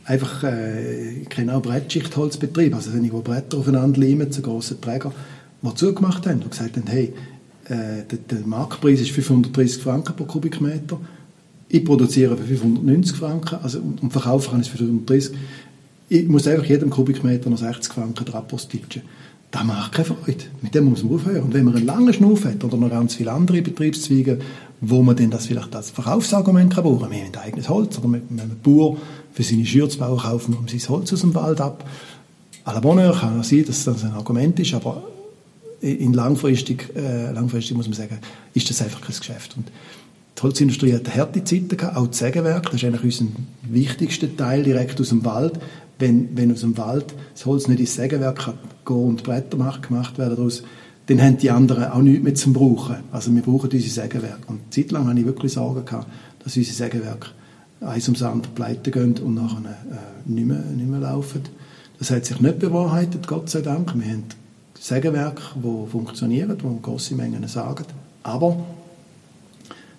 Einfach, 0.05 0.45
äh, 0.45 1.21
ich 1.23 1.29
kenne 1.29 1.55
auch 1.55 1.63
Brettschichtholzbetriebe, 1.63 2.75
also 2.75 2.93
wenn 2.93 3.05
ich 3.05 3.13
wo 3.13 3.21
Bretter 3.21 3.59
aufeinander 3.59 4.01
leimen, 4.01 4.33
zu 4.33 4.43
grossen 4.43 4.81
Träger, 4.81 5.13
die 5.63 5.75
zugemacht 5.75 6.27
haben 6.27 6.43
und 6.43 6.51
gesagt 6.51 6.77
haben, 6.77 6.89
hey, 6.89 7.13
äh, 7.67 8.03
der, 8.11 8.19
der 8.31 8.47
Marktpreis 8.47 9.01
ist 9.01 9.11
530 9.11 9.83
Franken 9.83 10.17
pro 10.17 10.25
Kubikmeter, 10.25 10.99
ich 11.75 11.85
produziere 11.87 12.37
für 12.37 12.45
590 12.45 13.17
Franken 13.17 13.59
also, 13.63 13.79
und 13.79 14.13
verkaufe 14.13 14.51
kann 14.51 14.61
ich 14.61 14.71
für 14.71 14.77
530. 14.77 15.35
Ich 16.11 16.29
muss 16.29 16.47
einfach 16.47 16.67
jedem 16.67 16.91
Kubikmeter 16.91 17.49
noch 17.49 17.57
60 17.57 17.95
Franken 17.95 18.27
postitschen. 18.47 19.01
Das 19.51 19.65
macht 19.65 19.93
keine 19.93 20.05
Freude. 20.05 20.45
Mit 20.61 20.75
dem 20.75 20.85
muss 20.85 21.03
man 21.03 21.15
aufhören. 21.15 21.45
Und 21.45 21.55
wenn 21.55 21.65
man 21.65 21.75
einen 21.75 21.87
langen 21.87 22.13
Schnuff 22.13 22.45
hat 22.45 22.63
oder 22.63 22.77
noch 22.77 22.91
ganz 22.91 23.15
viele 23.15 23.33
andere 23.33 23.63
Betriebszweige, 23.63 24.39
wo 24.83 25.03
man 25.03 25.17
dann 25.17 25.31
das 25.31 25.47
vielleicht 25.47 25.75
als 25.75 25.91
Verkaufsargument 25.91 26.75
kann 26.75 26.85
brauchen, 26.85 27.11
wir 27.11 27.19
haben 27.19 27.33
ein 27.33 27.41
eigenes 27.41 27.71
Holz 27.71 27.99
oder 27.99 28.13
wenn 28.13 28.39
ein 28.39 28.57
Bauer 28.63 28.99
für 29.33 29.43
seine 29.43 29.67
Schürze 29.67 29.99
bauen, 29.99 30.19
kaufen 30.19 30.57
wir 30.61 30.79
sein 30.79 30.89
Holz 30.89 31.13
aus 31.13 31.21
dem 31.21 31.35
Wald 31.35 31.61
ab. 31.61 31.89
À 32.65 32.73
la 32.73 32.81
Bonheur 32.81 33.13
kann 33.19 33.43
sein, 33.43 33.65
dass 33.67 33.85
das 33.85 34.05
ein 34.05 34.13
Argument 34.13 34.59
ist, 34.61 34.75
aber 34.75 35.03
in 35.81 36.13
langfristig, 36.13 36.95
äh, 36.95 37.33
langfristig 37.33 37.77
muss 37.77 37.89
man 37.89 37.95
sagen, 37.95 38.19
ist 38.55 38.71
das 38.71 38.81
einfach 38.83 39.01
kein 39.01 39.17
Geschäft. 39.17 39.57
Und 39.57 39.71
die 40.39 40.43
Holzindustrie 40.43 40.95
hat 40.95 41.15
harte 41.15 41.43
Zeiten 41.43 41.77
gehabt, 41.77 41.97
auch 41.97 42.07
das 42.07 42.19
Sägewerk, 42.19 42.65
das 42.67 42.75
ist 42.75 42.85
eigentlich 42.85 43.21
unser 43.21 43.33
wichtigster 43.63 44.37
Teil 44.37 44.63
direkt 44.63 45.01
aus 45.01 45.09
dem 45.09 45.25
Wald. 45.25 45.59
Wenn, 45.99 46.37
wenn 46.37 46.53
aus 46.53 46.61
dem 46.61 46.77
Wald 46.79 47.15
das 47.35 47.47
Holz 47.47 47.69
nicht 47.69 47.81
ins 47.81 47.95
Sägewerk 47.95 48.39
kann 48.39 48.55
gehen 48.85 48.97
und 48.97 49.23
Bretter 49.23 49.57
gemacht, 49.57 49.89
gemacht 49.89 50.19
werden 50.19 50.37
daraus, 50.37 50.63
dann 51.07 51.21
haben 51.21 51.37
die 51.37 51.51
anderen 51.51 51.85
auch 51.85 52.01
nichts 52.01 52.23
mehr 52.23 52.35
zum 52.35 52.53
Brauchen. 52.53 52.97
Also 53.11 53.35
wir 53.35 53.43
brauchen 53.43 53.71
unsere 53.71 53.91
Sägewerke. 53.91 54.47
Und 54.47 54.61
zeitlang 54.71 55.09
hatte 55.09 55.21
ich 55.21 55.27
wirklich 55.27 55.53
Sorgen 55.53 55.85
gehabt, 55.85 56.07
dass 56.43 56.57
unsere 56.57 56.75
Sägewerke 56.75 57.29
eins 57.85 58.09
ums 58.09 58.23
andere 58.23 58.53
pleite 58.53 58.91
gehen 58.91 59.19
und 59.19 59.35
nachher 59.35 59.59
äh, 59.59 60.31
nicht, 60.31 60.47
mehr, 60.47 60.59
nicht 60.59 60.89
mehr 60.89 61.01
laufen. 61.01 61.43
Das 61.99 62.11
hat 62.11 62.25
sich 62.25 62.41
nicht 62.41 62.59
bewahrheitet, 62.59 63.27
Gott 63.27 63.51
sei 63.51 63.61
Dank. 63.61 63.95
Wir 63.95 64.13
haben 64.13 64.25
Sägewerke, 64.79 65.43
die 65.55 65.91
funktionieren, 65.91 66.59
die 66.59 66.83
grosse 66.83 67.15
Mengen 67.15 67.47
sagen. 67.47 67.85
Aber 68.23 68.65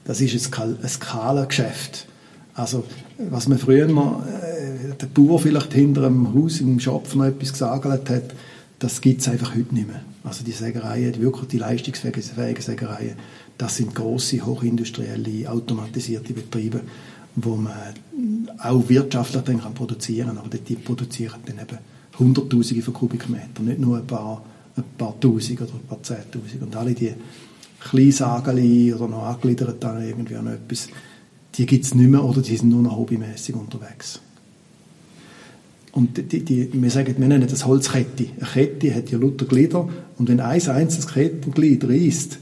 das 0.06 0.20
ist 0.20 0.54
ein 0.58 0.78
Skalengeschäft. 0.88 2.08
Also, 2.56 2.84
was 3.30 3.48
man 3.48 3.58
früher 3.58 3.88
mal, 3.88 4.24
äh, 4.28 4.94
der 4.96 5.08
Bauer 5.08 5.40
vielleicht 5.40 5.74
hinter 5.74 6.06
einem 6.06 6.34
Haus 6.34 6.60
im 6.60 6.80
Schopf 6.80 7.16
noch 7.16 7.26
etwas 7.26 7.54
gesagt 7.54 8.10
hat, 8.10 8.24
das 8.80 9.02
gibt 9.02 9.22
es 9.22 9.28
einfach 9.28 9.56
heute 9.56 9.74
nicht 9.74 9.88
mehr. 9.88 10.02
Also 10.24 10.44
die 10.44 10.52
Sägereien, 10.52 11.22
wirklich 11.22 11.48
die 11.48 11.58
leistungsfähigen 11.58 12.62
Sägereien, 12.62 13.16
das 13.58 13.78
sind 13.78 13.96
große, 13.96 14.46
hochindustrielle, 14.46 15.50
automatisierte 15.50 16.34
Betriebe, 16.34 16.82
wo 17.36 17.56
man 17.56 17.74
auch 18.60 18.88
wirtschaftlich 18.90 19.44
dann 19.44 19.62
kann 19.62 19.74
produzieren 19.74 20.28
kann, 20.28 20.38
aber 20.38 20.50
die 20.50 20.76
produzieren 20.76 21.40
dann 21.46 21.60
eben 21.60 21.78
Hunderttausende 22.20 22.84
von 22.84 22.94
Kubikmetern, 22.94 23.66
nicht 23.66 23.80
nur 23.80 23.98
ein 23.98 24.06
paar, 24.06 24.44
ein 24.76 24.84
paar 24.98 25.20
Tausend 25.20 25.62
oder 25.62 25.74
ein 25.74 25.88
paar 25.88 26.04
Zehntausend. 26.04 26.62
Und 26.62 26.76
alle 26.76 26.94
die 26.94 27.14
Kleinsageli 27.80 28.94
oder 28.94 29.08
noch 29.08 29.24
angegliedert 29.24 29.84
an 29.84 30.04
irgendwie 30.04 30.36
an 30.36 30.48
etwas, 30.48 30.90
die 31.56 31.66
gibt 31.66 31.86
es 31.86 31.96
nicht 31.96 32.10
mehr 32.10 32.24
oder 32.24 32.42
die 32.42 32.56
sind 32.56 32.70
nur 32.70 32.82
noch 32.82 32.98
hobbymäßig 32.98 33.56
unterwegs. 33.56 34.20
Und 35.92 36.18
die, 36.18 36.44
die, 36.44 36.70
wir 36.74 36.90
sagen, 36.90 37.16
wir 37.18 37.28
nennen 37.28 37.48
das 37.48 37.66
Holzkette. 37.68 38.26
Eine 38.40 38.48
Kette 38.48 38.96
hat 38.96 39.12
ja 39.12 39.18
lauter 39.20 39.46
Glieder 39.46 39.88
und 40.18 40.28
wenn 40.28 40.40
ein 40.40 40.62
einzelnes 40.62 41.08
Kettenglied 41.08 41.84
reißt, 41.84 42.40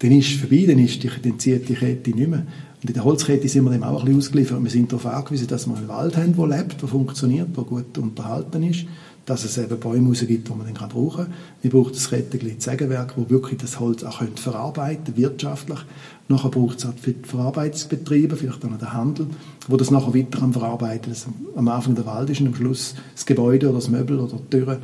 dann 0.00 0.12
ist 0.12 0.32
es 0.32 0.40
vorbei, 0.40 0.64
dann, 0.66 0.78
ist 0.80 1.02
die, 1.02 1.10
dann 1.22 1.38
zieht 1.38 1.68
die 1.68 1.74
Kette 1.74 2.10
nicht 2.10 2.28
mehr. 2.28 2.46
Und 2.82 2.90
in 2.90 2.94
der 2.94 3.04
Holzkette 3.04 3.48
sind 3.48 3.64
wir 3.64 3.70
dem 3.70 3.82
auch 3.82 4.00
ein 4.00 4.04
bisschen 4.04 4.18
ausgeliefert. 4.18 4.62
Wir 4.62 4.70
sind 4.70 4.92
darauf 4.92 5.06
angewiesen, 5.06 5.48
dass 5.48 5.66
wir 5.66 5.76
einen 5.76 5.88
Wald 5.88 6.16
haben, 6.16 6.36
der 6.36 6.46
lebt, 6.46 6.80
der 6.80 6.88
funktioniert, 6.88 7.56
der 7.56 7.64
gut 7.64 7.98
unterhalten 7.98 8.62
ist 8.62 8.86
dass 9.26 9.44
es 9.44 9.58
eben 9.58 9.78
Bäume 9.78 10.12
gibt, 10.12 10.48
die 10.48 10.52
man 10.52 10.72
dann 10.72 10.88
brauchen 10.88 11.24
kann. 11.24 11.34
Wir 11.60 11.70
brauchen 11.72 11.92
das 11.92 12.12
Rettenglied 12.12 12.62
Sägewerk, 12.62 13.14
wo 13.16 13.28
wirklich 13.28 13.60
das 13.60 13.80
Holz 13.80 14.04
auch 14.04 14.22
verarbeiten 14.36 15.16
wirtschaftlich. 15.16 15.80
Nachher 16.28 16.48
braucht 16.48 16.78
es 16.78 16.86
auch 16.86 16.94
für 17.00 17.12
die 17.12 17.28
Verarbeitungsbetriebe, 17.28 18.36
vielleicht 18.36 18.64
auch 18.64 18.70
noch 18.70 18.78
den 18.78 18.92
Handel, 18.92 19.26
wo 19.66 19.76
das 19.76 19.90
nachher 19.90 20.14
weiter 20.14 20.42
am 20.42 20.52
verarbeiten. 20.52 21.10
Das 21.10 21.26
am 21.56 21.68
Anfang 21.68 21.96
der 21.96 22.06
Wald 22.06 22.30
ist 22.30 22.40
und 22.40 22.48
am 22.48 22.54
Schluss 22.54 22.94
das 23.14 23.26
Gebäude 23.26 23.68
oder 23.68 23.78
das 23.78 23.88
Möbel 23.88 24.20
oder 24.20 24.36
die 24.36 24.56
Türen, 24.56 24.78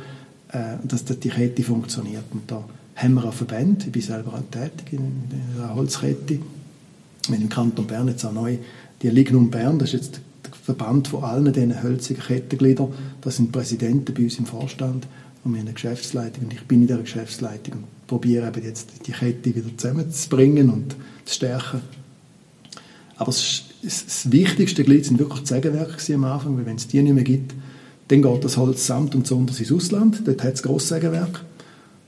äh, 0.49 0.75
dass 0.83 1.05
die 1.05 1.29
Kette 1.29 1.63
funktioniert. 1.63 2.25
Und 2.31 2.51
da 2.51 2.63
haben 2.95 3.13
wir 3.13 3.23
auch 3.23 3.33
Verbände, 3.33 3.85
ich 3.85 3.91
bin 3.93 4.01
selber 4.01 4.33
auch 4.33 4.51
tätig 4.51 4.91
in 4.91 5.23
der 5.57 5.73
Holzkette. 5.73 6.39
Wir 7.27 7.37
im 7.37 7.49
Kanton 7.49 7.87
Bern 7.87 8.07
jetzt 8.07 8.25
auch 8.25 8.33
neu 8.33 8.57
die 9.01 9.09
Lignum 9.09 9.49
Bern, 9.49 9.79
das 9.79 9.93
ist 9.93 10.05
jetzt 10.05 10.21
Verband 10.63 11.09
von 11.09 11.23
allen 11.23 11.51
diesen 11.51 11.83
hölzigen 11.83 12.23
Kettengliedern. 12.23 12.93
Das 13.21 13.35
sind 13.35 13.51
Präsidenten 13.51 14.13
bei 14.13 14.23
uns 14.23 14.39
im 14.39 14.45
Vorstand 14.45 15.07
und 15.43 15.51
wir 15.51 15.59
haben 15.59 15.67
eine 15.67 15.73
Geschäftsleitung 15.73 16.45
und 16.45 16.53
ich 16.53 16.61
bin 16.61 16.81
in 16.81 16.87
dieser 16.87 17.01
Geschäftsleitung 17.01 17.73
und 17.73 18.07
probiere 18.07 18.47
eben 18.47 18.63
jetzt 18.63 18.89
die 19.05 19.11
Kette 19.11 19.53
wieder 19.53 19.67
zusammenzubringen 19.75 20.69
und 20.69 20.95
zu 21.25 21.33
stärken. 21.35 21.81
Aber 23.17 23.31
das, 23.31 23.63
das 23.83 24.31
wichtigste 24.31 24.85
Glied 24.85 25.05
sind 25.05 25.19
wirklich 25.19 25.41
die 25.41 25.47
Sägewerke 25.47 26.13
am 26.13 26.23
Anfang, 26.23 26.57
weil 26.57 26.65
wenn 26.65 26.77
es 26.77 26.87
die 26.87 27.01
nicht 27.01 27.13
mehr 27.13 27.25
gibt, 27.25 27.53
dann 28.07 28.21
geht 28.21 28.43
das 28.43 28.55
Holz 28.55 28.87
samt 28.87 29.15
und 29.15 29.27
sonders 29.27 29.59
ins 29.59 29.71
Ausland, 29.71 30.21
dort 30.25 30.43
hat 30.43 30.53
es 30.53 30.63
Grosssägewerke 30.63 31.41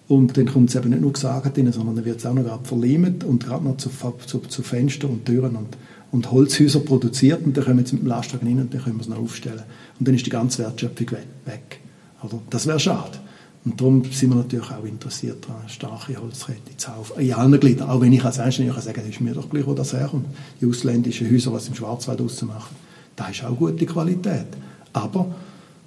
und 0.07 0.37
dann 0.37 0.45
kommt 0.45 0.69
es 0.69 0.75
eben 0.75 0.89
nicht 0.89 1.01
nur 1.01 1.13
gesagt 1.13 1.57
rein, 1.57 1.71
sondern 1.71 1.95
dann 1.95 2.05
wird 2.05 2.19
es 2.19 2.25
auch 2.25 2.33
noch 2.33 2.63
verleimt 2.63 3.23
und 3.23 3.43
gerade 3.43 3.63
noch 3.63 3.77
zu, 3.77 3.89
zu, 4.25 4.39
zu 4.39 4.61
Fenstern 4.61 5.11
und 5.11 5.25
Türen 5.25 5.55
und 5.55 5.77
und 6.15 6.31
Holzhäuser 6.31 6.79
produziert 6.79 7.45
und 7.45 7.57
dann 7.57 7.65
kommen 7.65 7.85
sie 7.85 7.95
mit 7.95 8.03
dem 8.03 8.07
Lastwagen 8.07 8.47
rein 8.47 8.59
und 8.59 8.73
dann 8.73 8.81
können 8.81 8.95
wir 8.95 9.01
es 9.01 9.09
noch 9.09 9.17
aufstellen. 9.17 9.63
Und 9.99 10.07
dann 10.07 10.15
ist 10.15 10.25
die 10.25 10.29
ganze 10.29 10.63
Wertschöpfung 10.63 11.11
weg. 11.45 11.79
Oder? 12.23 12.39
Das 12.49 12.65
wäre 12.65 12.79
schade. 12.79 13.19
Und 13.65 13.81
darum 13.81 14.03
sind 14.11 14.29
wir 14.29 14.35
natürlich 14.35 14.71
auch 14.71 14.85
interessiert 14.85 15.43
daran, 15.43 15.67
starke 15.67 16.15
Holzkette 16.15 16.77
zu 16.77 16.87
haben. 16.89 17.19
In 17.19 17.33
allen 17.33 17.59
Gliedern. 17.59 17.89
Auch 17.89 17.99
wenn 17.99 18.13
ich 18.13 18.23
als 18.23 18.37
Ingenieur 18.37 18.79
sagen 18.79 18.95
kann, 18.95 19.09
ist 19.09 19.19
mir 19.19 19.33
doch 19.33 19.49
gleich, 19.49 19.65
wo 19.65 19.73
das 19.73 19.91
herkommt. 19.93 20.27
Die 20.61 20.67
ausländischen 20.67 21.29
Häuser, 21.29 21.51
was 21.51 21.67
im 21.67 21.75
Schwarzwald 21.75 22.19
machen, 22.43 22.75
das 23.15 23.31
ist 23.31 23.43
auch 23.43 23.57
gute 23.57 23.85
Qualität. 23.85 24.47
Aber 24.93 25.35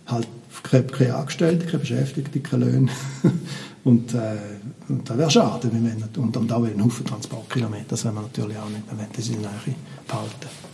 halt 0.07 0.27
keine 0.63 1.15
Angestellte, 1.15 1.67
keine 1.67 1.79
Beschäftigte, 1.79 2.41
keine 2.41 2.67
Löhne. 2.67 2.91
und, 3.85 4.15
äh, 4.15 4.37
und 4.89 5.09
das 5.09 5.19
wäre 5.19 5.31
schade. 5.31 5.71
Wir, 5.73 6.23
und, 6.23 6.37
und 6.37 6.53
auch 6.53 6.65
einen 6.65 6.85
Haufen 6.85 7.07
Transportkilometer, 7.07 7.85
das 7.89 8.05
wollen 8.05 8.15
wir 8.17 8.23
natürlich 8.23 8.57
auch 8.57 8.69
nicht. 8.69 8.91
Wir 8.91 8.99
wollen 8.99 9.09
das 9.15 9.29
in 9.29 9.43
der 9.43 9.51
Nähe 9.51 9.75
behalten. 10.07 10.69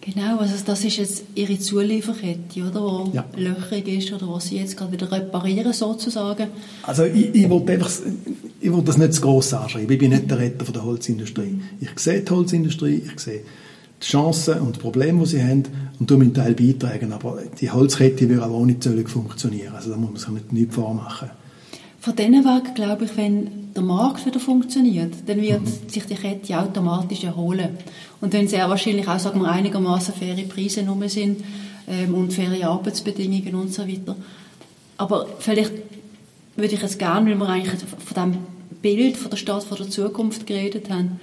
Genau, 0.00 0.38
also 0.38 0.54
das 0.66 0.84
ist 0.84 0.98
jetzt 0.98 1.24
Ihre 1.34 1.58
Zulieferkette, 1.58 2.60
oder? 2.60 2.82
Wo 2.82 3.10
ja. 3.14 3.24
löchrig 3.36 3.88
ist 3.88 4.12
oder 4.12 4.28
was 4.28 4.48
Sie 4.48 4.58
jetzt 4.58 4.76
gerade 4.76 4.92
wieder 4.92 5.10
reparieren, 5.10 5.72
sozusagen. 5.72 6.48
Also 6.82 7.04
ich, 7.04 7.34
ich 7.34 7.48
wollte 7.48 7.72
einfach, 7.72 7.90
ich 8.60 8.70
wollte 8.70 8.84
das 8.84 8.98
nicht 8.98 9.14
zu 9.14 9.22
gross 9.22 9.54
anschreiben. 9.54 9.90
Ich 9.90 9.98
bin 9.98 10.10
nicht 10.10 10.30
der 10.30 10.38
Retter 10.38 10.66
von 10.66 10.74
der 10.74 10.84
Holzindustrie. 10.84 11.58
Ich 11.80 11.98
sehe 11.98 12.20
die 12.20 12.30
Holzindustrie, 12.30 13.02
ich 13.06 13.18
sehe 13.18 13.44
die 14.02 14.06
Chancen 14.06 14.60
und 14.60 14.76
die 14.76 14.80
Probleme, 14.80 15.20
die 15.20 15.26
sie 15.26 15.42
haben 15.42 15.64
und 15.98 16.06
tue 16.06 16.18
meinen 16.18 16.34
Teil 16.34 16.54
beitragen. 16.54 17.12
Aber 17.12 17.38
die 17.60 17.70
Holzkette 17.70 18.28
würde 18.28 18.44
auch 18.44 18.50
ohne 18.50 18.78
Zöllung 18.78 19.06
funktionieren. 19.06 19.74
Also 19.74 19.90
da 19.90 19.96
muss 19.96 20.10
man 20.10 20.18
sich 20.18 20.28
nicht, 20.28 20.52
nicht 20.52 20.74
vormachen. 20.74 21.30
Von 22.00 22.16
diesen 22.16 22.44
weg, 22.44 22.74
glaube 22.74 23.06
ich, 23.06 23.16
wenn 23.16 23.72
der 23.74 23.82
Markt 23.82 24.26
wieder 24.26 24.38
funktioniert, 24.38 25.14
dann 25.26 25.40
wird 25.40 25.62
mhm. 25.62 25.88
sich 25.88 26.04
die 26.04 26.14
Kette 26.14 26.58
automatisch 26.58 27.24
erholen. 27.24 27.78
Und 28.20 28.32
wenn 28.32 28.46
sehr 28.46 28.68
wahrscheinlich 28.68 29.08
auch, 29.08 29.18
sagen 29.18 29.40
wir, 29.40 29.50
einigermaßen 29.50 30.14
faire 30.14 30.42
Preise 30.42 30.86
rum 30.86 31.06
sind 31.08 31.42
ähm, 31.88 32.14
und 32.14 32.32
faire 32.32 32.68
Arbeitsbedingungen 32.68 33.54
und 33.54 33.72
so 33.72 33.88
weiter. 33.88 34.16
Aber 34.96 35.26
vielleicht 35.38 35.72
würde 36.56 36.74
ich 36.74 36.82
jetzt 36.82 36.98
gerne, 36.98 37.30
weil 37.30 37.38
wir 37.38 37.48
eigentlich 37.48 37.80
von 37.82 38.32
dem 38.32 38.38
Bild 38.80 39.16
von 39.16 39.30
der 39.30 39.36
Stadt 39.38 39.64
von 39.64 39.78
der 39.78 39.88
Zukunft 39.88 40.46
geredet 40.46 40.90
haben, 40.90 41.18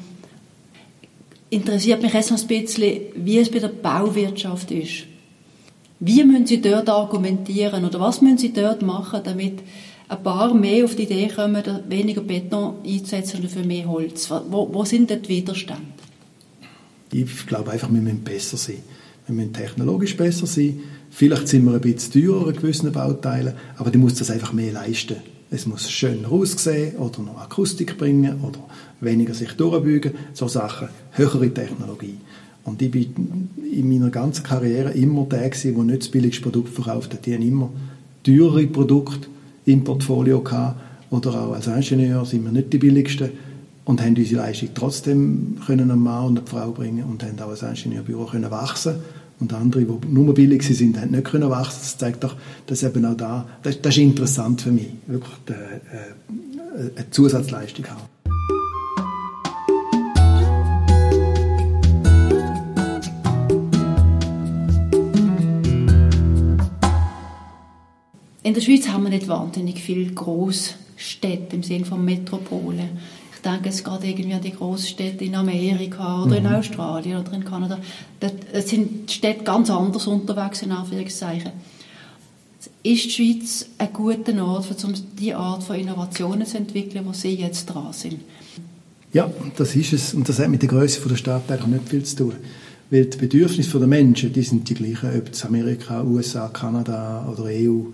interessiert 1.51 2.01
mich 2.01 2.13
jetzt 2.13 2.31
ein 2.31 2.47
bisschen, 2.47 3.01
wie 3.15 3.37
es 3.37 3.51
bei 3.51 3.59
der 3.59 3.67
Bauwirtschaft 3.67 4.71
ist. 4.71 5.03
Wie 5.99 6.23
müssen 6.23 6.47
Sie 6.47 6.61
dort 6.61 6.89
argumentieren 6.89 7.85
oder 7.85 7.99
was 7.99 8.21
müssen 8.21 8.39
Sie 8.39 8.53
dort 8.53 8.81
machen, 8.81 9.21
damit 9.23 9.59
ein 10.07 10.23
paar 10.23 10.53
mehr 10.53 10.83
auf 10.85 10.95
die 10.95 11.03
Idee 11.03 11.27
kommen, 11.27 11.63
weniger 11.87 12.21
Beton 12.21 12.75
einzusetzen 12.83 13.41
und 13.41 13.51
für 13.51 13.63
mehr 13.63 13.87
Holz? 13.87 14.31
Wo, 14.49 14.67
wo 14.73 14.83
sind 14.83 15.11
dort 15.11 15.29
Widerstände? 15.29 15.83
Ich 17.11 17.45
glaube 17.45 17.71
einfach, 17.71 17.91
wir 17.91 18.01
müssen 18.01 18.23
besser 18.23 18.57
sein. 18.57 18.77
Wir 19.27 19.35
müssen 19.35 19.53
technologisch 19.53 20.15
besser 20.15 20.47
sein. 20.47 20.79
Vielleicht 21.11 21.49
sind 21.49 21.65
wir 21.65 21.73
ein 21.73 21.81
bisschen 21.81 22.23
teurer 22.23 22.47
in 22.47 22.55
gewissen 22.55 22.91
Bauteilen, 22.91 23.53
aber 23.77 23.91
die 23.91 23.97
muss 23.97 24.15
das 24.15 24.31
einfach 24.31 24.53
mehr 24.53 24.71
leisten. 24.71 25.17
Es 25.53 25.65
muss 25.65 25.91
schöner 25.91 26.31
aussehen 26.31 26.95
oder 26.95 27.21
noch 27.21 27.37
Akustik 27.37 27.97
bringen 27.97 28.39
oder 28.41 28.59
weniger 29.01 29.33
sich 29.33 29.51
durchbügen. 29.51 30.13
So 30.31 30.47
Sachen. 30.47 30.87
Höhere 31.11 31.53
Technologie. 31.53 32.15
Und 32.63 32.81
ich 32.81 32.89
bin 32.89 33.49
in 33.69 33.89
meiner 33.89 34.09
ganzen 34.09 34.43
Karriere 34.43 34.91
immer 34.91 35.25
der 35.25 35.49
gewesen, 35.49 35.75
der 35.75 35.83
nicht 35.83 36.03
das 36.03 36.09
billigste 36.09 36.43
Produkt 36.43 36.69
verkauft 36.69 37.13
hat. 37.13 37.25
Die 37.25 37.33
haben 37.33 37.41
immer 37.41 37.69
teurere 38.23 38.65
Produkte 38.67 39.27
im 39.65 39.83
Portfolio 39.83 40.39
gehabt. 40.39 40.79
Oder 41.09 41.31
auch 41.31 41.51
als 41.51 41.67
Ingenieur 41.67 42.23
sind 42.23 42.45
wir 42.45 42.51
nicht 42.53 42.71
die 42.71 42.77
billigsten 42.77 43.31
und 43.83 44.01
haben 44.01 44.15
unsere 44.15 44.43
Leistung 44.43 44.69
trotzdem 44.73 45.57
können 45.65 45.91
einem 45.91 46.01
Mann 46.01 46.27
und 46.27 46.37
einer 46.37 46.47
Frau 46.47 46.71
bringen 46.71 47.03
und 47.03 47.23
haben 47.23 47.37
auch 47.41 47.49
als 47.49 47.61
Ingenieurbüro 47.61 48.25
können 48.27 48.49
wachsen 48.51 48.95
und 49.41 49.53
andere, 49.53 49.83
die 49.83 50.07
nur 50.07 50.33
billig 50.33 50.63
sind, 50.63 50.99
haben 50.99 51.11
nicht 51.11 51.25
können 51.25 51.49
wachsen. 51.49 51.79
Das 51.81 51.97
zeigt 51.97 52.23
doch, 52.23 52.35
dass 52.67 52.83
eben 52.83 53.03
auch 53.05 53.17
da, 53.17 53.47
das, 53.63 53.81
das 53.81 53.97
ist 53.97 54.03
interessant 54.03 54.61
für 54.61 54.71
mich, 54.71 54.87
wirklich 55.07 55.33
eine, 55.47 55.57
äh, 56.87 56.99
eine 56.99 57.09
Zusatzleistung 57.09 57.85
haben. 57.87 58.01
In 68.43 68.55
der 68.55 68.61
Schweiz 68.61 68.87
haben 68.89 69.03
wir 69.03 69.09
nicht 69.11 69.27
wahnsinnig 69.27 69.81
viele 69.81 70.11
Großstädte 70.11 71.55
im 71.55 71.63
Sinne 71.63 71.85
von 71.85 72.03
Metropolen. 72.03 72.89
Ich 73.43 73.49
denke 73.49 73.69
es 73.69 73.83
geht 73.83 74.03
irgendwie 74.03 74.35
an 74.35 74.41
die 74.41 74.51
Großstädte 74.51 75.25
in 75.25 75.33
Amerika 75.33 76.21
oder 76.21 76.39
mhm. 76.39 76.45
in 76.45 76.53
Australien 76.53 77.19
oder 77.21 77.33
in 77.33 77.43
Kanada. 77.43 77.79
Da 78.19 78.29
sind 78.61 79.09
die 79.09 79.13
Städte 79.13 79.43
ganz 79.43 79.71
anders 79.71 80.05
unterwegs, 80.05 80.61
in 80.61 80.71
Anführungszeichen. 80.71 81.51
Ist 82.83 83.05
die 83.05 83.09
Schweiz 83.09 83.65
ein 83.79 83.91
guter 83.91 84.45
Ort, 84.45 84.83
um 84.83 84.93
die 85.19 85.33
Art 85.33 85.63
von 85.63 85.75
Innovationen 85.75 86.45
zu 86.45 86.57
entwickeln, 86.57 87.03
wo 87.03 87.13
Sie 87.13 87.33
jetzt 87.33 87.65
dran 87.65 87.91
sind? 87.93 88.19
Ja, 89.11 89.27
das 89.57 89.75
ist 89.75 89.93
es. 89.93 90.13
Und 90.13 90.29
das 90.29 90.37
hat 90.37 90.49
mit 90.49 90.61
der 90.61 90.69
Größe 90.69 91.01
der 91.09 91.15
Stadt 91.15 91.51
eigentlich 91.51 91.67
nicht 91.67 91.89
viel 91.89 92.03
zu 92.03 92.15
tun. 92.17 92.33
Weil 92.91 93.05
die 93.05 93.17
Bedürfnisse 93.17 93.79
der 93.79 93.87
Menschen, 93.87 94.31
die 94.31 94.43
sind 94.43 94.69
die 94.69 94.75
gleichen, 94.75 95.17
ob 95.17 95.29
es 95.31 95.43
Amerika, 95.45 96.03
USA, 96.03 96.47
Kanada 96.49 97.27
oder 97.31 97.45
EU. 97.45 97.85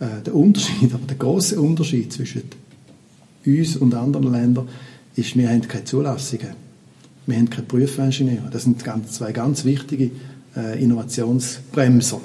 Äh, 0.00 0.22
der 0.24 0.34
Unterschied, 0.34 0.94
aber 0.94 1.06
der 1.06 1.16
große 1.16 1.60
Unterschied 1.60 2.10
zwischen 2.10 2.44
uns 3.48 3.76
und 3.76 3.94
anderen 3.94 4.32
Ländern 4.32 4.68
ist, 5.16 5.36
wir 5.36 5.48
haben 5.48 5.66
keine 5.66 5.84
Zulassungen. 5.84 6.68
Wir 7.26 7.36
haben 7.36 7.50
keine 7.50 7.66
Prüfingenieure. 7.66 8.48
Das 8.50 8.64
sind 8.64 8.82
ganz, 8.84 9.12
zwei 9.12 9.32
ganz 9.32 9.64
wichtige 9.64 10.10
äh, 10.56 10.82
Innovationsbremser. 10.82 12.20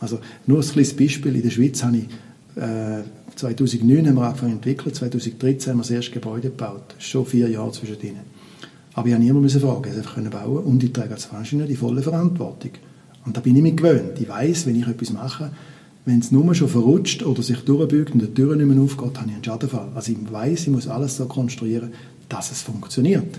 Also 0.00 0.20
nur 0.46 0.60
ein 0.60 0.68
kleines 0.68 0.94
Beispiel. 0.94 1.34
In 1.36 1.42
der 1.42 1.50
Schweiz 1.50 1.82
habe 1.82 1.98
ich 1.98 2.04
äh, 2.56 3.02
2009 3.38 4.08
haben 4.08 4.16
wir 4.16 4.22
angefangen 4.22 4.52
zu 4.52 4.56
entwickeln, 4.56 4.94
2013 4.94 5.70
haben 5.70 5.78
wir 5.78 5.82
das 5.82 5.90
erste 5.90 6.12
Gebäude 6.12 6.48
gebaut. 6.48 6.94
Schon 6.98 7.24
vier 7.24 7.48
Jahre 7.48 7.70
zwischen 7.72 8.00
ihnen. 8.02 8.38
Aber 8.94 9.06
ich 9.06 9.14
habe 9.14 9.22
niemanden 9.22 9.48
fragen, 9.60 9.90
ich 9.90 9.96
einfach 9.96 10.14
können 10.14 10.30
bauen 10.30 10.64
und 10.64 10.82
ich 10.82 10.92
trage 10.92 11.14
als 11.14 11.28
Ingenieur 11.32 11.68
die 11.68 11.76
volle 11.76 12.02
Verantwortung. 12.02 12.72
Und 13.24 13.36
da 13.36 13.40
bin 13.40 13.54
ich 13.54 13.62
mich 13.62 13.76
gewöhnt. 13.76 14.18
Ich 14.18 14.28
weiß, 14.28 14.66
wenn 14.66 14.74
ich 14.74 14.86
etwas 14.88 15.12
mache, 15.12 15.50
wenn 16.08 16.20
es 16.20 16.32
nur 16.32 16.54
schon 16.54 16.70
verrutscht 16.70 17.22
oder 17.22 17.42
sich 17.42 17.58
durchbügt 17.58 18.14
und 18.14 18.22
die 18.22 18.32
Tür 18.32 18.56
nicht 18.56 18.64
mehr 18.64 18.82
aufgeht, 18.82 19.18
habe 19.18 19.28
ich 19.28 19.34
einen 19.34 19.44
Schadenfall. 19.44 19.88
Also 19.94 20.12
ich 20.12 20.32
weiß, 20.32 20.62
ich 20.62 20.68
muss 20.68 20.88
alles 20.88 21.18
so 21.18 21.26
konstruieren, 21.26 21.92
dass 22.30 22.50
es 22.50 22.62
funktioniert. 22.62 23.38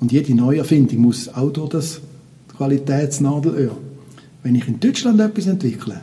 Und 0.00 0.12
jede 0.12 0.34
Neuerfindung 0.34 1.02
muss 1.02 1.28
auch 1.28 1.52
durch 1.52 1.68
das 1.68 2.00
Qualitätsnadelöhr. 2.56 3.76
Wenn 4.42 4.54
ich 4.54 4.66
in 4.66 4.80
Deutschland 4.80 5.20
etwas 5.20 5.46
entwickle, 5.46 6.00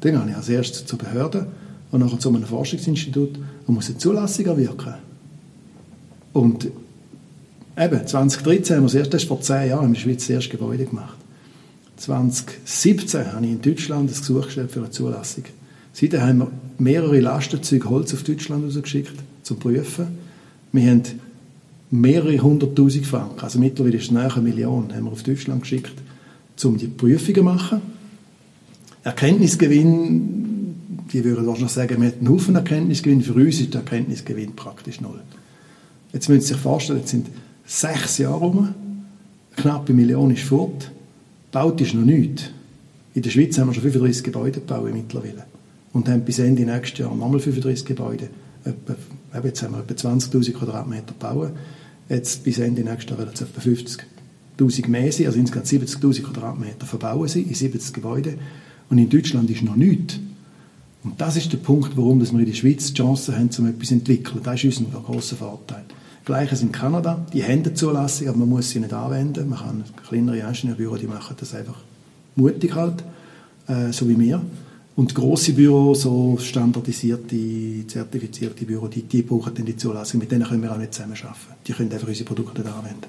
dann 0.00 0.12
gehe 0.12 0.30
ich 0.30 0.36
als 0.36 0.48
erstes 0.48 0.86
zur 0.86 0.98
Behörde 0.98 1.46
und 1.90 2.00
nachher 2.00 2.18
zu 2.18 2.30
einem 2.30 2.44
Forschungsinstitut 2.44 3.38
und 3.66 3.74
muss 3.74 3.90
eine 3.90 3.98
Zulassung 3.98 4.46
erwirken. 4.46 4.94
Und 6.32 6.68
eben, 7.78 8.06
2013 8.06 8.76
haben 8.76 8.82
wir 8.84 8.86
das 8.86 8.94
erste, 8.94 9.26
vor 9.26 9.42
zehn 9.42 9.68
Jahren 9.68 9.88
in 9.88 9.92
der 9.92 10.00
Schweiz 10.00 10.20
das 10.20 10.30
erste 10.30 10.52
Gebäude 10.52 10.86
gemacht. 10.86 11.18
2017 12.00 13.32
habe 13.32 13.44
ich 13.44 13.52
in 13.52 13.60
Deutschland 13.62 14.10
ein 14.10 14.14
Gesuch 14.14 14.46
gestellt 14.46 14.70
für 14.70 14.80
eine 14.80 14.90
Zulassung. 14.90 15.44
Seitdem 15.92 16.20
haben 16.22 16.38
wir 16.38 16.50
mehrere 16.78 17.20
Lastenzüge 17.20 17.90
Holz 17.90 18.14
auf 18.14 18.22
Deutschland 18.22 18.64
rausgeschickt, 18.64 19.14
zum 19.42 19.58
Prüfen. 19.58 20.06
Wir 20.72 20.90
haben 20.90 21.02
mehrere 21.90 22.38
hunderttausend 22.38 23.06
Franken, 23.06 23.40
also 23.40 23.58
mittlerweile 23.58 23.98
ist 23.98 24.04
es 24.04 24.10
nahe 24.12 24.32
eine 24.32 24.42
Million, 24.42 24.94
haben 24.94 25.04
wir 25.04 25.12
auf 25.12 25.22
Deutschland 25.22 25.60
geschickt, 25.60 25.92
um 26.64 26.78
die 26.78 26.86
Prüfungen 26.86 27.34
zu 27.34 27.42
machen. 27.42 27.82
Erkenntnisgewinn, 29.02 30.74
die 31.12 31.22
würden 31.22 31.46
wahrscheinlich 31.46 31.72
sagen, 31.72 32.00
wir 32.00 32.08
hätten 32.08 32.26
einen 32.26 32.34
Haufen 32.34 32.54
Erkenntnisgewinn, 32.54 33.20
für 33.20 33.34
uns 33.34 33.60
ist 33.60 33.74
der 33.74 33.80
Erkenntnisgewinn 33.82 34.56
praktisch 34.56 35.02
null. 35.02 35.20
Jetzt 36.14 36.30
müssen 36.30 36.40
Sie 36.40 36.54
sich 36.54 36.56
vorstellen, 36.56 37.00
jetzt 37.00 37.10
sind 37.10 37.26
sechs 37.66 38.16
Jahre 38.18 38.38
rum, 38.38 38.74
knappe 39.56 39.92
Million 39.92 40.30
ist 40.30 40.44
fort, 40.44 40.90
Baut 41.52 41.80
ist 41.80 41.94
noch 41.94 42.04
nichts. 42.04 42.44
In 43.14 43.22
der 43.22 43.30
Schweiz 43.30 43.58
haben 43.58 43.68
wir 43.68 43.74
schon 43.74 43.82
35 43.82 44.22
Gebäude 44.22 44.60
gebaut 44.60 44.92
mittlerweile. 44.92 45.46
Und 45.92 46.08
haben 46.08 46.24
bis 46.24 46.38
Ende 46.38 46.64
nächstes 46.64 46.98
Jahr 47.00 47.14
nochmal 47.14 47.40
35 47.40 47.84
Gebäude. 47.84 48.30
Etwa, 48.64 48.94
jetzt 49.42 49.62
haben 49.62 49.74
wir 49.74 49.80
etwa 49.80 50.08
20'000 50.08 50.52
Quadratmeter 50.52 51.14
bauen. 51.18 51.50
Jetzt 52.08 52.44
bis 52.44 52.58
Ende 52.58 52.82
nächstes 52.82 53.10
Jahr 53.10 53.18
werden 53.18 53.32
es 53.34 53.40
etwa 53.40 53.60
50'000 53.60 54.88
mehr 54.88 55.10
sein. 55.10 55.26
Also 55.26 55.38
insgesamt 55.40 55.66
70'000 55.66 56.22
Quadratmeter 56.22 56.86
verbauen 56.86 57.26
sie 57.26 57.42
in 57.42 57.54
70 57.54 57.94
Gebäuden. 57.94 58.34
Und 58.88 58.98
in 58.98 59.08
Deutschland 59.08 59.50
ist 59.50 59.62
noch 59.62 59.76
nichts. 59.76 60.20
Und 61.02 61.20
das 61.20 61.36
ist 61.36 61.52
der 61.52 61.58
Punkt, 61.58 61.96
warum 61.96 62.20
wir 62.20 62.40
in 62.40 62.46
der 62.46 62.52
Schweiz 62.52 62.92
die 62.92 62.94
Chance 62.94 63.36
haben, 63.36 63.50
um 63.58 63.66
etwas 63.66 63.88
zu 63.88 63.94
entwickeln. 63.94 64.40
Das 64.44 64.62
ist 64.62 64.78
unser 64.78 65.00
großer 65.00 65.36
Vorteil. 65.36 65.84
Gleiches 66.30 66.62
in 66.62 66.70
Kanada. 66.70 67.26
Die 67.32 67.42
haben 67.42 67.64
eine 67.64 67.74
Zulassung, 67.74 68.28
aber 68.28 68.38
man 68.38 68.50
muss 68.50 68.70
sie 68.70 68.78
nicht 68.78 68.92
anwenden. 68.92 69.48
Man 69.48 69.58
kann 69.58 69.84
kleinere 70.08 70.38
Ingenieurbüros, 70.38 71.00
die 71.00 71.08
machen 71.08 71.34
das 71.40 71.56
einfach 71.56 71.74
mutig 72.36 72.72
halt, 72.72 73.02
äh, 73.66 73.92
so 73.92 74.08
wie 74.08 74.16
wir. 74.16 74.40
Und 74.94 75.12
große 75.12 75.54
Büros, 75.54 76.02
so 76.02 76.38
standardisierte, 76.38 77.84
zertifizierte 77.88 78.64
Büros, 78.64 78.90
die, 78.90 79.02
die 79.02 79.22
brauchen 79.22 79.54
dann 79.56 79.66
die 79.66 79.76
Zulassung. 79.76 80.20
Mit 80.20 80.30
denen 80.30 80.44
können 80.44 80.62
wir 80.62 80.70
auch 80.70 80.78
nicht 80.78 80.94
zusammenarbeiten. 80.94 81.36
Die 81.66 81.72
können 81.72 81.92
einfach 81.92 82.06
unsere 82.06 82.26
Produkte 82.26 82.62
nicht 82.62 82.72
anwenden. 82.72 83.06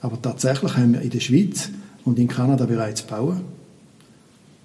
Aber 0.00 0.22
tatsächlich 0.22 0.76
haben 0.76 0.92
wir 0.92 1.00
in 1.00 1.10
der 1.10 1.20
Schweiz 1.20 1.68
und 2.04 2.16
in 2.20 2.28
Kanada 2.28 2.64
bereits 2.64 3.02
bauen, 3.02 3.40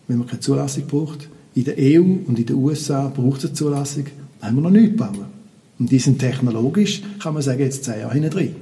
wenn 0.07 0.19
man 0.19 0.27
keine 0.27 0.41
Zulassung 0.41 0.85
braucht. 0.85 1.27
In 1.55 1.63
der 1.63 1.75
EU 1.79 2.01
und 2.27 2.37
in 2.37 2.45
den 2.45 2.57
USA 2.57 3.07
braucht 3.07 3.39
es 3.39 3.45
eine 3.45 3.53
Zulassung, 3.53 4.05
haben 4.39 4.55
wir 4.55 4.61
noch 4.61 4.69
nichts 4.69 4.95
bauen. 4.97 5.36
Und 5.79 5.91
die 5.91 5.99
sind 5.99 6.19
technologisch, 6.19 7.01
kann 7.19 7.33
man 7.33 7.43
sagen, 7.43 7.59
jetzt 7.59 7.83
zehn 7.83 7.99
Jahre 7.99 8.13
hinten 8.13 8.31
drin. 8.31 8.55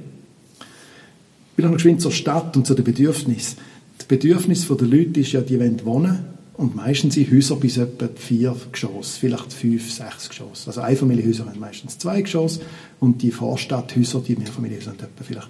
Wieder 1.56 1.68
noch 1.68 1.76
geschwind 1.76 2.00
zur 2.02 2.12
Stadt 2.12 2.56
und 2.56 2.66
zu 2.66 2.74
den 2.74 2.84
Bedürfnissen. 2.84 3.58
Das 3.96 4.06
Bedürfnis 4.06 4.66
der 4.68 4.86
Leute 4.86 5.20
ist 5.20 5.32
ja, 5.32 5.40
die 5.40 5.58
wollen 5.58 5.84
wohnen 5.84 6.18
und 6.54 6.76
meistens 6.76 7.14
sind 7.14 7.30
Häuser 7.32 7.56
bis 7.56 7.76
etwa 7.76 8.08
vier 8.14 8.54
Geschosse, 8.72 9.18
vielleicht 9.18 9.52
fünf, 9.52 9.90
sechs 9.90 10.28
Geschosse. 10.28 10.68
Also 10.68 10.82
Einfamilienhäuser 10.82 11.46
haben 11.46 11.58
meistens 11.58 11.98
zwei 11.98 12.20
Geschosse 12.22 12.60
und 13.00 13.22
die 13.22 13.30
Vorstadthäuser, 13.30 14.20
die 14.20 14.36
Mehrfamilienhäuser 14.36 14.90
haben 14.90 15.00
etwa 15.00 15.24
vielleicht 15.24 15.48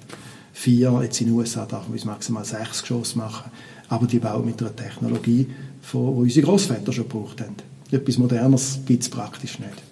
vier. 0.53 1.01
Jetzt 1.03 1.21
in 1.21 1.29
den 1.29 1.37
USA 1.37 1.67
darf 1.67 1.89
man 1.89 1.99
maximal 2.05 2.45
sechs 2.45 2.83
Geschosse 2.83 3.19
machen. 3.19 3.51
Aber 3.89 4.07
die 4.07 4.19
bauen 4.19 4.45
mit 4.45 4.61
einer 4.61 4.75
Technologie, 4.75 5.47
die 5.93 5.97
unsere 5.97 6.47
Großväter 6.47 6.93
schon 6.93 7.09
gebraucht 7.09 7.41
haben. 7.41 7.55
Etwas 7.91 8.19
Modernes 8.19 8.81
gibt 8.85 9.03
es 9.03 9.09
praktisch 9.09 9.59
nicht. 9.61 9.86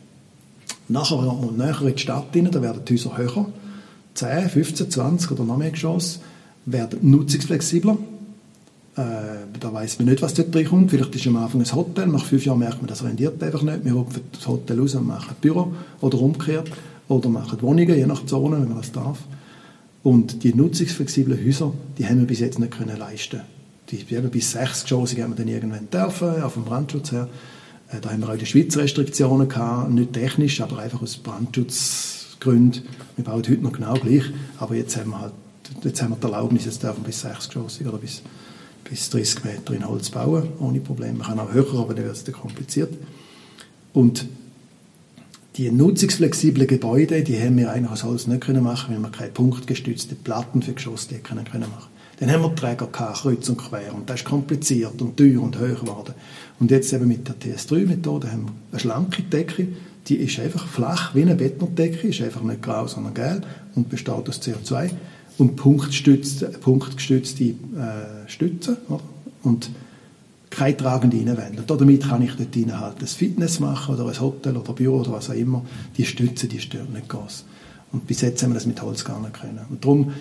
Nachher 0.89 1.16
und 1.16 1.57
näher 1.57 1.80
in 1.82 1.95
die 1.95 1.99
Stadt 1.99 2.26
rein, 2.35 2.51
da 2.51 2.61
werden 2.61 2.82
die 2.87 2.95
Häuser 2.95 3.16
höher. 3.16 3.47
10, 4.14 4.49
15, 4.49 4.91
20 4.91 5.30
oder 5.32 5.45
noch 5.45 5.57
mehr 5.57 5.70
Geschosse 5.70 6.20
werden 6.66 6.99
nutzungsflexibler. 7.03 7.97
Äh, 8.97 9.03
da 9.59 9.72
weiß 9.72 9.99
man 9.99 10.09
nicht, 10.09 10.22
was 10.22 10.35
dort 10.35 10.55
drin 10.55 10.68
kommt. 10.68 10.91
Vielleicht 10.91 11.14
ist 11.16 11.26
am 11.26 11.37
Anfang 11.37 11.61
ein 11.61 11.72
Hotel, 11.74 12.07
nach 12.07 12.24
fünf 12.24 12.45
Jahren 12.45 12.61
merkt 12.61 12.78
man, 12.78 12.87
das 12.87 13.03
rendiert 13.03 13.43
einfach 13.43 13.62
nicht. 13.62 13.85
Wir 13.85 13.95
hopfen 13.95 14.22
das 14.32 14.47
Hotel 14.47 14.78
raus 14.78 14.95
und 14.95 15.07
machen 15.07 15.30
ein 15.30 15.37
Büro 15.41 15.72
oder 16.01 16.20
umgekehrt 16.20 16.70
oder 17.09 17.28
machen 17.28 17.61
Wohnungen, 17.61 17.97
je 17.97 18.07
nach 18.07 18.24
Zone, 18.24 18.61
wenn 18.61 18.68
man 18.68 18.78
das 18.78 18.93
darf. 18.93 19.18
Und 20.03 20.45
die 20.45 20.55
nutzungsflexiblen 20.55 21.45
Häuser, 21.45 21.72
die 21.99 22.07
haben 22.07 22.20
wir 22.20 22.26
bis 22.26 22.41
jetzt 22.41 22.59
nicht 22.59 22.76
können 22.76 22.97
leisten. 22.97 23.41
Die 23.91 24.01
eben 24.14 24.30
bis 24.30 24.53
sechs 24.53 24.82
Geschosse 24.82 25.20
haben 25.22 25.32
wir 25.32 25.37
dann 25.37 25.49
irgendwann 25.49 25.91
dürfen, 25.91 26.43
auf 26.43 26.55
dem 26.55 26.64
Brandschutz 26.64 27.11
her. 27.11 27.28
Da 28.01 28.11
haben 28.11 28.20
wir 28.20 28.28
auch 28.28 28.32
in 28.32 28.38
der 28.38 28.47
Schweiz 28.47 28.76
Restriktionen 28.76 29.49
gehabt, 29.49 29.90
nicht 29.90 30.12
technisch, 30.12 30.61
aber 30.61 30.78
einfach 30.78 31.03
aus 31.03 31.16
Brandschutzgründen. 31.16 32.82
Wir 33.16 33.24
bauen 33.24 33.42
heute 33.42 33.62
noch 33.62 33.72
genau 33.72 33.95
gleich, 33.95 34.24
aber 34.59 34.74
jetzt 34.74 34.97
haben 34.97 35.11
wir 35.11 35.20
halt, 35.20 35.32
jetzt 35.82 36.03
haben 36.03 36.11
wir 36.11 36.16
die 36.16 36.24
Erlaubnis, 36.24 36.64
jetzt 36.64 36.82
dürfen 36.82 37.05
bis 37.05 37.20
60 37.20 37.51
geschossig 37.51 37.86
oder 37.86 37.99
bis, 37.99 38.22
bis 38.88 39.11
30 39.11 39.45
Meter 39.45 39.74
in 39.74 39.86
Holz 39.86 40.11
bauen, 40.11 40.49
ohne 40.59 40.80
Probleme. 40.80 41.18
Man 41.18 41.26
kann 41.28 41.38
auch 41.38 41.53
höher, 41.53 41.80
aber 41.80 41.95
dann 41.95 42.05
wird 42.05 42.16
es 42.16 42.32
kompliziert. 42.32 42.92
Und 43.92 44.26
die 45.57 45.70
nutzungsflexiblen 45.70 46.66
Gebäude, 46.66 47.22
die 47.22 47.40
haben 47.40 47.57
wir 47.57 47.70
eigentlich 47.70 47.92
aus 47.92 48.03
Holz 48.03 48.26
nicht 48.26 48.40
können 48.40 48.64
machen, 48.64 48.92
weil 48.92 49.01
wir 49.01 49.11
keine 49.11 49.30
punktgestützte 49.30 50.16
Platten 50.16 50.62
für 50.62 50.72
Geschosse 50.72 51.14
können 51.20 51.45
können 51.45 51.70
machen. 51.70 51.93
Dann 52.20 52.30
haben 52.30 52.42
wir 52.42 52.54
Träger 52.54 52.86
gehabt, 52.86 53.22
kreuz 53.22 53.48
und 53.48 53.56
quer, 53.56 53.94
und 53.94 54.08
das 54.08 54.20
ist 54.20 54.24
kompliziert 54.26 55.00
und 55.02 55.16
teuer 55.16 55.42
und 55.42 55.58
höher 55.58 55.74
geworden. 55.74 56.14
Und 56.60 56.70
jetzt 56.70 56.92
eben 56.92 57.08
mit 57.08 57.26
der 57.26 57.34
TS3-Methode 57.36 58.30
haben 58.30 58.44
wir 58.44 58.52
eine 58.72 58.80
schlanke 58.80 59.22
Decke, 59.22 59.68
die 60.06 60.16
ist 60.16 60.38
einfach 60.38 60.66
flach 60.66 61.14
wie 61.14 61.22
eine 61.22 61.34
Bettondecke, 61.34 62.08
ist 62.08 62.20
einfach 62.20 62.42
nicht 62.42 62.62
grau, 62.62 62.86
sondern 62.86 63.14
gelb 63.14 63.46
und 63.74 63.88
besteht 63.88 64.28
aus 64.28 64.40
CO2 64.40 64.90
und 65.38 65.56
punktgestützte, 65.56 66.46
punktgestützte 66.46 67.44
äh, 67.44 67.54
Stützen. 68.28 68.76
Oder? 68.88 69.00
Und 69.42 69.70
keine 70.50 70.76
tragende 70.76 71.16
Innenwände. 71.16 71.62
Damit 71.66 72.04
kann 72.04 72.22
ich 72.22 72.32
dort 72.36 72.80
halt 72.80 73.00
ein 73.00 73.06
Fitness 73.06 73.60
machen 73.60 73.94
oder 73.94 74.06
ein 74.06 74.20
Hotel 74.20 74.56
oder 74.56 74.72
Büro 74.72 75.00
oder 75.00 75.12
was 75.12 75.30
auch 75.30 75.34
immer. 75.34 75.64
Die 75.96 76.04
Stütze, 76.04 76.46
die 76.46 76.60
stören 76.60 76.92
nicht 76.92 77.08
groß. 77.08 77.44
Und 77.92 78.06
bis 78.06 78.20
jetzt 78.20 78.42
haben 78.42 78.50
wir 78.50 78.54
das 78.54 78.66
mit 78.66 78.80
Holz 78.80 79.04
gar 79.04 79.20
nicht 79.20 79.34
können. 79.34 79.60
Und 79.68 79.84
darum, 79.84 80.12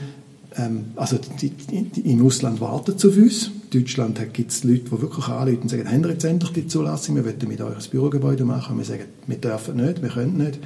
also 0.95 1.17
die, 1.41 1.49
die, 1.49 2.11
im 2.11 2.25
Ausland 2.25 2.61
warten 2.61 2.93
auf 2.93 3.03
uns. 3.03 3.51
In 3.71 3.81
Deutschland 3.81 4.33
gibt 4.33 4.51
es 4.51 4.63
Leute, 4.63 4.83
die 4.83 5.01
wirklich 5.01 5.27
anrufen 5.27 5.63
und 5.63 5.69
sagen, 5.69 5.91
haben 5.91 6.03
wir 6.03 6.11
jetzt 6.11 6.25
endlich 6.25 6.51
die 6.51 6.67
Zulassung, 6.67 7.15
wir 7.15 7.25
wollen 7.25 7.47
mit 7.47 7.61
euch 7.61 7.75
ein 7.75 7.89
Bürogebäude 7.89 8.45
machen. 8.45 8.77
Wir 8.77 8.85
sagen, 8.85 9.05
wir 9.25 9.37
dürfen 9.37 9.77
nicht, 9.77 10.01
wir 10.01 10.09
können 10.09 10.37
nicht. 10.37 10.59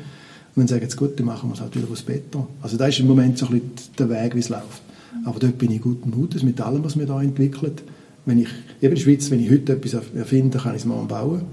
Und 0.55 0.61
dann 0.61 0.67
sagen 0.67 0.89
sie, 0.89 0.97
gut, 0.97 1.17
dann 1.19 1.25
machen 1.25 1.49
wir 1.49 1.53
es 1.53 1.61
halt 1.61 1.75
wieder 1.75 1.89
aus 1.89 2.01
Beton. 2.01 2.47
Also 2.61 2.77
das 2.77 2.89
ist 2.89 2.99
im 2.99 3.07
Moment 3.07 3.37
so 3.37 3.45
ein 3.47 3.59
bisschen 3.59 3.93
der 3.97 4.09
Weg, 4.09 4.35
wie 4.35 4.39
es 4.39 4.49
läuft. 4.49 4.81
Aber 5.23 5.39
dort 5.39 5.57
bin 5.57 5.71
ich 5.71 5.81
guten 5.81 6.09
Mutes 6.09 6.43
mit 6.43 6.59
allem, 6.59 6.83
was 6.83 6.97
wir 6.97 7.05
da 7.05 7.21
entwickelt 7.21 7.83
wenn 8.27 8.39
ich, 8.39 8.49
eben 8.81 8.93
in 8.93 8.95
der 8.95 8.97
Schweiz, 8.97 9.31
wenn 9.31 9.39
ich 9.39 9.49
heute 9.49 9.73
etwas 9.73 9.93
erfinde, 9.93 10.59
kann 10.59 10.75
ich 10.75 10.81
es 10.81 10.85
morgen 10.85 11.07
bauen. 11.07 11.45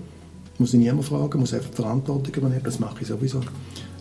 Muss 0.58 0.74
ich 0.74 0.80
niemand 0.80 1.04
fragen, 1.04 1.38
muss 1.38 1.54
einfach 1.54 1.70
die 1.70 1.76
Verantwortung 1.76 2.34
übernehmen, 2.34 2.64
das 2.64 2.80
mache 2.80 2.96
ich 3.00 3.06
sowieso. 3.06 3.40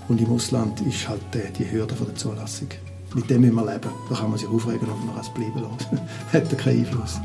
Und 0.08 0.20
im 0.20 0.32
Ausland 0.32 0.82
ist 0.82 1.08
halt 1.08 1.22
die, 1.34 1.64
die 1.64 1.72
Hürde 1.72 1.96
von 1.96 2.08
der 2.08 2.16
Zulassung. 2.16 2.70
Mit 3.14 3.30
dem 3.30 3.42
müssen 3.42 3.56
wir 3.56 3.66
leben. 3.66 3.90
Da 4.10 4.16
kann 4.16 4.30
man 4.30 4.40
sich 4.40 4.48
aufregen 4.48 4.88
und 4.88 5.06
man 5.06 5.18
es 5.20 5.30
bleiben 5.30 5.62
lassen. 5.62 6.00
Hat 6.34 6.58
keinen 6.58 6.80
Einfluss. 6.80 7.20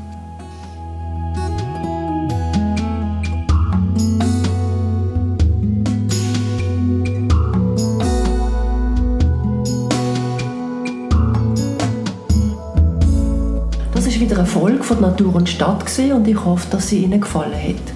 wieder 14.19 14.39
eine 14.39 14.47
Folge 14.47 14.83
von 14.83 15.01
Natur 15.01 15.33
und 15.35 15.49
Stadt 15.49 15.85
und 16.13 16.27
ich 16.27 16.45
hoffe, 16.45 16.67
dass 16.69 16.89
sie 16.89 17.03
Ihnen 17.03 17.21
gefallen 17.21 17.53
hat. 17.53 17.93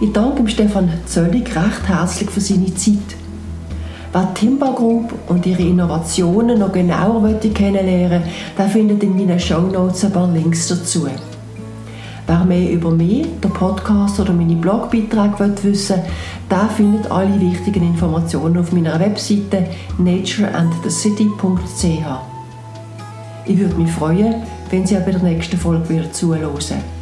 Ich 0.00 0.10
danke 0.12 0.48
Stefan 0.48 0.90
Zöllig 1.06 1.54
recht 1.54 1.86
herzlich 1.86 2.30
für 2.30 2.40
seine 2.40 2.74
Zeit. 2.74 3.25
Wer 4.16 4.32
Timba 4.32 4.70
Group 4.70 5.12
und 5.28 5.44
ihre 5.44 5.60
Innovationen 5.60 6.58
noch 6.58 6.72
genauer 6.72 7.20
möchte 7.20 7.50
kennenlernen 7.50 8.22
der 8.56 8.66
findet 8.66 9.02
in 9.02 9.14
meinen 9.14 9.38
Shownotes 9.38 10.06
ein 10.06 10.12
paar 10.12 10.32
Links 10.32 10.68
dazu. 10.68 11.06
Wer 12.26 12.44
mehr 12.46 12.72
über 12.72 12.90
mich, 12.90 13.26
den 13.44 13.50
Podcast 13.50 14.18
oder 14.18 14.32
meine 14.32 14.56
Blogbeiträge 14.56 15.62
wissen 15.64 15.96
will, 15.96 16.04
der 16.50 16.66
findet 16.74 17.10
alle 17.10 17.38
wichtigen 17.38 17.88
Informationen 17.88 18.56
auf 18.56 18.72
meiner 18.72 18.98
Webseite 18.98 19.66
natureandthecity.ch. 19.98 22.06
Ich 23.44 23.58
würde 23.58 23.76
mich 23.76 23.90
freuen, 23.90 24.36
wenn 24.70 24.86
Sie 24.86 24.96
auch 24.96 25.02
bei 25.02 25.10
der 25.10 25.24
nächsten 25.24 25.58
Folge 25.58 25.90
wieder 25.90 26.10
zuhören. 26.10 26.95